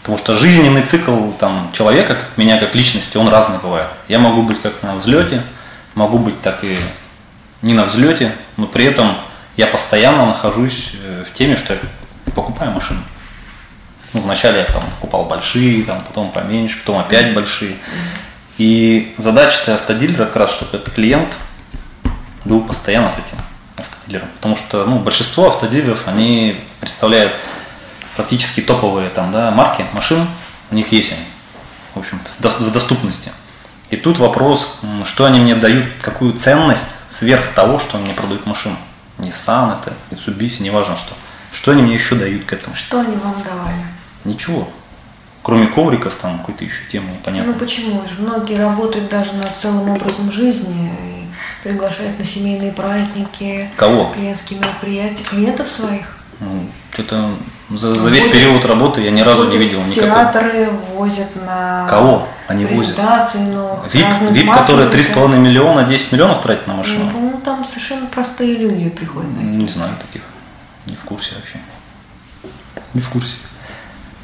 Потому 0.01 0.17
что 0.17 0.33
жизненный 0.33 0.81
цикл 0.81 1.31
там, 1.39 1.69
человека, 1.73 2.15
как 2.15 2.37
меня 2.37 2.59
как 2.59 2.73
личности, 2.73 3.17
он 3.17 3.29
разный 3.29 3.59
бывает. 3.59 3.87
Я 4.07 4.17
могу 4.17 4.41
быть 4.41 4.61
как 4.61 4.81
на 4.81 4.95
взлете, 4.95 5.43
могу 5.93 6.17
быть 6.17 6.41
так 6.41 6.63
и 6.63 6.75
не 7.61 7.73
на 7.73 7.85
взлете, 7.85 8.35
но 8.57 8.65
при 8.65 8.85
этом 8.85 9.15
я 9.57 9.67
постоянно 9.67 10.25
нахожусь 10.25 10.93
э, 11.03 11.23
в 11.29 11.33
теме, 11.33 11.55
что 11.55 11.73
я 11.73 11.79
покупаю 12.33 12.71
машину. 12.71 13.01
Ну, 14.13 14.21
вначале 14.21 14.59
я 14.59 14.65
там 14.65 14.83
покупал 14.99 15.25
большие, 15.25 15.83
там, 15.83 16.01
потом 16.03 16.31
поменьше, 16.31 16.79
потом 16.79 16.97
опять 16.97 17.33
большие. 17.33 17.75
И 18.57 19.13
задача 19.17 19.75
автодилера 19.75 20.25
как 20.25 20.35
раз, 20.35 20.53
чтобы 20.53 20.77
этот 20.77 20.93
клиент 20.93 21.37
был 22.43 22.61
постоянно 22.61 23.09
с 23.09 23.17
этим 23.17 23.37
автодилером. 23.77 24.27
Потому 24.35 24.55
что 24.55 24.85
ну, 24.85 24.99
большинство 24.99 25.47
автодилеров, 25.47 26.07
они 26.07 26.59
представляют 26.79 27.33
практически 28.15 28.61
топовые 28.61 29.09
там, 29.09 29.31
да, 29.31 29.51
марки 29.51 29.85
машин, 29.93 30.27
у 30.71 30.75
них 30.75 30.91
есть 30.91 31.11
они, 31.13 31.21
в 31.95 31.99
общем-то, 31.99 32.29
в 32.39 32.43
дос- 32.43 32.63
в 32.63 32.71
доступности. 32.71 33.31
И 33.89 33.97
тут 33.97 34.19
вопрос, 34.19 34.79
что 35.05 35.25
они 35.25 35.39
мне 35.39 35.55
дают, 35.55 35.85
какую 36.01 36.33
ценность 36.33 36.95
сверх 37.09 37.49
того, 37.53 37.77
что 37.79 37.97
мне 37.97 38.13
продают 38.13 38.45
машину. 38.45 38.77
Nissan 39.17 39.77
это, 39.79 39.93
Mitsubishi, 40.09 40.63
неважно 40.63 40.95
что. 40.95 41.13
Что 41.51 41.71
они 41.71 41.81
мне 41.81 41.93
еще 41.95 42.15
дают 42.15 42.45
к 42.45 42.53
этому? 42.53 42.75
Что 42.75 43.01
они 43.01 43.15
вам 43.17 43.35
давали? 43.43 43.85
Ничего. 44.23 44.69
Кроме 45.43 45.67
ковриков, 45.67 46.15
там 46.15 46.39
какой-то 46.39 46.63
еще 46.63 46.85
темы 46.89 47.07
Ну 47.09 47.13
непонятной. 47.15 47.53
почему 47.55 48.01
же? 48.07 48.21
Многие 48.21 48.57
работают 48.59 49.09
даже 49.09 49.33
над 49.33 49.49
целым 49.57 49.89
образом 49.89 50.31
жизни 50.31 50.91
и 51.03 51.27
приглашают 51.67 52.17
на 52.17 52.25
семейные 52.25 52.71
праздники, 52.71 53.69
Кого? 53.75 54.13
клиентские 54.13 54.59
мероприятия, 54.59 55.23
клиентов 55.23 55.67
своих. 55.67 56.15
Ну, 56.39 56.69
что-то 56.93 57.35
за, 57.75 57.95
за 57.95 58.09
весь 58.09 58.27
период 58.27 58.65
работы 58.65 59.01
я 59.01 59.11
ни 59.11 59.21
разу 59.21 59.47
не 59.49 59.57
видел 59.57 59.81
никакого. 59.83 60.07
Театры 60.07 60.69
возят 60.93 61.35
на 61.35 61.87
Кого 61.89 62.27
они 62.47 62.65
возят? 62.65 62.95
презентации 62.95 63.39
новых, 63.39 63.93
ВИП, 63.93 64.05
разных 64.05 64.31
ВИП 64.33 64.45
массовых 64.47 64.85
который 64.91 65.01
3,5 65.01 65.37
миллиона, 65.37 65.83
10 65.83 66.11
миллионов 66.11 66.41
тратит 66.41 66.67
на 66.67 66.73
машину? 66.75 67.09
Ну, 67.13 67.41
там 67.43 67.65
совершенно 67.65 68.07
простые 68.07 68.57
люди 68.57 68.89
приходят. 68.89 69.29
Не 69.37 69.67
знаю 69.67 69.95
таких. 69.99 70.21
Не 70.85 70.95
в 70.95 71.03
курсе 71.03 71.35
вообще. 71.35 71.59
Не 72.93 73.01
в 73.01 73.09
курсе. 73.09 73.37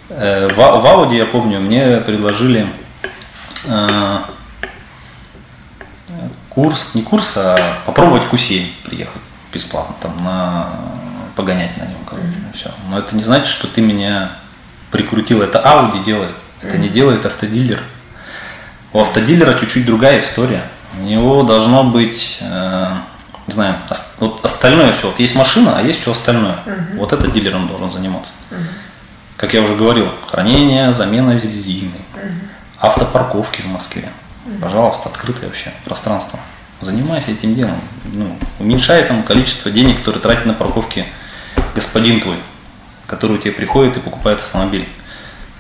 Э, 0.10 0.48
В, 0.50 0.56
в 0.56 0.88
Ауди, 0.88 1.16
я 1.16 1.26
помню, 1.26 1.60
мне 1.60 1.98
предложили 1.98 2.68
э, 3.68 4.20
курс, 6.50 6.96
не 6.96 7.04
курс, 7.04 7.38
а 7.38 7.56
попробовать 7.86 8.24
Q7 8.32 8.66
приехать 8.84 9.22
бесплатно, 9.54 9.96
там, 10.02 10.24
на, 10.24 10.70
погонять 11.36 11.78
на 11.78 11.84
нем, 11.84 11.98
короче, 12.06 12.38
все. 12.58 12.72
Но 12.90 13.00
это 13.00 13.16
не 13.16 13.24
значит, 13.24 13.48
что 13.48 13.68
ты 13.68 13.82
меня 13.82 14.32
прикрутил. 14.92 15.42
Это 15.42 15.60
Audi 15.60 16.04
делает, 16.04 16.36
это 16.62 16.78
не 16.78 16.90
делает 16.90 17.26
автодилер. 17.26 17.82
У 18.94 19.00
автодилера 19.00 19.54
чуть-чуть 19.54 19.86
другая 19.86 20.20
история. 20.20 20.64
У 21.00 21.04
него 21.04 21.44
должно 21.44 21.84
быть, 21.84 22.40
э, 22.42 22.88
не 23.48 23.54
знаю, 23.54 23.76
ос- 23.90 24.16
вот 24.20 24.44
остальное 24.44 24.94
все. 24.94 25.08
Вот 25.08 25.20
есть 25.20 25.36
машина, 25.36 25.78
а 25.78 25.82
есть 25.82 26.02
все 26.02 26.12
остальное. 26.12 26.58
Вот 26.96 27.14
это 27.14 27.28
дилером 27.30 27.68
должен 27.68 27.92
заниматься. 27.92 28.34
Как 29.36 29.54
я 29.54 29.62
уже 29.62 29.76
говорил, 29.76 30.08
хранение, 30.32 30.94
замена 30.94 31.32
резины, 31.34 31.92
автопарковки 32.80 33.62
в 33.62 33.68
Москве. 33.68 34.10
Пожалуйста, 34.62 35.10
открытое 35.10 35.48
вообще 35.48 35.72
пространство. 35.86 36.40
Занимайся 36.80 37.32
этим 37.32 37.54
делом. 37.56 37.80
Ну, 38.06 38.38
уменьшай 38.60 39.04
там 39.04 39.24
количество 39.24 39.70
денег, 39.72 39.98
которые 40.00 40.22
тратит 40.22 40.46
на 40.46 40.54
парковки 40.54 41.06
господин 41.78 42.20
твой, 42.20 42.38
который 43.06 43.34
у 43.34 43.38
тебя 43.38 43.52
приходит 43.54 43.98
и 43.98 44.00
покупает 44.00 44.40
автомобиль. 44.40 44.88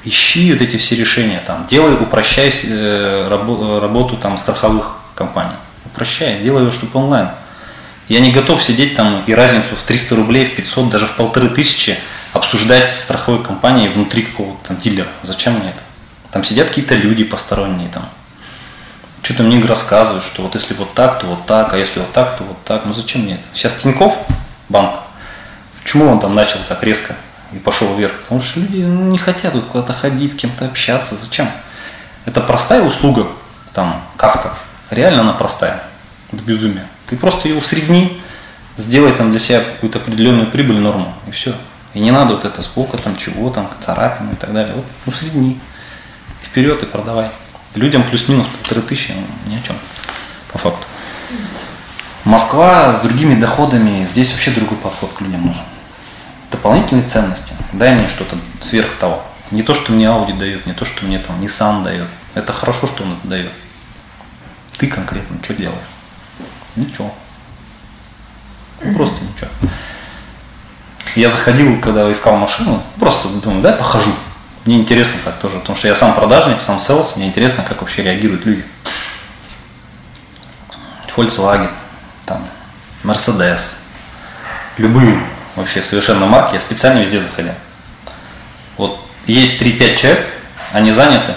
Ищи 0.03 0.51
вот 0.51 0.61
эти 0.63 0.78
все 0.78 0.95
решения 0.95 1.43
там. 1.45 1.68
Делай, 1.68 1.93
упрощай 1.93 2.49
э, 2.49 3.28
рабо- 3.30 3.80
работу 3.80 4.18
там 4.18 4.39
страховых 4.39 4.95
компаний. 5.13 5.55
Упрощай, 5.86 6.41
делай 6.41 6.63
ее, 6.63 6.72
чтобы 6.72 6.99
онлайн. 6.99 7.30
Я 8.07 8.20
не 8.20 8.32
готов 8.32 8.63
сидеть 8.63 8.95
там 8.95 9.24
и 9.28 9.34
разницу 9.34 9.76
в 9.76 9.84
300 9.84 10.15
рублей, 10.15 10.45
в 10.45 10.55
500, 10.55 10.89
даже 10.89 11.05
в 11.05 11.11
полторы 11.11 11.49
тысячи 11.49 11.95
обсуждать 12.34 12.89
с 12.89 13.03
страховой 13.03 13.43
компанией 13.43 13.89
внутри 13.89 14.24
какого-то 14.24 14.70
там 14.70 14.78
дилера. 14.78 15.09
Зачем 15.22 15.53
мне 15.59 15.70
это? 15.70 15.82
Там 16.32 16.43
сидят 16.43 16.70
какие-то 16.70 16.95
люди 16.95 17.24
посторонние 17.24 17.89
там. 17.89 18.09
Что-то 19.22 19.43
мне 19.43 19.63
рассказывают, 19.63 20.24
что 20.24 20.41
вот 20.41 20.55
если 20.55 20.74
вот 20.74 20.93
так, 20.95 21.20
то 21.20 21.28
вот 21.28 21.45
так, 21.45 21.74
а 21.74 21.78
если 21.78 21.99
вот 21.99 22.11
так, 22.11 22.38
то 22.38 22.43
вот 22.43 22.63
так. 22.63 22.86
Ну 22.86 22.93
зачем 22.93 23.22
мне 23.22 23.36
это? 23.36 23.43
Сейчас 23.53 23.74
Тиньков 23.74 24.18
банк, 24.70 24.95
почему 25.88 26.11
он 26.11 26.19
там 26.19 26.35
начал 26.35 26.59
так 26.67 26.83
резко 26.83 27.15
и 27.53 27.59
пошел 27.59 27.95
вверх? 27.95 28.19
Потому 28.19 28.41
что 28.41 28.59
люди 28.59 28.79
не 28.79 29.17
хотят 29.17 29.53
вот 29.55 29.67
куда-то 29.67 29.93
ходить, 29.93 30.33
с 30.33 30.35
кем-то 30.35 30.65
общаться. 30.65 31.15
Зачем? 31.15 31.49
Это 32.25 32.41
простая 32.41 32.81
услуга, 32.81 33.27
там, 33.71 34.01
каска. 34.17 34.51
Реально 34.89 35.21
она 35.21 35.31
простая. 35.31 35.81
Это 36.33 36.43
безумие. 36.43 36.85
Ты 37.05 37.15
просто 37.15 37.47
ее 37.47 37.55
усредни, 37.55 38.21
сделай 38.75 39.13
там 39.13 39.31
для 39.31 39.39
себя 39.39 39.61
какую-то 39.61 39.99
определенную 39.99 40.51
прибыль, 40.51 40.77
норму, 40.77 41.13
и 41.25 41.31
все. 41.31 41.55
И 41.93 42.01
не 42.01 42.11
надо 42.11 42.33
вот 42.33 42.43
это 42.43 42.61
сколько 42.61 42.97
там, 42.97 43.15
чего 43.15 43.49
там, 43.49 43.69
царапин 43.79 44.31
и 44.31 44.35
так 44.35 44.51
далее. 44.51 44.75
Вот 44.75 44.85
усредни. 45.05 45.57
И 46.43 46.45
вперед 46.45 46.83
и 46.83 46.85
продавай. 46.85 47.29
Людям 47.75 48.03
плюс-минус 48.03 48.45
полторы 48.47 48.81
тысячи, 48.81 49.13
ну, 49.13 49.53
ни 49.53 49.55
о 49.57 49.61
чем, 49.61 49.77
по 50.51 50.57
факту. 50.57 50.85
Москва 52.25 52.91
с 52.91 52.99
другими 52.99 53.39
доходами, 53.39 54.03
здесь 54.03 54.33
вообще 54.33 54.51
другой 54.51 54.77
подход 54.79 55.13
к 55.13 55.21
людям 55.21 55.47
нужен. 55.47 55.63
Дополнительные 56.51 57.07
ценности. 57.07 57.53
Дай 57.73 57.93
мне 57.95 58.07
что-то 58.07 58.37
сверх 58.61 58.95
того. 58.99 59.23
Не 59.51 59.63
то, 59.63 59.73
что 59.73 59.91
мне 59.91 60.05
Audi 60.05 60.37
дает, 60.37 60.65
не 60.65 60.73
то, 60.73 60.85
что 60.85 61.05
мне 61.05 61.19
там 61.19 61.41
Nissan 61.41 61.83
дает. 61.83 62.07
Это 62.35 62.53
хорошо, 62.53 62.87
что 62.87 63.03
он 63.03 63.13
это 63.13 63.27
дает. 63.27 63.51
Ты 64.77 64.87
конкретно 64.87 65.37
что 65.43 65.53
делаешь? 65.53 65.79
Ничего. 66.75 67.13
Ну, 68.81 68.95
Просто 68.95 69.23
ничего. 69.23 69.49
Я 71.15 71.29
заходил, 71.29 71.81
когда 71.81 72.11
искал 72.11 72.35
машину, 72.37 72.83
просто 72.99 73.29
думаю, 73.29 73.61
дай 73.61 73.73
похожу. 73.73 74.13
Мне 74.65 74.77
интересно 74.77 75.15
так 75.25 75.39
тоже, 75.39 75.59
потому 75.59 75.75
что 75.75 75.87
я 75.87 75.95
сам 75.95 76.13
продажник, 76.13 76.61
сам 76.61 76.79
селс, 76.79 77.15
мне 77.15 77.27
интересно, 77.27 77.63
как 77.67 77.81
вообще 77.81 78.03
реагируют 78.03 78.45
люди. 78.45 78.63
Volkswagen, 81.15 81.71
там, 82.25 82.45
Mercedes, 83.03 83.77
любые 84.77 85.19
вообще 85.58 85.82
совершенно 85.84 86.26
марки, 86.26 86.53
я 86.53 86.60
специально 86.60 86.99
везде 86.99 87.20
заходил. 87.20 87.53
Вот 88.78 88.99
есть 89.26 89.62
3-5 89.62 89.95
человек, 89.97 90.26
они 90.72 90.91
заняты. 90.91 91.34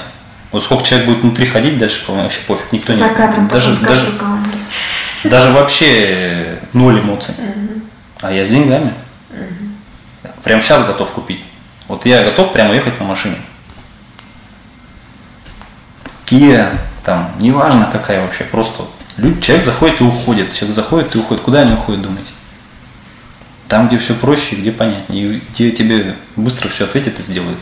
Вот 0.53 0.63
сколько 0.63 0.85
человек 0.85 1.07
будет 1.07 1.19
внутри 1.23 1.47
ходить, 1.47 1.79
дальше 1.79 2.05
по-моему, 2.05 2.25
вообще 2.25 2.41
пофиг, 2.47 2.73
никто 2.73 2.95
За 2.97 3.09
не 3.09 3.15
кадром 3.15 3.49
даже, 3.49 3.75
даже, 3.77 4.13
даже 5.25 5.51
вообще 5.53 6.59
ноль 6.73 7.01
эмоций. 7.01 7.35
А 8.21 8.31
я 8.33 8.45
с 8.45 8.49
деньгами. 8.49 8.95
Прям 10.45 10.61
сейчас 10.61 10.87
готов 10.87 11.11
купить. 11.13 11.45
Вот 11.89 12.07
я 12.07 12.23
готов 12.25 12.53
прямо 12.53 12.75
ехать 12.75 12.99
на 13.01 13.07
машине. 13.07 13.37
Kia, 16.27 16.79
там, 17.05 17.31
неважно 17.39 17.89
какая 17.91 18.21
вообще, 18.23 18.45
просто 18.45 18.85
люд- 19.17 19.43
человек 19.43 19.67
заходит 19.67 20.01
и 20.01 20.05
уходит, 20.05 20.55
человек 20.55 20.77
заходит 20.77 21.15
и 21.15 21.19
уходит. 21.19 21.43
Куда 21.43 21.61
они 21.61 21.73
уходят, 21.73 22.03
думаете? 22.03 22.31
Там, 23.71 23.87
где 23.87 23.99
все 23.99 24.15
проще, 24.15 24.57
где 24.57 24.73
понятнее, 24.73 25.35
и 25.35 25.43
где 25.53 25.71
тебе 25.71 26.17
быстро 26.35 26.69
все 26.69 26.85
ответят 26.85 27.21
и 27.21 27.23
сделают. 27.23 27.57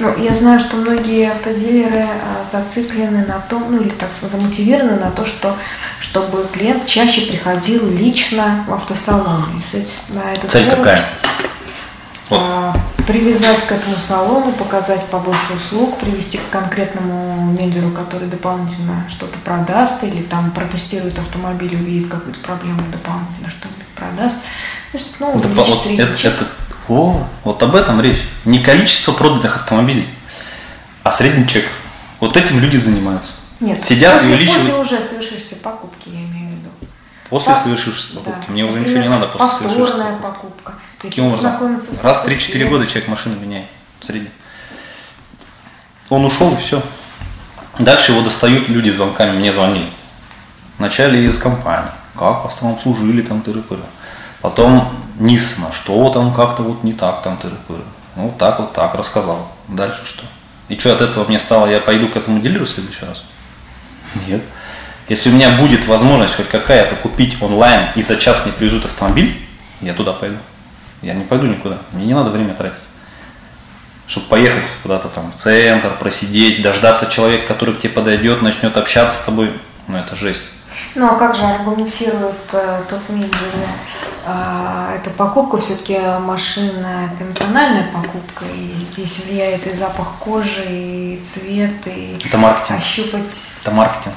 Ну, 0.00 0.12
я 0.18 0.34
знаю, 0.34 0.58
что 0.58 0.76
многие 0.76 1.30
автодилеры 1.30 2.02
а, 2.02 2.44
зациклены 2.50 3.24
на 3.24 3.38
том, 3.38 3.66
ну 3.70 3.80
или 3.80 3.90
так 3.90 4.10
замотивированы 4.20 4.98
на 4.98 5.12
то, 5.12 5.24
что 5.24 5.56
чтобы 6.00 6.48
клиент 6.52 6.84
чаще 6.84 7.22
приходил 7.22 7.88
лично 7.88 8.64
в 8.66 8.74
автосалон. 8.74 9.44
И 9.56 10.12
на 10.12 10.32
этот 10.32 10.50
Цель 10.50 10.64
повод, 10.64 10.78
какая? 10.78 11.00
Вот. 12.28 12.40
А, 12.42 12.74
привязать 13.06 13.64
к 13.66 13.72
этому 13.72 13.96
салону, 13.96 14.50
показать 14.50 15.04
побольше 15.06 15.54
услуг, 15.54 15.96
привести 15.98 16.38
к 16.38 16.50
конкретному 16.50 17.52
менеджеру, 17.52 17.90
который 17.90 18.26
дополнительно 18.26 19.06
что-то 19.08 19.38
продаст 19.38 20.02
или 20.02 20.22
там 20.22 20.50
протестирует 20.50 21.16
автомобиль, 21.20 21.76
увидит 21.76 22.10
какую-то 22.10 22.40
проблему 22.40 22.82
дополнительно, 22.90 23.48
что-нибудь 23.48 23.86
продаст. 23.94 24.38
Ну, 24.92 25.40
да, 25.40 25.48
вот 25.48 25.86
это, 25.86 26.28
это, 26.28 26.46
о, 26.88 27.26
вот 27.44 27.62
об 27.62 27.74
этом 27.74 28.00
речь. 28.00 28.20
Не 28.44 28.60
количество 28.60 29.12
проданных 29.12 29.56
автомобилей, 29.56 30.08
а 31.02 31.10
средний 31.12 31.46
чек. 31.46 31.64
Вот 32.20 32.36
этим 32.36 32.60
люди 32.60 32.76
занимаются. 32.76 33.32
Нет, 33.60 33.82
Сидят 33.82 34.14
после, 34.14 34.30
и 34.30 34.34
увеличивают. 34.34 34.76
После 34.76 34.96
уже 34.96 35.02
совершившейся 35.04 35.56
покупки, 35.56 36.08
я 36.08 36.20
имею 36.20 36.48
в 36.48 36.52
виду. 36.52 36.70
После 37.28 37.54
По... 37.54 37.60
совершившейся 37.60 38.14
покупки. 38.14 38.44
Да. 38.46 38.52
Мне 38.52 38.64
уже 38.64 38.78
Например, 38.78 38.88
ничего 38.88 39.02
не 39.02 39.20
надо 39.20 39.26
после 39.32 39.58
совершившейся 39.58 39.98
покупки. 39.98 40.22
покупка. 40.22 40.74
Каким 41.00 41.26
образом? 41.26 41.80
Раз 42.02 42.18
в 42.18 42.26
3-4 42.26 42.68
года 42.68 42.86
человек 42.86 43.08
машину 43.08 43.36
меняет 43.38 43.66
в 44.00 44.06
среднем. 44.06 44.30
Он 46.08 46.24
ушел 46.24 46.52
и 46.52 46.56
все. 46.56 46.82
Дальше 47.78 48.12
его 48.12 48.22
достают 48.22 48.68
люди 48.68 48.90
звонками, 48.90 49.36
мне 49.36 49.52
звонили. 49.52 49.90
Вначале 50.78 51.24
из 51.24 51.38
компании. 51.38 51.90
Как 52.14 52.44
вас 52.44 52.56
там 52.56 52.72
обслужили, 52.72 53.22
там 53.22 53.42
тыры-пыры. 53.42 53.82
Потом 54.40 54.96
Нисма, 55.18 55.72
что 55.72 56.10
там 56.10 56.34
как-то 56.34 56.62
вот 56.62 56.84
не 56.84 56.92
так, 56.92 57.22
там 57.22 57.38
тыры-пыры. 57.42 57.84
Ну, 58.16 58.24
вот 58.24 58.38
так 58.38 58.60
вот 58.60 58.72
так 58.72 58.94
рассказал. 58.94 59.50
Дальше 59.68 60.04
что? 60.04 60.24
И 60.68 60.78
что 60.78 60.92
от 60.92 61.00
этого 61.00 61.26
мне 61.26 61.38
стало, 61.38 61.66
я 61.66 61.80
пойду 61.80 62.08
к 62.08 62.16
этому 62.16 62.40
дилеру 62.40 62.66
в 62.66 62.68
следующий 62.68 63.04
раз? 63.04 63.22
Нет. 64.26 64.42
Если 65.08 65.30
у 65.30 65.32
меня 65.32 65.56
будет 65.56 65.86
возможность 65.86 66.34
хоть 66.34 66.48
какая-то 66.48 66.96
купить 66.96 67.40
онлайн 67.40 67.90
и 67.94 68.02
за 68.02 68.16
час 68.16 68.44
мне 68.44 68.52
привезут 68.52 68.84
автомобиль, 68.84 69.46
я 69.80 69.92
туда 69.92 70.12
пойду. 70.12 70.36
Я 71.02 71.14
не 71.14 71.24
пойду 71.24 71.46
никуда. 71.46 71.78
Мне 71.92 72.06
не 72.06 72.14
надо 72.14 72.30
время 72.30 72.54
тратить. 72.54 72.82
Чтобы 74.08 74.26
поехать 74.26 74.64
куда-то 74.82 75.08
там 75.08 75.30
в 75.30 75.36
центр, 75.36 75.96
просидеть, 75.98 76.62
дождаться 76.62 77.06
человека, 77.06 77.46
который 77.48 77.74
к 77.74 77.78
тебе 77.78 77.92
подойдет, 77.92 78.42
начнет 78.42 78.76
общаться 78.76 79.22
с 79.22 79.24
тобой. 79.24 79.52
Ну, 79.86 79.96
это 79.96 80.16
жесть. 80.16 80.50
Ну, 80.94 81.06
а 81.06 81.16
как 81.16 81.34
же 81.36 81.42
аргументирует 81.42 82.34
э, 82.52 82.82
тот 82.88 83.08
менеджер 83.08 83.52
э, 84.26 84.98
эту 84.98 85.10
покупку? 85.10 85.58
Все-таки 85.58 85.98
машина– 86.20 87.10
это 87.14 87.24
эмоциональная 87.24 87.90
покупка, 87.92 88.44
и 88.46 88.86
здесь 88.92 89.24
влияет 89.26 89.66
и 89.66 89.76
запах 89.76 90.14
кожи, 90.18 90.64
и 90.66 91.22
цвет, 91.24 91.86
и 91.86 92.18
это 92.24 92.38
маркетинг. 92.38 92.78
ощупать. 92.78 93.32
Это 93.62 93.70
маркетинг. 93.70 94.14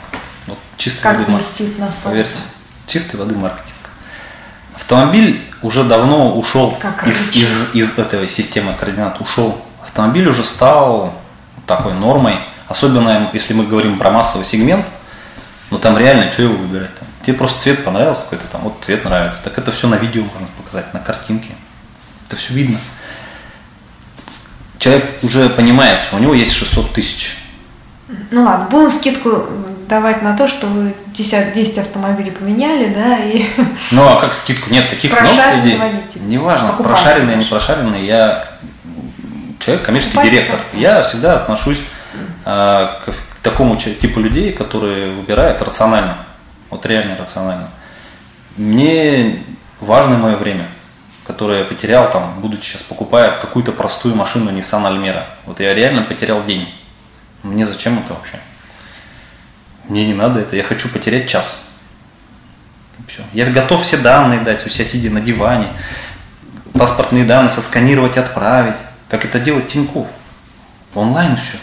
Вот 0.48 0.58
чистой 0.78 1.02
как 1.02 1.20
воды 1.20 1.32
маркетинг. 1.32 1.78
на 1.78 1.86
солнце. 1.86 2.10
Поверьте, 2.10 2.40
чистой 2.88 3.16
воды 3.18 3.36
маркетинг. 3.36 3.76
Автомобиль 4.76 5.46
уже 5.62 5.84
давно 5.84 6.38
ушел 6.38 6.78
из, 7.06 7.36
из, 7.36 7.76
из 7.76 7.98
этой 8.00 8.28
системы 8.28 8.74
координат, 8.74 9.20
ушел. 9.22 9.62
Автомобиль 9.84 10.28
уже 10.28 10.44
стал 10.44 11.14
такой 11.68 11.94
нормой, 11.94 12.40
особенно 12.68 13.30
если 13.34 13.54
мы 13.54 13.66
говорим 13.66 14.00
про 14.00 14.10
массовый 14.10 14.46
сегмент, 14.46 14.88
но 15.72 15.78
там 15.78 15.98
реально, 15.98 16.32
что 16.32 16.44
его 16.44 16.56
выбирать 16.56 16.96
там? 16.96 17.08
Тебе 17.24 17.38
просто 17.38 17.62
цвет 17.62 17.84
понравился 17.84 18.24
какой-то 18.24 18.46
там, 18.48 18.62
вот 18.62 18.78
цвет 18.82 19.06
нравится. 19.06 19.44
Так 19.44 19.58
это 19.58 19.72
все 19.72 19.88
на 19.88 19.96
видео 19.96 20.24
можно 20.24 20.48
показать, 20.58 20.94
на 20.94 21.00
картинке. 21.00 21.50
Это 22.28 22.38
все 22.38 22.54
видно. 22.54 22.78
Человек 24.80 25.06
уже 25.24 25.50
понимает, 25.50 26.02
что 26.04 26.16
у 26.16 26.20
него 26.20 26.34
есть 26.34 26.54
600 26.54 26.94
тысяч. 26.94 27.38
Ну 28.32 28.44
ладно, 28.44 28.68
будем 28.72 28.92
скидку 28.92 29.46
давать 29.88 30.22
на 30.22 30.38
то, 30.38 30.48
что 30.48 30.68
вы 30.68 30.94
10, 31.08 31.54
10 31.54 31.78
автомобилей 31.80 32.32
поменяли, 32.32 32.94
да, 32.94 33.18
и... 33.18 33.46
Ну, 33.92 34.08
а 34.08 34.22
как 34.22 34.34
скидку? 34.34 34.70
Нет, 34.70 34.90
таких 34.90 35.12
много 35.12 35.56
людей. 35.56 35.78
Водитель. 35.78 36.28
Неважно, 36.28 36.74
прошаренные, 36.74 37.36
не 37.36 37.46
прошаренные, 37.46 38.06
я 38.06 38.46
человек, 39.60 39.86
коммерческий 39.86 40.22
директор. 40.24 40.60
Я 40.74 41.04
всегда 41.04 41.36
отношусь 41.38 41.84
а, 42.46 43.02
к, 43.06 43.14
такому 43.42 43.78
типу 43.78 44.20
людей, 44.20 44.54
которые 44.54 45.14
выбирают 45.14 45.62
рационально, 45.62 46.18
вот 46.70 46.86
реально 46.86 47.18
рационально. 47.18 47.70
Мне 48.58 49.44
важно 49.80 50.18
мое 50.18 50.36
время, 50.36 50.68
которое 51.26 51.60
я 51.60 51.66
потерял, 51.66 52.10
там, 52.12 52.40
будучи 52.42 52.64
сейчас 52.64 52.82
покупая 52.84 53.40
какую-то 53.40 53.72
простую 53.72 54.16
машину 54.16 54.52
Nissan 54.52 54.84
Almera. 54.86 55.24
Вот 55.46 55.60
я 55.60 55.74
реально 55.74 56.02
потерял 56.04 56.44
день. 56.44 56.68
Мне 57.44 57.66
зачем 57.66 58.00
это 58.00 58.14
вообще? 58.14 58.40
Мне 59.88 60.06
не 60.06 60.14
надо 60.14 60.40
это, 60.40 60.56
я 60.56 60.64
хочу 60.64 60.90
потерять 60.90 61.30
час. 61.30 61.60
Все. 63.08 63.24
Я 63.34 63.46
готов 63.48 63.82
все 63.82 63.98
данные 63.98 64.42
дать, 64.42 64.66
у 64.66 64.70
себя 64.70 64.86
сидя 64.86 65.10
на 65.10 65.22
диване, 65.22 65.68
паспортные 66.74 67.24
данные 67.24 67.50
сосканировать, 67.50 68.18
отправить. 68.18 68.76
Как 69.10 69.26
это 69.26 69.40
делает 69.40 69.68
Тиньков. 69.68 70.08
Онлайн 70.94 71.36
все. 71.36 71.58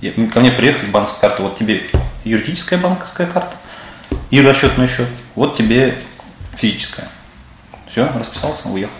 Ко 0.00 0.40
мне 0.40 0.52
приехали 0.52 0.90
банковская 0.90 1.20
карта, 1.20 1.42
вот 1.42 1.56
тебе 1.56 1.88
юридическая 2.24 2.78
банковская 2.78 3.26
карта 3.26 3.56
и 4.30 4.40
расчетный 4.40 4.86
счет. 4.86 5.08
Вот 5.34 5.56
тебе 5.56 5.98
физическая. 6.56 7.08
Все, 7.88 8.10
расписался, 8.12 8.68
уехал. 8.68 8.94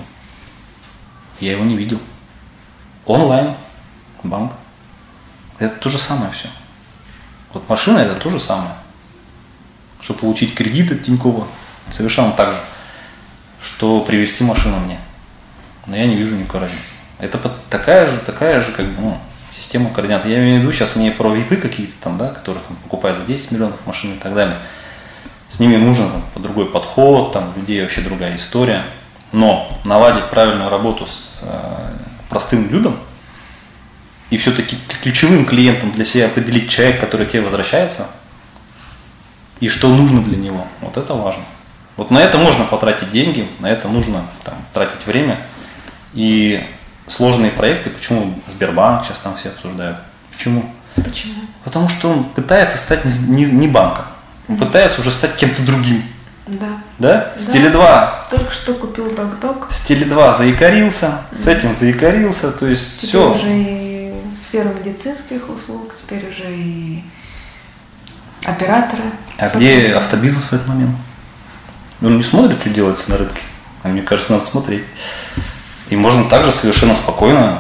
Я 1.40 1.52
его 1.52 1.64
не 1.64 1.76
видел. 1.76 2.00
Онлайн, 3.04 3.54
банк. 4.22 4.52
Это 5.58 5.74
то 5.76 5.88
же 5.88 5.98
самое 5.98 6.30
все. 6.32 6.48
Вот 7.52 7.68
машина 7.68 7.98
это 7.98 8.14
то 8.14 8.30
же 8.30 8.40
самое. 8.40 8.74
Чтобы 10.00 10.20
получить 10.20 10.54
кредит 10.54 10.92
от 10.92 11.04
Тинькова, 11.04 11.46
совершенно 11.90 12.32
так 12.32 12.52
же, 12.52 12.60
что 13.62 14.00
привезти 14.00 14.44
машину 14.44 14.78
мне. 14.80 14.98
Но 15.86 15.96
я 15.96 16.06
не 16.06 16.16
вижу 16.16 16.36
никакой 16.36 16.60
разницы. 16.60 16.92
Это 17.18 17.38
такая 17.70 18.06
же, 18.10 18.18
такая 18.18 18.60
же, 18.60 18.72
как 18.72 18.86
бы, 18.86 19.00
ну, 19.00 19.20
система 19.56 19.90
координат. 19.90 20.26
Я 20.26 20.38
имею 20.38 20.58
в 20.58 20.62
виду 20.62 20.72
сейчас 20.72 20.96
не 20.96 21.10
про 21.10 21.32
випы 21.32 21.56
какие-то 21.56 21.94
там, 22.00 22.18
да, 22.18 22.28
которые 22.28 22.62
там 22.64 22.76
покупают 22.76 23.18
за 23.18 23.24
10 23.24 23.52
миллионов 23.52 23.78
машин 23.86 24.12
и 24.14 24.18
так 24.18 24.34
далее. 24.34 24.58
С 25.48 25.60
ними 25.60 25.76
нужен 25.76 26.10
там, 26.34 26.42
другой 26.42 26.66
подход, 26.66 27.32
там 27.32 27.52
людей 27.56 27.82
вообще 27.82 28.00
другая 28.00 28.36
история. 28.36 28.84
Но 29.32 29.70
наладить 29.84 30.30
правильную 30.30 30.70
работу 30.70 31.06
с 31.06 31.40
э, 31.42 31.90
простым 32.28 32.70
людям– 32.70 32.98
и 34.30 34.36
все-таки 34.36 34.76
ключевым 35.02 35.44
клиентом 35.44 35.92
для 35.92 36.04
себя 36.04 36.26
определить 36.26 36.68
человек, 36.68 37.00
который 37.00 37.26
тебе 37.26 37.42
возвращается, 37.42 38.08
и 39.60 39.68
что 39.68 39.88
нужно 39.88 40.22
для 40.22 40.36
него. 40.36 40.66
Вот 40.80 40.96
это 40.96 41.14
важно. 41.14 41.44
Вот 41.96 42.10
на 42.10 42.18
это 42.18 42.36
можно 42.36 42.64
потратить 42.64 43.12
деньги, 43.12 43.48
на 43.60 43.70
это 43.70 43.88
нужно 43.88 44.26
там, 44.44 44.56
тратить 44.74 45.06
время. 45.06 45.38
И 46.12 46.62
сложные 47.06 47.50
проекты, 47.50 47.90
почему 47.90 48.34
Сбербанк 48.48 49.04
сейчас 49.04 49.20
там 49.20 49.36
все 49.36 49.50
обсуждают? 49.50 49.98
Почему? 50.32 50.64
Почему? 50.96 51.34
Потому 51.64 51.88
что 51.88 52.10
он 52.10 52.24
пытается 52.24 52.78
стать 52.78 53.04
не, 53.04 53.12
не, 53.28 53.44
не 53.44 53.68
банком, 53.68 54.04
он 54.48 54.56
пытается 54.56 55.00
уже 55.00 55.10
стать 55.10 55.36
кем-то 55.36 55.62
другим. 55.62 56.02
Да. 56.46 56.66
Да? 56.98 57.32
С 57.36 57.46
да. 57.46 57.52
Теле2. 57.52 58.30
Только 58.30 58.54
что 58.54 58.74
купил 58.74 59.10
ток-ток. 59.10 59.66
С 59.68 59.90
Теле2 59.90 60.38
заикарился, 60.38 61.22
с 61.34 61.46
этим 61.46 61.74
заикарился, 61.74 62.52
то 62.52 62.66
есть 62.66 62.98
Теперь 62.98 63.08
все. 63.08 63.34
уже 63.34 63.48
и 63.48 64.14
сферу 64.40 64.70
медицинских 64.74 65.48
услуг, 65.48 65.92
теперь 66.00 66.30
уже 66.30 66.54
и 66.54 67.02
операторы. 68.44 69.02
А 69.38 69.48
где 69.48 69.94
автобизнес 69.94 70.44
в 70.44 70.52
этот 70.52 70.68
момент? 70.68 70.96
Он 72.00 72.16
не 72.16 72.22
смотрит, 72.22 72.60
что 72.60 72.70
делается 72.70 73.10
на 73.10 73.18
рынке. 73.18 73.42
А 73.82 73.88
мне 73.88 74.02
кажется, 74.02 74.32
надо 74.32 74.44
смотреть. 74.44 74.84
И 75.88 75.96
можно 75.96 76.24
также 76.24 76.52
совершенно 76.52 76.94
спокойно 76.94 77.58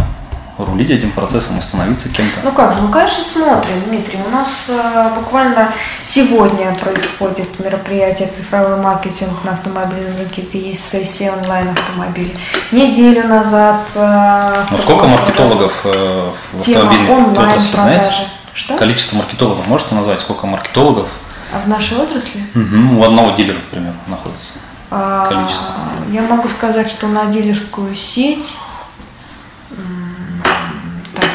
рулить 0.58 0.90
этим 0.90 1.12
процессом 1.12 1.58
и 1.58 1.60
становиться 1.60 2.08
кем-то. 2.08 2.40
Ну 2.42 2.52
как 2.52 2.74
же, 2.74 2.82
ну 2.82 2.88
конечно 2.88 3.22
смотрим, 3.22 3.82
Дмитрий. 3.86 4.18
У 4.26 4.30
нас 4.30 4.70
э, 4.70 5.10
буквально 5.14 5.72
сегодня 6.02 6.74
происходит 6.74 7.60
мероприятие 7.60 8.28
«Цифровой 8.28 8.78
маркетинг 8.78 9.44
на 9.44 9.52
автомобильном 9.52 10.16
рынке», 10.16 10.42
где 10.42 10.70
есть 10.70 10.88
сессия 10.88 11.30
онлайн 11.32 11.68
автомобилей. 11.68 12.38
Неделю 12.72 13.28
назад... 13.28 13.80
Э, 13.94 14.64
ну 14.70 14.78
сколько 14.78 15.06
маркетологов 15.06 15.72
э, 15.84 16.30
в 16.52 16.58
автомобильной 16.58 17.32
отрасли, 17.32 17.76
знаете? 17.76 18.12
Что? 18.54 18.78
Количество 18.78 19.18
маркетологов 19.18 19.66
можете 19.66 19.94
назвать? 19.94 20.20
Сколько 20.20 20.46
маркетологов? 20.46 21.08
А 21.52 21.60
в 21.60 21.68
нашей 21.68 21.98
отрасли? 21.98 22.40
Угу, 22.54 22.98
у 22.98 23.04
одного 23.04 23.32
дилера, 23.32 23.58
например, 23.58 23.92
находится. 24.06 24.54
А, 24.90 25.26
количество. 25.28 25.74
Я 26.10 26.22
могу 26.22 26.48
сказать, 26.48 26.88
что 26.90 27.08
на 27.08 27.26
дилерскую 27.26 27.94
сеть 27.96 28.56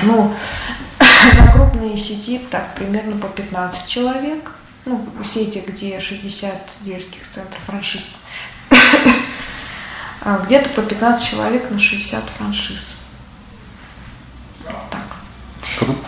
ну, 0.03 0.33
на 1.37 1.51
крупные 1.51 1.97
сети 1.97 2.39
так 2.49 2.75
примерно 2.75 3.17
по 3.17 3.27
15 3.27 3.87
человек. 3.87 4.51
Ну, 4.85 5.05
сети, 5.23 5.63
где 5.65 5.99
60 5.99 6.53
дельских 6.81 7.21
центров 7.33 7.61
франшиз. 7.65 8.03
А 10.23 10.37
где-то 10.45 10.69
по 10.69 10.83
15 10.83 11.27
человек 11.27 11.71
на 11.71 11.79
60 11.79 12.23
франшиз. 12.37 12.97
Так. 14.63 15.01
Круто. 15.79 16.05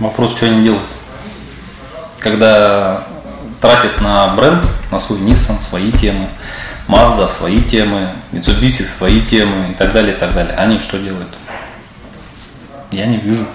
Вопрос, 0.00 0.34
что 0.34 0.46
они 0.46 0.64
делают? 0.64 0.90
Когда 2.18 3.06
тратят 3.60 4.00
на 4.00 4.28
бренд, 4.34 4.64
на 4.90 4.98
свой 4.98 5.20
Nissan 5.20 5.60
свои 5.60 5.92
темы, 5.92 6.28
Mazda 6.88 7.28
свои 7.28 7.62
темы, 7.62 8.08
Mitsubishi 8.32 8.84
свои 8.84 9.20
темы 9.20 9.70
и 9.70 9.74
так 9.74 9.92
далее, 9.92 10.14
и 10.14 10.18
так 10.18 10.34
далее. 10.34 10.54
Они 10.56 10.78
что 10.78 10.98
делают? 10.98 11.28
Я 12.90 13.06
не 13.06 13.18
вижу. 13.18 13.46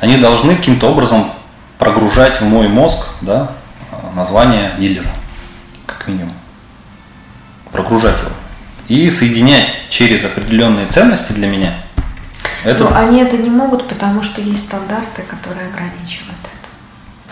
Они 0.00 0.16
должны 0.16 0.56
каким-то 0.56 0.90
образом 0.90 1.32
прогружать 1.78 2.40
в 2.40 2.44
мой 2.44 2.68
мозг 2.68 3.06
да, 3.20 3.52
название 4.14 4.72
дилера, 4.78 5.10
как 5.86 6.06
минимум. 6.06 6.34
Прогружать 7.72 8.18
его. 8.20 8.30
И 8.88 9.10
соединять 9.10 9.88
через 9.88 10.24
определенные 10.24 10.86
ценности 10.86 11.32
для 11.32 11.48
меня. 11.48 11.74
Это... 12.64 12.84
Но 12.84 12.96
они 12.96 13.20
это 13.20 13.36
не 13.36 13.50
могут, 13.50 13.88
потому 13.88 14.22
что 14.22 14.40
есть 14.40 14.66
стандарты, 14.66 15.22
которые 15.22 15.68
ограничивают 15.68 16.38
это. 16.42 16.59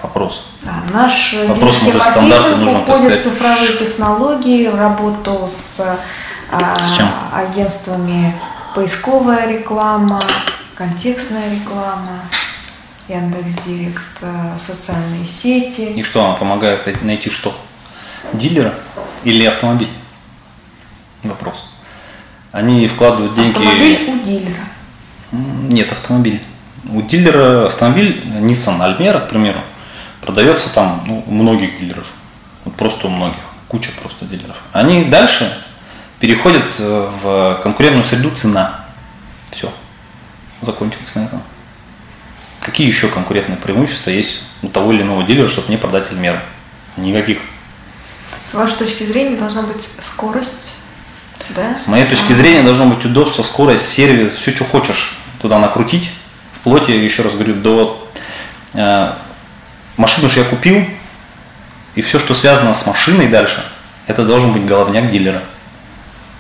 Вопрос. 0.02 0.46
Да, 0.62 0.82
наш 0.92 1.34
Вопрос, 1.46 1.82
может, 1.82 2.02
стандарты 2.02 2.56
нужно 2.56 2.80
уходит 2.80 3.20
в 3.20 3.22
цифровые 3.22 3.72
технологии, 3.72 4.66
работу 4.66 5.50
с, 5.76 5.98
а, 6.50 6.84
с 6.84 6.96
чем? 6.96 7.08
агентствами 7.32 8.34
поисковая 8.74 9.48
реклама, 9.48 10.20
контекстная 10.76 11.50
реклама. 11.54 12.20
Яндекс.Директ, 13.08 14.02
э, 14.20 14.58
социальные 14.58 15.24
сети. 15.24 15.92
И 15.92 16.02
что, 16.02 16.24
она 16.24 16.34
помогает 16.34 17.02
найти 17.02 17.30
что? 17.30 17.58
Дилера 18.34 18.74
или 19.24 19.44
автомобиль? 19.46 19.88
Вопрос. 21.22 21.70
Они 22.52 22.86
вкладывают 22.86 23.34
деньги... 23.34 23.56
Автомобиль 23.56 24.10
у 24.10 24.24
дилера. 24.24 24.64
Нет, 25.32 25.90
автомобиль. 25.90 26.42
У 26.92 27.00
дилера 27.02 27.66
автомобиль 27.66 28.22
Nissan 28.26 28.78
Almera, 28.80 29.20
к 29.20 29.30
примеру, 29.30 29.60
продается 30.28 30.68
там 30.68 31.04
ну, 31.06 31.24
у 31.26 31.32
многих 31.32 31.80
дилеров. 31.80 32.06
Вот 32.66 32.74
просто 32.74 33.06
у 33.06 33.10
многих. 33.10 33.40
Куча 33.66 33.90
просто 34.02 34.26
дилеров. 34.26 34.56
Они 34.74 35.06
дальше 35.06 35.50
переходят 36.20 36.76
э, 36.78 37.10
в 37.22 37.60
конкурентную 37.62 38.04
среду 38.04 38.30
цена. 38.32 38.84
Все. 39.50 39.72
Закончилось 40.60 41.14
на 41.14 41.20
этом. 41.20 41.42
Какие 42.60 42.86
еще 42.86 43.08
конкурентные 43.08 43.56
преимущества 43.56 44.10
есть 44.10 44.42
у 44.60 44.68
того 44.68 44.92
или 44.92 45.00
иного 45.00 45.22
дилера, 45.22 45.48
чтобы 45.48 45.70
не 45.70 45.78
продать 45.78 46.12
Эльмеру? 46.12 46.40
Никаких. 46.98 47.38
С 48.44 48.52
вашей 48.52 48.76
точки 48.76 49.04
зрения 49.04 49.38
должна 49.38 49.62
быть 49.62 49.88
скорость, 50.02 50.74
да? 51.56 51.78
С 51.78 51.86
моей 51.86 52.04
точки 52.04 52.34
зрения 52.34 52.62
должно 52.62 52.84
быть 52.84 53.02
удобство, 53.02 53.42
скорость, 53.42 53.88
сервис, 53.88 54.32
все, 54.32 54.50
что 54.50 54.64
хочешь 54.64 55.18
туда 55.40 55.58
накрутить. 55.58 56.12
Вплоть, 56.60 56.88
еще 56.88 57.22
раз 57.22 57.32
говорю, 57.32 57.54
до 57.54 58.10
э, 58.74 59.12
машину 59.98 60.28
же 60.28 60.40
я 60.40 60.46
купил, 60.46 60.84
и 61.94 62.02
все, 62.02 62.18
что 62.18 62.34
связано 62.34 62.74
с 62.74 62.86
машиной 62.86 63.28
дальше, 63.28 63.62
это 64.06 64.24
должен 64.24 64.52
быть 64.52 64.64
головняк 64.64 65.10
дилера. 65.10 65.42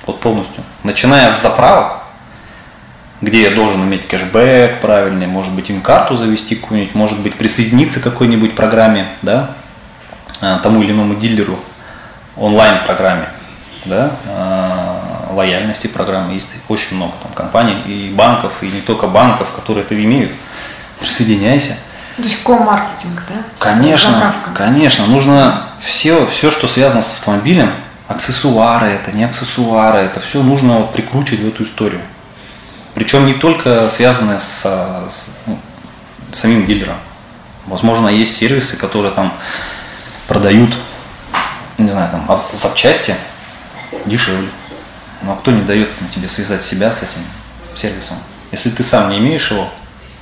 Вот 0.06 0.20
полностью. 0.20 0.64
Начиная 0.84 1.30
с 1.30 1.42
заправок, 1.42 1.98
где 3.20 3.42
я 3.42 3.50
должен 3.50 3.82
иметь 3.82 4.06
кэшбэк 4.06 4.80
правильный, 4.80 5.26
может 5.26 5.52
быть, 5.52 5.68
им 5.68 5.82
карту 5.82 6.16
завести 6.16 6.54
какую-нибудь, 6.54 6.94
может 6.94 7.20
быть, 7.20 7.34
присоединиться 7.34 8.00
к 8.00 8.04
какой-нибудь 8.04 8.54
программе, 8.54 9.08
да, 9.22 9.50
а, 10.40 10.60
тому 10.60 10.82
или 10.82 10.92
иному 10.92 11.16
дилеру, 11.16 11.58
онлайн-программе, 12.36 13.28
да, 13.84 14.12
а, 14.26 15.32
лояльности 15.34 15.88
программы, 15.88 16.34
есть 16.34 16.48
очень 16.68 16.96
много 16.96 17.14
там 17.22 17.32
компаний 17.32 17.76
и 17.86 18.12
банков, 18.14 18.52
и 18.62 18.66
не 18.66 18.80
только 18.80 19.08
банков, 19.08 19.50
которые 19.50 19.84
это 19.84 20.00
имеют. 20.02 20.32
Присоединяйся. 21.00 21.76
То 22.18 22.24
есть 22.24 22.42
ко-маркетинг, 22.42 23.22
да? 23.28 23.44
Конечно, 23.60 24.34
конечно. 24.52 25.06
Нужно 25.06 25.68
все, 25.80 26.26
все, 26.26 26.50
что 26.50 26.66
связано 26.66 27.00
с 27.00 27.12
автомобилем, 27.12 27.72
аксессуары, 28.08 28.88
это 28.88 29.12
не 29.12 29.22
аксессуары, 29.22 30.00
это 30.00 30.18
все 30.18 30.42
нужно 30.42 30.82
прикручивать 30.82 31.40
в 31.42 31.48
эту 31.48 31.62
историю. 31.62 32.00
Причем 32.94 33.24
не 33.24 33.34
только 33.34 33.88
связанные 33.88 34.40
с, 34.40 34.62
с 34.62 35.30
ну, 35.46 35.60
самим 36.32 36.66
дилером. 36.66 36.96
Возможно, 37.66 38.08
есть 38.08 38.36
сервисы, 38.36 38.76
которые 38.76 39.14
там 39.14 39.32
продают, 40.26 40.76
не 41.78 41.90
знаю, 41.90 42.10
там 42.10 42.42
запчасти 42.52 43.14
дешевле. 44.06 44.48
Но 45.22 45.36
кто 45.36 45.52
не 45.52 45.62
дает 45.62 45.96
там, 45.96 46.08
тебе 46.08 46.26
связать 46.28 46.64
себя 46.64 46.92
с 46.92 47.04
этим 47.04 47.20
сервисом? 47.76 48.16
Если 48.50 48.70
ты 48.70 48.82
сам 48.82 49.10
не 49.10 49.18
имеешь 49.18 49.52
его, 49.52 49.68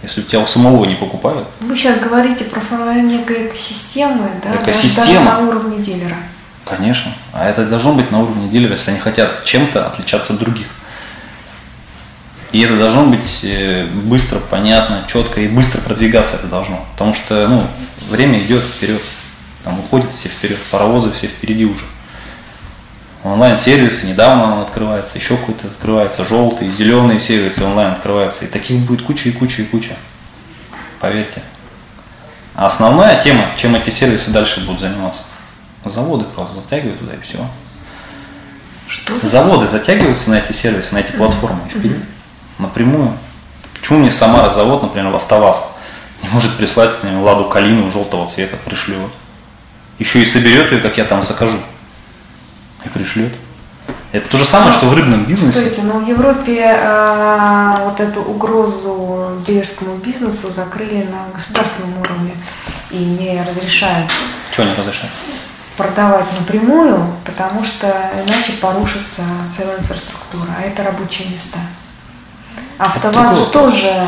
если 0.02 0.20
у 0.20 0.24
тебя 0.24 0.40
у 0.40 0.46
самого 0.46 0.84
не 0.84 0.94
покупают. 0.94 1.48
Вы 1.60 1.76
сейчас 1.76 1.98
говорите 2.00 2.44
про 2.44 2.60
формирование 2.60 3.18
некой 3.18 3.48
экосистемы, 3.48 4.30
да? 4.42 4.62
Экосистема. 4.62 5.06
Даже 5.06 5.20
на 5.20 5.38
уровне 5.40 5.82
дилера. 5.82 6.16
Конечно. 6.64 7.12
А 7.32 7.48
это 7.48 7.64
должно 7.64 7.94
быть 7.94 8.10
на 8.10 8.20
уровне 8.20 8.48
дилера, 8.48 8.72
если 8.72 8.90
они 8.90 9.00
хотят 9.00 9.44
чем-то 9.44 9.86
отличаться 9.86 10.32
от 10.32 10.38
других. 10.40 10.68
И 12.52 12.60
это 12.60 12.76
должно 12.78 13.06
быть 13.06 13.44
э, 13.44 13.86
быстро, 13.86 14.38
понятно, 14.38 15.04
четко 15.08 15.40
и 15.40 15.48
быстро 15.48 15.80
продвигаться 15.80 16.36
это 16.36 16.46
должно. 16.46 16.84
Потому 16.92 17.12
что 17.12 17.46
ну, 17.48 17.66
время 18.08 18.38
идет 18.40 18.62
вперед. 18.62 19.00
Там 19.64 19.78
уходят 19.80 20.14
все 20.14 20.28
вперед, 20.28 20.58
паровозы 20.70 21.10
все 21.12 21.26
впереди 21.26 21.64
уже. 21.64 21.84
Онлайн-сервисы, 23.26 24.06
недавно 24.06 24.54
он 24.54 24.62
открывается, 24.62 25.18
еще 25.18 25.36
какой-то 25.36 25.66
открывается, 25.66 26.24
желтые, 26.24 26.70
зеленые 26.70 27.18
сервисы 27.18 27.64
онлайн 27.64 27.92
открываются. 27.92 28.44
И 28.44 28.48
таких 28.48 28.80
будет 28.82 29.02
куча 29.04 29.30
и 29.30 29.32
куча 29.32 29.62
и 29.62 29.64
куча. 29.64 29.96
Поверьте. 31.00 31.42
А 32.54 32.66
основная 32.66 33.20
тема, 33.20 33.46
чем 33.56 33.74
эти 33.74 33.90
сервисы 33.90 34.30
дальше 34.30 34.64
будут 34.64 34.80
заниматься. 34.80 35.24
Заводы 35.84 36.24
просто 36.24 36.60
затягивают 36.60 37.00
туда 37.00 37.14
и 37.14 37.20
все. 37.20 37.44
Что? 38.88 39.14
Заводы 39.26 39.66
затягиваются 39.66 40.30
на 40.30 40.36
эти 40.36 40.52
сервисы, 40.52 40.94
на 40.94 40.98
эти 40.98 41.10
платформы 41.12 41.68
вперед 41.68 42.02
напрямую. 42.58 43.18
Почему 43.74 43.98
мне 44.00 44.10
Самара 44.10 44.50
завод, 44.50 44.82
например, 44.82 45.10
в 45.10 45.16
АвтоВАЗ 45.16 45.72
не 46.22 46.28
может 46.28 46.56
прислать 46.56 47.02
мне 47.02 47.16
ладу 47.18 47.48
калину 47.48 47.90
желтого 47.90 48.26
цвета, 48.28 48.56
пришлет. 48.64 49.10
Еще 49.98 50.22
и 50.22 50.24
соберет 50.24 50.72
ее, 50.72 50.78
как 50.78 50.96
я 50.96 51.04
там 51.04 51.22
закажу. 51.22 51.58
И 52.86 52.88
пришлет. 52.88 53.32
Это 54.12 54.28
то 54.28 54.38
же 54.38 54.44
самое, 54.44 54.72
что 54.72 54.86
в 54.86 54.94
рыбном 54.94 55.24
бизнесе. 55.24 55.60
Стойте, 55.60 55.82
но 55.82 55.98
в 55.98 56.08
Европе 56.08 56.62
э, 56.64 57.74
вот 57.84 58.00
эту 58.00 58.22
угрозу 58.22 59.42
дилерскому 59.46 59.96
бизнесу 59.96 60.50
закрыли 60.50 61.02
на 61.02 61.34
государственном 61.34 61.98
уровне 62.00 62.32
и 62.90 62.96
не 62.96 63.42
разрешают. 63.42 64.10
Что 64.52 64.64
не 64.64 64.74
разрешают? 64.74 65.12
Продавать 65.76 66.26
напрямую, 66.38 67.06
потому 67.24 67.64
что 67.64 67.88
иначе 68.14 68.52
порушится 68.60 69.22
целая 69.56 69.78
инфраструктура, 69.78 70.48
а 70.56 70.62
это 70.62 70.84
рабочие 70.84 71.28
места. 71.28 71.58
АвтоВАЗ 72.78 73.50
тоже 73.50 73.90
э, 73.90 74.06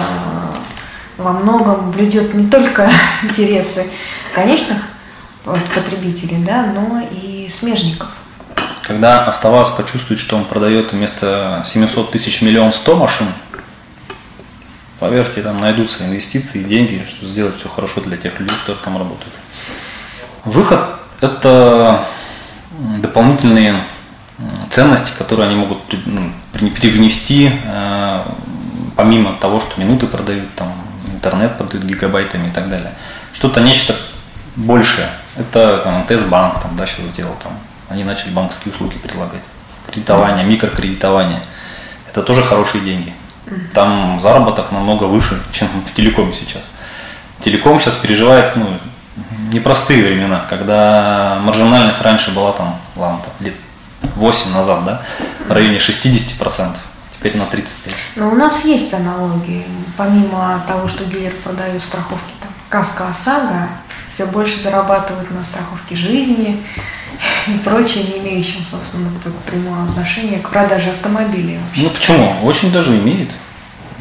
во 1.18 1.33
многом 1.33 1.91
блюдет 1.91 2.33
не 2.35 2.49
только 2.49 2.91
интересы 3.24 3.87
конечных 4.33 4.79
потребителей, 5.45 6.45
да, 6.45 6.64
но 6.64 7.03
и 7.11 7.49
смежников. 7.51 8.09
Когда 8.89 9.22
АвтоВАЗ 9.26 9.70
почувствует, 9.72 10.18
что 10.18 10.34
он 10.34 10.47
продает 10.47 10.93
вместо 10.93 11.62
700 11.66 12.11
тысяч 12.11 12.41
миллион 12.41 12.72
100 12.72 12.97
машин, 12.97 13.26
поверьте, 14.99 15.43
там 15.43 15.61
найдутся 15.61 16.07
инвестиции 16.07 16.62
деньги, 16.62 17.07
чтобы 17.07 17.30
сделать 17.30 17.59
все 17.59 17.68
хорошо 17.68 18.01
для 18.01 18.16
тех 18.16 18.41
людей, 18.41 18.57
которые 18.57 18.82
там 18.82 18.97
работают. 18.97 19.34
Выход– 20.47 20.80
это 21.20 22.07
дополнительные 22.97 23.84
ценности, 24.70 25.12
которые 25.18 25.49
они 25.49 25.57
могут 25.57 25.80
ну, 26.07 26.32
привнести 26.55 27.53
э, 27.66 28.22
помимо 28.97 29.34
того, 29.34 29.61
что 29.61 29.78
минуты 29.78 30.07
продают, 30.07 30.55
там, 30.55 30.72
интернет 31.12 31.59
продают 31.59 31.84
гигабайтами 31.84 32.49
и 32.49 32.53
так 32.53 32.70
далее, 32.70 32.95
что-то 33.34 33.61
нечто 33.61 33.95
большее. 34.57 35.11
Это 35.36 36.05
МТС 36.09 36.22
банк 36.22 36.62
там, 36.62 36.74
да, 36.74 36.86
сейчас 36.86 37.05
сделал 37.09 37.36
там. 37.43 37.53
Они 37.89 38.05
начали 38.05 38.30
банковские 38.30 38.72
услуги 38.72 38.99
предлагать. 38.99 39.43
Кредитование, 39.91 40.45
микрокредитование. 40.45 41.43
Это 42.09 42.22
тоже 42.22 42.43
хорошие 42.43 42.84
деньги. 42.84 43.14
Там 43.72 44.20
заработок 44.20 44.72
намного 44.72 45.05
выше, 45.05 45.41
чем 45.53 45.68
в 45.86 45.95
телекоме 45.95 46.34
сейчас. 46.34 46.68
Телеком 47.41 47.80
сейчас 47.80 47.95
переживает 47.95 48.57
ну, 48.57 48.78
непростые 49.53 50.05
времена, 50.05 50.45
когда 50.49 51.39
маржинальность 51.43 52.03
раньше 52.03 52.32
была 52.32 52.53
там, 52.53 52.76
ладно, 52.97 53.20
там, 53.24 53.32
лет 53.41 53.55
8 54.16 54.53
назад, 54.53 54.84
да, 54.84 55.03
в 55.47 55.53
районе 55.53 55.78
60% 55.78 56.76
теперь 57.18 57.36
на 57.36 57.47
35. 57.47 57.95
Но 58.16 58.30
у 58.30 58.34
нас 58.34 58.64
есть 58.64 58.93
аналогии. 58.93 59.64
Помимо 59.97 60.62
того, 60.66 60.89
что 60.89 61.05
дилер 61.05 61.32
продает 61.43 61.82
страховки, 61.82 62.32
там, 62.41 62.51
каска 62.68 63.09
ОСАГО, 63.09 63.68
все 64.11 64.26
больше 64.26 64.61
зарабатывают 64.62 65.30
на 65.30 65.45
страховке 65.45 65.97
жизни 65.97 66.64
и 67.55 67.59
прочее, 67.59 68.05
не 68.05 68.18
имеющим, 68.20 68.64
собственно, 68.68 69.11
прямого 69.46 69.84
отношения 69.84 70.38
к 70.38 70.51
продаже 70.51 70.90
автомобилей. 70.90 71.59
Вообще. 71.59 71.82
Ну 71.82 71.90
почему? 71.90 72.34
Очень 72.44 72.72
даже 72.72 72.96
имеет. 72.96 73.30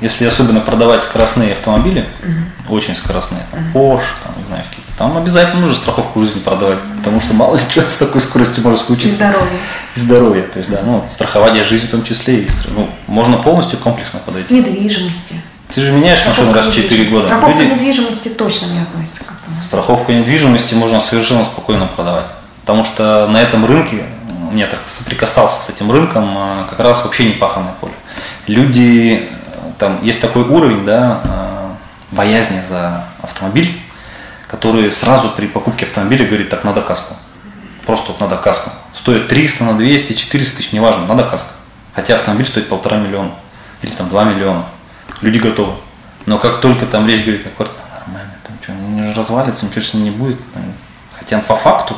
если 0.01 0.25
особенно 0.25 0.59
продавать 0.59 1.03
скоростные 1.03 1.53
автомобили, 1.53 2.07
угу. 2.21 2.75
очень 2.75 2.95
скоростные, 2.95 3.41
там, 3.51 3.59
Porsche, 3.73 4.13
там, 4.23 4.33
не 4.37 4.43
знаю, 4.47 4.63
какие-то, 4.69 4.91
там 4.97 5.17
обязательно 5.17 5.61
нужно 5.61 5.75
страховку 5.75 6.19
жизни 6.21 6.39
продавать, 6.39 6.79
потому 6.97 7.19
что 7.19 7.33
мало 7.33 7.55
ли 7.55 7.61
что 7.69 7.87
с 7.87 7.97
такой 7.97 8.21
скоростью 8.21 8.63
может 8.63 8.81
случиться. 8.81 9.09
И 9.25 9.29
здоровье. 9.29 9.59
И 9.95 9.99
здоровье, 9.99 10.43
то 10.43 10.59
есть, 10.59 10.71
да, 10.71 10.81
ну, 10.83 11.03
страхование 11.07 11.63
жизни 11.63 11.87
в 11.87 11.91
том 11.91 12.03
числе, 12.03 12.43
и, 12.43 12.47
ну, 12.75 12.89
можно 13.07 13.37
полностью 13.37 13.79
комплексно 13.79 14.19
подойти. 14.19 14.53
Недвижимости. 14.53 15.35
Ты 15.69 15.81
же 15.81 15.91
меняешь 15.91 16.25
машину 16.25 16.53
раз 16.53 16.67
в 16.67 16.73
4 16.73 17.05
года. 17.05 17.27
Страховка 17.27 17.59
Люди... 17.59 17.73
недвижимости 17.73 18.29
точно 18.29 18.67
не 18.67 18.79
относится 18.79 19.19
к 19.19 19.27
этому. 19.27 19.61
Страховку 19.61 20.11
недвижимости 20.11 20.75
можно 20.75 20.99
совершенно 21.01 21.43
спокойно 21.43 21.87
продавать. 21.87 22.27
Потому 22.67 22.83
что 22.83 23.27
на 23.27 23.37
этом 23.37 23.65
рынке, 23.65 24.03
я 24.53 24.67
так 24.67 24.81
соприкасался 24.87 25.63
с 25.63 25.69
этим 25.69 25.89
рынком, 25.89 26.37
а, 26.37 26.65
как 26.69 26.81
раз 26.81 27.01
вообще 27.05 27.23
не 27.23 27.31
паханное 27.31 27.71
поле. 27.79 27.93
Люди, 28.45 29.29
там 29.77 30.03
есть 30.03 30.19
такой 30.19 30.43
уровень, 30.43 30.83
да, 30.83 31.21
боязни 32.11 32.59
за 32.59 33.05
автомобиль, 33.21 33.79
который 34.49 34.91
сразу 34.91 35.29
при 35.29 35.47
покупке 35.47 35.85
автомобиля 35.85 36.25
говорит, 36.25 36.49
так, 36.49 36.65
надо 36.65 36.81
каску. 36.81 37.15
Просто 37.85 38.11
вот 38.11 38.19
надо 38.19 38.35
каску. 38.35 38.69
Стоит 38.93 39.29
300 39.29 39.63
на 39.63 39.77
200, 39.77 40.15
400 40.15 40.57
тысяч, 40.57 40.73
неважно, 40.73 41.05
надо 41.05 41.23
каска. 41.23 41.51
Хотя 41.93 42.15
автомобиль 42.15 42.47
стоит 42.47 42.67
полтора 42.67 42.97
миллиона 42.97 43.31
или 43.81 43.91
там 43.91 44.09
2 44.09 44.25
миллиона 44.25 44.65
люди 45.21 45.37
готовы. 45.37 45.75
Но 46.25 46.37
как 46.37 46.59
только 46.59 46.85
там 46.85 47.07
речь 47.07 47.23
говорит 47.23 47.47
о 47.47 47.49
квартире, 47.51 47.79
нормально, 47.97 48.33
там 48.45 48.57
что, 48.61 48.73
не 48.73 49.13
развалится, 49.13 49.65
ничего 49.65 49.81
с 49.81 49.93
ним 49.93 50.03
не 50.03 50.11
будет. 50.11 50.37
Хотя 51.17 51.39
по 51.39 51.55
факту 51.55 51.95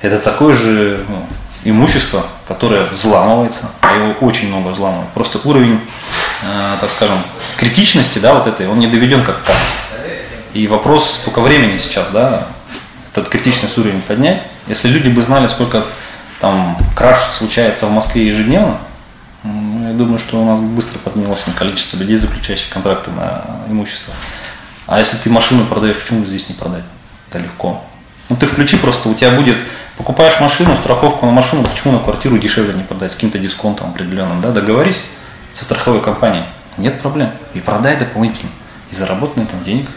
это 0.00 0.18
такое 0.18 0.54
же 0.54 1.04
ну, 1.08 1.26
имущество, 1.64 2.24
которое 2.46 2.86
взламывается, 2.86 3.70
а 3.80 3.94
его 3.94 4.12
очень 4.20 4.48
много 4.48 4.68
взламывают. 4.68 5.10
Просто 5.10 5.40
уровень, 5.44 5.80
э, 6.42 6.76
так 6.80 6.90
скажем, 6.90 7.18
критичности, 7.56 8.18
да, 8.18 8.34
вот 8.34 8.46
этой, 8.46 8.68
он 8.68 8.78
не 8.78 8.86
доведен 8.86 9.24
как 9.24 9.42
касса. 9.42 9.64
И 10.54 10.66
вопрос 10.66 11.20
только 11.24 11.40
времени 11.40 11.76
сейчас, 11.78 12.08
да, 12.10 12.46
этот 13.12 13.28
критичный 13.28 13.68
уровень 13.76 14.00
поднять. 14.00 14.42
Если 14.66 14.88
люди 14.88 15.08
бы 15.08 15.20
знали, 15.20 15.46
сколько 15.46 15.84
там 16.40 16.76
краш 16.94 17.18
случается 17.36 17.86
в 17.86 17.90
Москве 17.90 18.26
ежедневно, 18.26 18.78
я 19.44 19.94
думаю, 19.94 20.18
что 20.18 20.40
у 20.40 20.44
нас 20.44 20.60
быстро 20.60 20.98
поднялось 20.98 21.46
на 21.46 21.52
количество 21.52 21.96
людей, 21.96 22.16
заключающих 22.16 22.70
контракты 22.70 23.10
на 23.10 23.44
имущество. 23.68 24.12
А 24.86 24.98
если 24.98 25.16
ты 25.16 25.30
машину 25.30 25.66
продаешь, 25.66 25.96
почему 25.96 26.24
здесь 26.24 26.48
не 26.48 26.54
продать? 26.54 26.84
Это 27.28 27.38
легко. 27.38 27.82
Ну 28.28 28.36
ты 28.36 28.46
включи 28.46 28.76
просто, 28.76 29.08
у 29.08 29.14
тебя 29.14 29.30
будет, 29.30 29.56
покупаешь 29.96 30.38
машину, 30.40 30.76
страховку 30.76 31.24
на 31.24 31.32
машину, 31.32 31.64
почему 31.64 31.94
на 31.94 31.98
квартиру 31.98 32.38
дешевле 32.38 32.74
не 32.74 32.82
продать 32.82 33.12
с 33.12 33.14
каким-то 33.14 33.38
дисконтом 33.38 33.90
определенным, 33.90 34.42
да, 34.42 34.50
договорись 34.50 35.08
со 35.54 35.64
страховой 35.64 36.02
компанией, 36.02 36.44
нет 36.76 37.00
проблем, 37.00 37.30
и 37.54 37.60
продай 37.60 37.96
дополнительно, 37.96 38.50
и 38.90 38.94
заработай 38.94 39.42
на 39.42 39.46
этом 39.46 39.64
денег. 39.64 39.88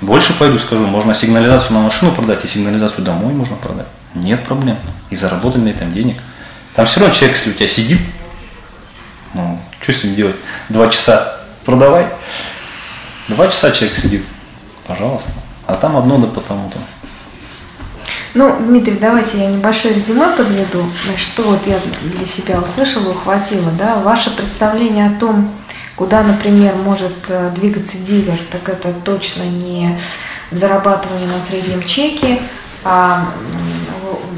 Больше 0.00 0.38
пойду 0.38 0.58
скажу, 0.58 0.86
можно 0.86 1.14
сигнализацию 1.14 1.72
на 1.74 1.80
машину 1.84 2.12
продать, 2.12 2.44
и 2.44 2.48
сигнализацию 2.48 3.04
домой 3.04 3.32
можно 3.32 3.56
продать, 3.56 3.86
нет 4.14 4.44
проблем, 4.44 4.76
и 5.08 5.16
заработать 5.16 5.62
на 5.62 5.68
этом 5.68 5.92
денег. 5.92 6.18
Там 6.74 6.84
все 6.84 7.00
равно 7.00 7.14
человек, 7.14 7.38
если 7.38 7.50
у 7.50 7.54
тебя 7.54 7.68
сидит, 7.68 8.00
ну, 9.34 9.60
что 9.80 9.92
с 9.92 10.04
ним 10.04 10.14
делать? 10.14 10.36
Два 10.68 10.88
часа 10.88 11.40
продавай. 11.64 12.06
Два 13.28 13.48
часа 13.48 13.70
человек 13.72 13.96
сидит. 13.96 14.24
Пожалуйста. 14.86 15.32
А 15.66 15.74
там 15.74 15.96
одно 15.96 16.18
да 16.18 16.26
потому-то. 16.28 16.78
Ну, 18.34 18.56
Дмитрий, 18.58 18.98
давайте 19.00 19.38
я 19.38 19.46
небольшое 19.46 19.94
резюме 19.94 20.28
подведу, 20.36 20.84
что 21.16 21.42
вот 21.44 21.60
я 21.66 21.76
для 22.02 22.26
себя 22.26 22.60
услышала, 22.60 23.10
ухватила, 23.10 23.70
да, 23.78 24.00
ваше 24.00 24.34
представление 24.34 25.06
о 25.06 25.20
том, 25.20 25.52
куда, 25.94 26.22
например, 26.24 26.74
может 26.74 27.14
э, 27.28 27.50
двигаться 27.54 27.96
дилер, 27.96 28.38
так 28.50 28.68
это 28.68 28.92
точно 28.92 29.44
не 29.44 30.00
в 30.50 30.58
зарабатывании 30.58 31.26
на 31.26 31.40
среднем 31.48 31.86
чеке, 31.86 32.40
а 32.82 33.28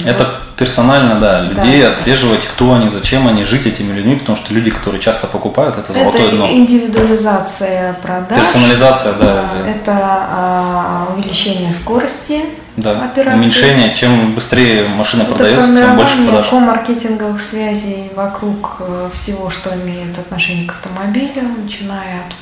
это 0.05 0.41
персонально, 0.59 1.19
да, 1.19 1.41
людей 1.41 1.81
да. 1.81 1.93
отслеживать, 1.93 2.47
кто 2.47 2.75
они, 2.75 2.91
зачем 2.91 3.27
они, 3.27 3.45
жить 3.45 3.67
этими 3.67 3.93
людьми, 3.95 4.17
потому 4.17 4.37
что 4.37 4.53
люди, 4.53 4.71
которые 4.71 5.01
часто 5.01 5.27
покупают, 5.27 5.79
это 5.79 5.95
золотое 5.95 6.27
это 6.27 6.37
дно. 6.37 6.51
индивидуализация 6.51 7.95
продаж. 8.03 8.41
Персонализация, 8.41 9.15
да. 9.15 9.51
да. 9.55 9.71
Это 9.71 9.93
а, 9.97 11.09
увеличение 11.15 11.73
скорости 11.73 12.43
да. 12.77 13.05
операции. 13.05 13.39
Уменьшение, 13.39 13.95
чем 13.95 14.35
быстрее 14.35 14.85
машина 14.97 15.23
это 15.23 15.35
продается, 15.35 15.77
тем 15.77 15.97
больше 15.97 16.25
продаж. 16.25 16.49
по 16.49 16.61
маркетинговых 16.61 17.41
связей 17.41 18.11
вокруг 18.15 18.77
э, 18.81 19.11
всего, 19.15 19.51
что 19.51 19.75
имеет 19.75 20.19
отношение 20.19 20.67
к 20.67 20.73
автомобилю, 20.73 21.43
начиная 21.63 22.21
от 22.21 22.35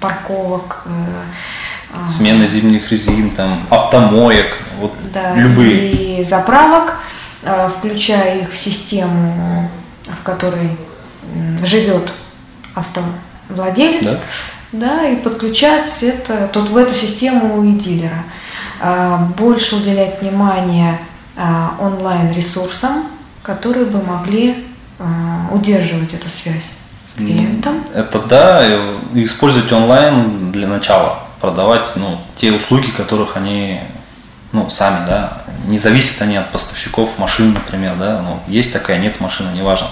парковок, 0.00 0.82
э, 0.86 0.90
а. 1.92 2.08
смены 2.08 2.46
зимних 2.46 2.90
резин, 2.92 3.30
там, 3.30 3.66
автомоек, 3.70 4.58
вот 4.78 4.94
да, 5.12 5.34
любые. 5.34 6.20
И 6.20 6.24
заправок, 6.24 6.98
а, 7.44 7.70
включая 7.70 8.42
их 8.42 8.52
в 8.52 8.56
систему, 8.56 9.70
в 10.04 10.22
которой 10.22 10.76
живет 11.64 12.12
автовладелец, 12.74 14.04
да, 14.04 14.18
да 14.72 15.08
и 15.08 15.16
подключать 15.16 16.02
это 16.02 16.48
тут 16.52 16.68
в 16.70 16.76
эту 16.76 16.94
систему 16.94 17.64
и 17.64 17.72
дилера. 17.72 18.24
А, 18.80 19.28
больше 19.36 19.76
уделять 19.76 20.20
внимание 20.20 20.98
онлайн 21.80 22.32
ресурсам, 22.32 23.04
которые 23.44 23.86
бы 23.86 24.02
могли 24.02 24.66
удерживать 25.52 26.12
эту 26.12 26.28
связь 26.28 26.78
с 27.06 27.14
клиентом. 27.14 27.84
Это 27.94 28.18
да, 28.18 28.76
использовать 29.14 29.70
онлайн 29.70 30.50
для 30.50 30.66
начала 30.66 31.20
продавать 31.40 31.94
ну, 31.94 32.18
те 32.36 32.50
услуги, 32.50 32.90
которых 32.90 33.36
они 33.36 33.80
ну, 34.52 34.70
сами, 34.70 35.06
да, 35.06 35.42
не 35.66 35.78
зависят 35.78 36.20
они 36.22 36.36
от 36.36 36.50
поставщиков 36.50 37.18
машин, 37.18 37.52
например, 37.52 37.96
да, 37.96 38.22
ну, 38.22 38.40
есть 38.46 38.72
такая, 38.72 38.98
нет 38.98 39.20
машины, 39.20 39.50
неважно. 39.54 39.88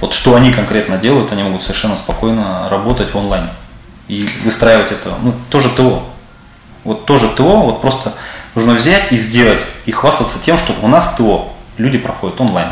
Вот 0.00 0.12
что 0.12 0.34
они 0.34 0.52
конкретно 0.52 0.98
делают, 0.98 1.32
они 1.32 1.42
могут 1.42 1.62
совершенно 1.62 1.96
спокойно 1.96 2.68
работать 2.68 3.14
в 3.14 3.16
онлайн 3.16 3.48
и 4.08 4.28
выстраивать 4.44 4.92
это, 4.92 5.14
ну, 5.22 5.34
тоже 5.48 5.70
ТО. 5.70 6.02
Вот 6.86 7.04
тоже 7.04 7.28
ТО, 7.28 7.62
вот 7.62 7.80
просто 7.82 8.14
нужно 8.54 8.74
взять 8.74 9.10
и 9.10 9.16
сделать, 9.16 9.60
и 9.86 9.90
хвастаться 9.90 10.38
тем, 10.38 10.56
что 10.56 10.72
у 10.82 10.86
нас 10.86 11.16
ТО, 11.16 11.52
люди 11.78 11.98
проходят 11.98 12.40
онлайн. 12.40 12.68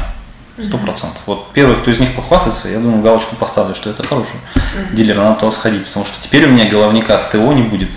Сто 0.63 0.79
процентов. 0.79 1.21
Вот 1.27 1.51
первый, 1.53 1.79
кто 1.79 1.91
из 1.91 1.99
них 1.99 2.15
похвастается, 2.15 2.69
я 2.69 2.79
думаю, 2.79 3.03
галочку 3.03 3.35
поставлю, 3.35 3.75
что 3.75 3.91
это 3.91 4.07
хороший 4.07 4.37
mm-hmm. 4.55 4.95
дилер, 4.95 5.17
надо 5.17 5.41
туда 5.41 5.51
сходить, 5.51 5.85
потому 5.85 6.07
что 6.07 6.15
теперь 6.23 6.45
у 6.45 6.49
меня 6.49 6.71
головника 6.71 7.19
с 7.19 7.27
ТО 7.27 7.53
не 7.53 7.63
будет. 7.63 7.89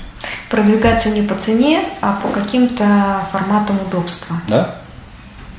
Продвигаться 0.49 1.09
не 1.09 1.21
по 1.21 1.35
цене, 1.35 1.83
а 2.01 2.13
по 2.13 2.29
каким-то 2.29 3.21
форматам 3.31 3.79
удобства. 3.87 4.37
Да. 4.47 4.75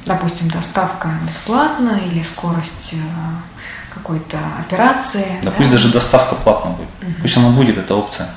Допустим, 0.07 0.49
доставка 0.49 1.09
бесплатна 1.25 2.01
или 2.05 2.25
скорость 2.25 2.95
э, 2.95 3.95
какой-то 3.95 4.39
операции. 4.59 5.39
Да, 5.43 5.51
да? 5.51 5.57
пусть 5.57 5.71
даже 5.71 5.93
доставка 5.93 6.35
платная 6.35 6.73
будет. 6.73 6.89
Угу. 7.01 7.13
Пусть 7.23 7.37
она 7.37 7.51
будет, 7.51 7.79
эта 7.79 7.95
опция. 7.95 8.29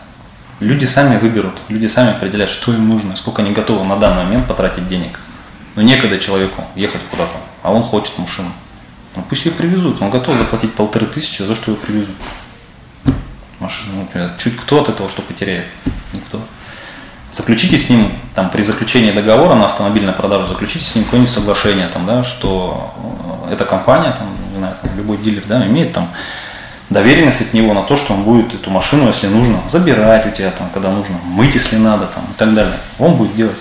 Люди 0.61 0.85
сами 0.85 1.17
выберут, 1.17 1.55
люди 1.69 1.87
сами 1.87 2.11
определяют, 2.11 2.51
что 2.51 2.71
им 2.71 2.87
нужно, 2.87 3.15
сколько 3.15 3.41
они 3.41 3.51
готовы 3.51 3.83
на 3.83 3.97
данный 3.97 4.23
момент 4.25 4.47
потратить 4.47 4.87
денег. 4.87 5.19
Но 5.75 5.81
некогда 5.81 6.19
человеку 6.19 6.63
ехать 6.75 7.01
куда-то, 7.09 7.35
а 7.63 7.71
он 7.71 7.81
хочет 7.81 8.15
машину. 8.19 8.49
Ну, 9.15 9.25
пусть 9.27 9.43
ее 9.45 9.53
привезут. 9.53 9.99
Он 10.03 10.11
готов 10.11 10.37
заплатить 10.37 10.75
полторы 10.75 11.07
тысячи 11.07 11.41
за 11.41 11.55
что 11.55 11.71
ее 11.71 11.77
привезут. 11.77 12.15
Машину. 13.59 14.07
Ну, 14.13 14.29
чуть 14.37 14.55
кто 14.55 14.81
от 14.81 14.89
этого 14.89 15.09
что 15.09 15.23
потеряет? 15.23 15.65
Никто. 16.13 16.39
Заключите 17.31 17.75
с 17.75 17.89
ним, 17.89 18.11
там, 18.35 18.51
при 18.51 18.61
заключении 18.61 19.11
договора 19.11 19.55
на 19.55 19.65
автомобильную 19.65 20.15
продажу, 20.15 20.45
заключите 20.45 20.85
с 20.85 20.93
ним 20.93 21.05
какое-нибудь 21.05 21.33
соглашение, 21.33 21.87
там, 21.87 22.05
да, 22.05 22.23
что 22.23 22.93
э, 23.47 23.53
эта 23.53 23.65
компания, 23.65 24.11
там, 24.11 24.27
не 24.51 24.57
знаю, 24.59 24.75
там, 24.79 24.95
любой 24.95 25.17
дилер, 25.17 25.43
да, 25.47 25.65
имеет 25.65 25.91
там 25.93 26.09
доверенность 26.91 27.41
от 27.41 27.53
него 27.53 27.73
на 27.73 27.81
то, 27.81 27.95
что 27.95 28.13
он 28.13 28.23
будет 28.23 28.53
эту 28.53 28.69
машину, 28.69 29.07
если 29.07 29.27
нужно, 29.27 29.61
забирать 29.69 30.27
у 30.27 30.31
тебя, 30.31 30.51
там, 30.51 30.69
когда 30.73 30.91
нужно, 30.91 31.15
мыть, 31.23 31.55
если 31.55 31.77
надо, 31.77 32.05
там, 32.05 32.23
и 32.25 32.37
так 32.37 32.53
далее. 32.53 32.77
Он 32.99 33.15
будет 33.15 33.35
делать. 33.35 33.57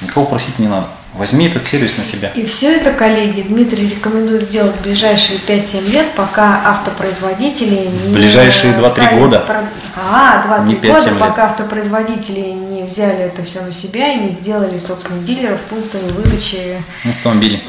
Никого 0.00 0.24
просить 0.24 0.58
не 0.58 0.68
надо. 0.68 0.86
Возьми 1.14 1.46
этот 1.46 1.64
сервис 1.64 1.96
на 1.96 2.04
себя. 2.04 2.30
И 2.34 2.44
все 2.44 2.76
это, 2.76 2.92
коллеги, 2.92 3.42
Дмитрий 3.42 3.88
рекомендует 3.88 4.42
сделать 4.42 4.74
в 4.76 4.82
ближайшие 4.82 5.38
5-7 5.38 5.90
лет, 5.90 6.06
пока 6.16 6.60
автопроизводители 6.64 7.88
не... 8.06 8.14
Ближайшие 8.14 8.72
2-3 8.74 9.18
года. 9.18 9.38
Про... 9.40 9.64
А, 9.96 10.64
2-3 10.66 10.92
года, 10.92 11.10
лет. 11.10 11.18
пока 11.18 11.46
автопроизводители 11.46 12.50
не 12.50 12.82
взяли 12.82 13.18
это 13.18 13.44
все 13.44 13.62
на 13.62 13.72
себя 13.72 14.12
и 14.12 14.18
не 14.18 14.30
сделали 14.30 14.78
собственных 14.78 15.24
дилеров 15.24 15.60
пунктами 15.62 16.10
выдачи 16.10 16.82
автомобилей. 17.04 17.62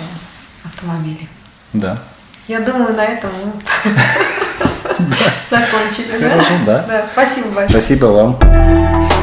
автомобилей. 0.64 1.30
Да. 1.74 2.02
Я 2.48 2.60
думаю, 2.60 2.96
на 2.96 3.04
этом 3.04 3.32
мы 3.44 3.54
закончили. 5.50 6.22
Хорошо, 6.22 6.54
да. 6.66 7.06
Спасибо 7.12 7.48
большое. 7.48 7.70
Спасибо 7.70 8.06
вам. 8.06 9.15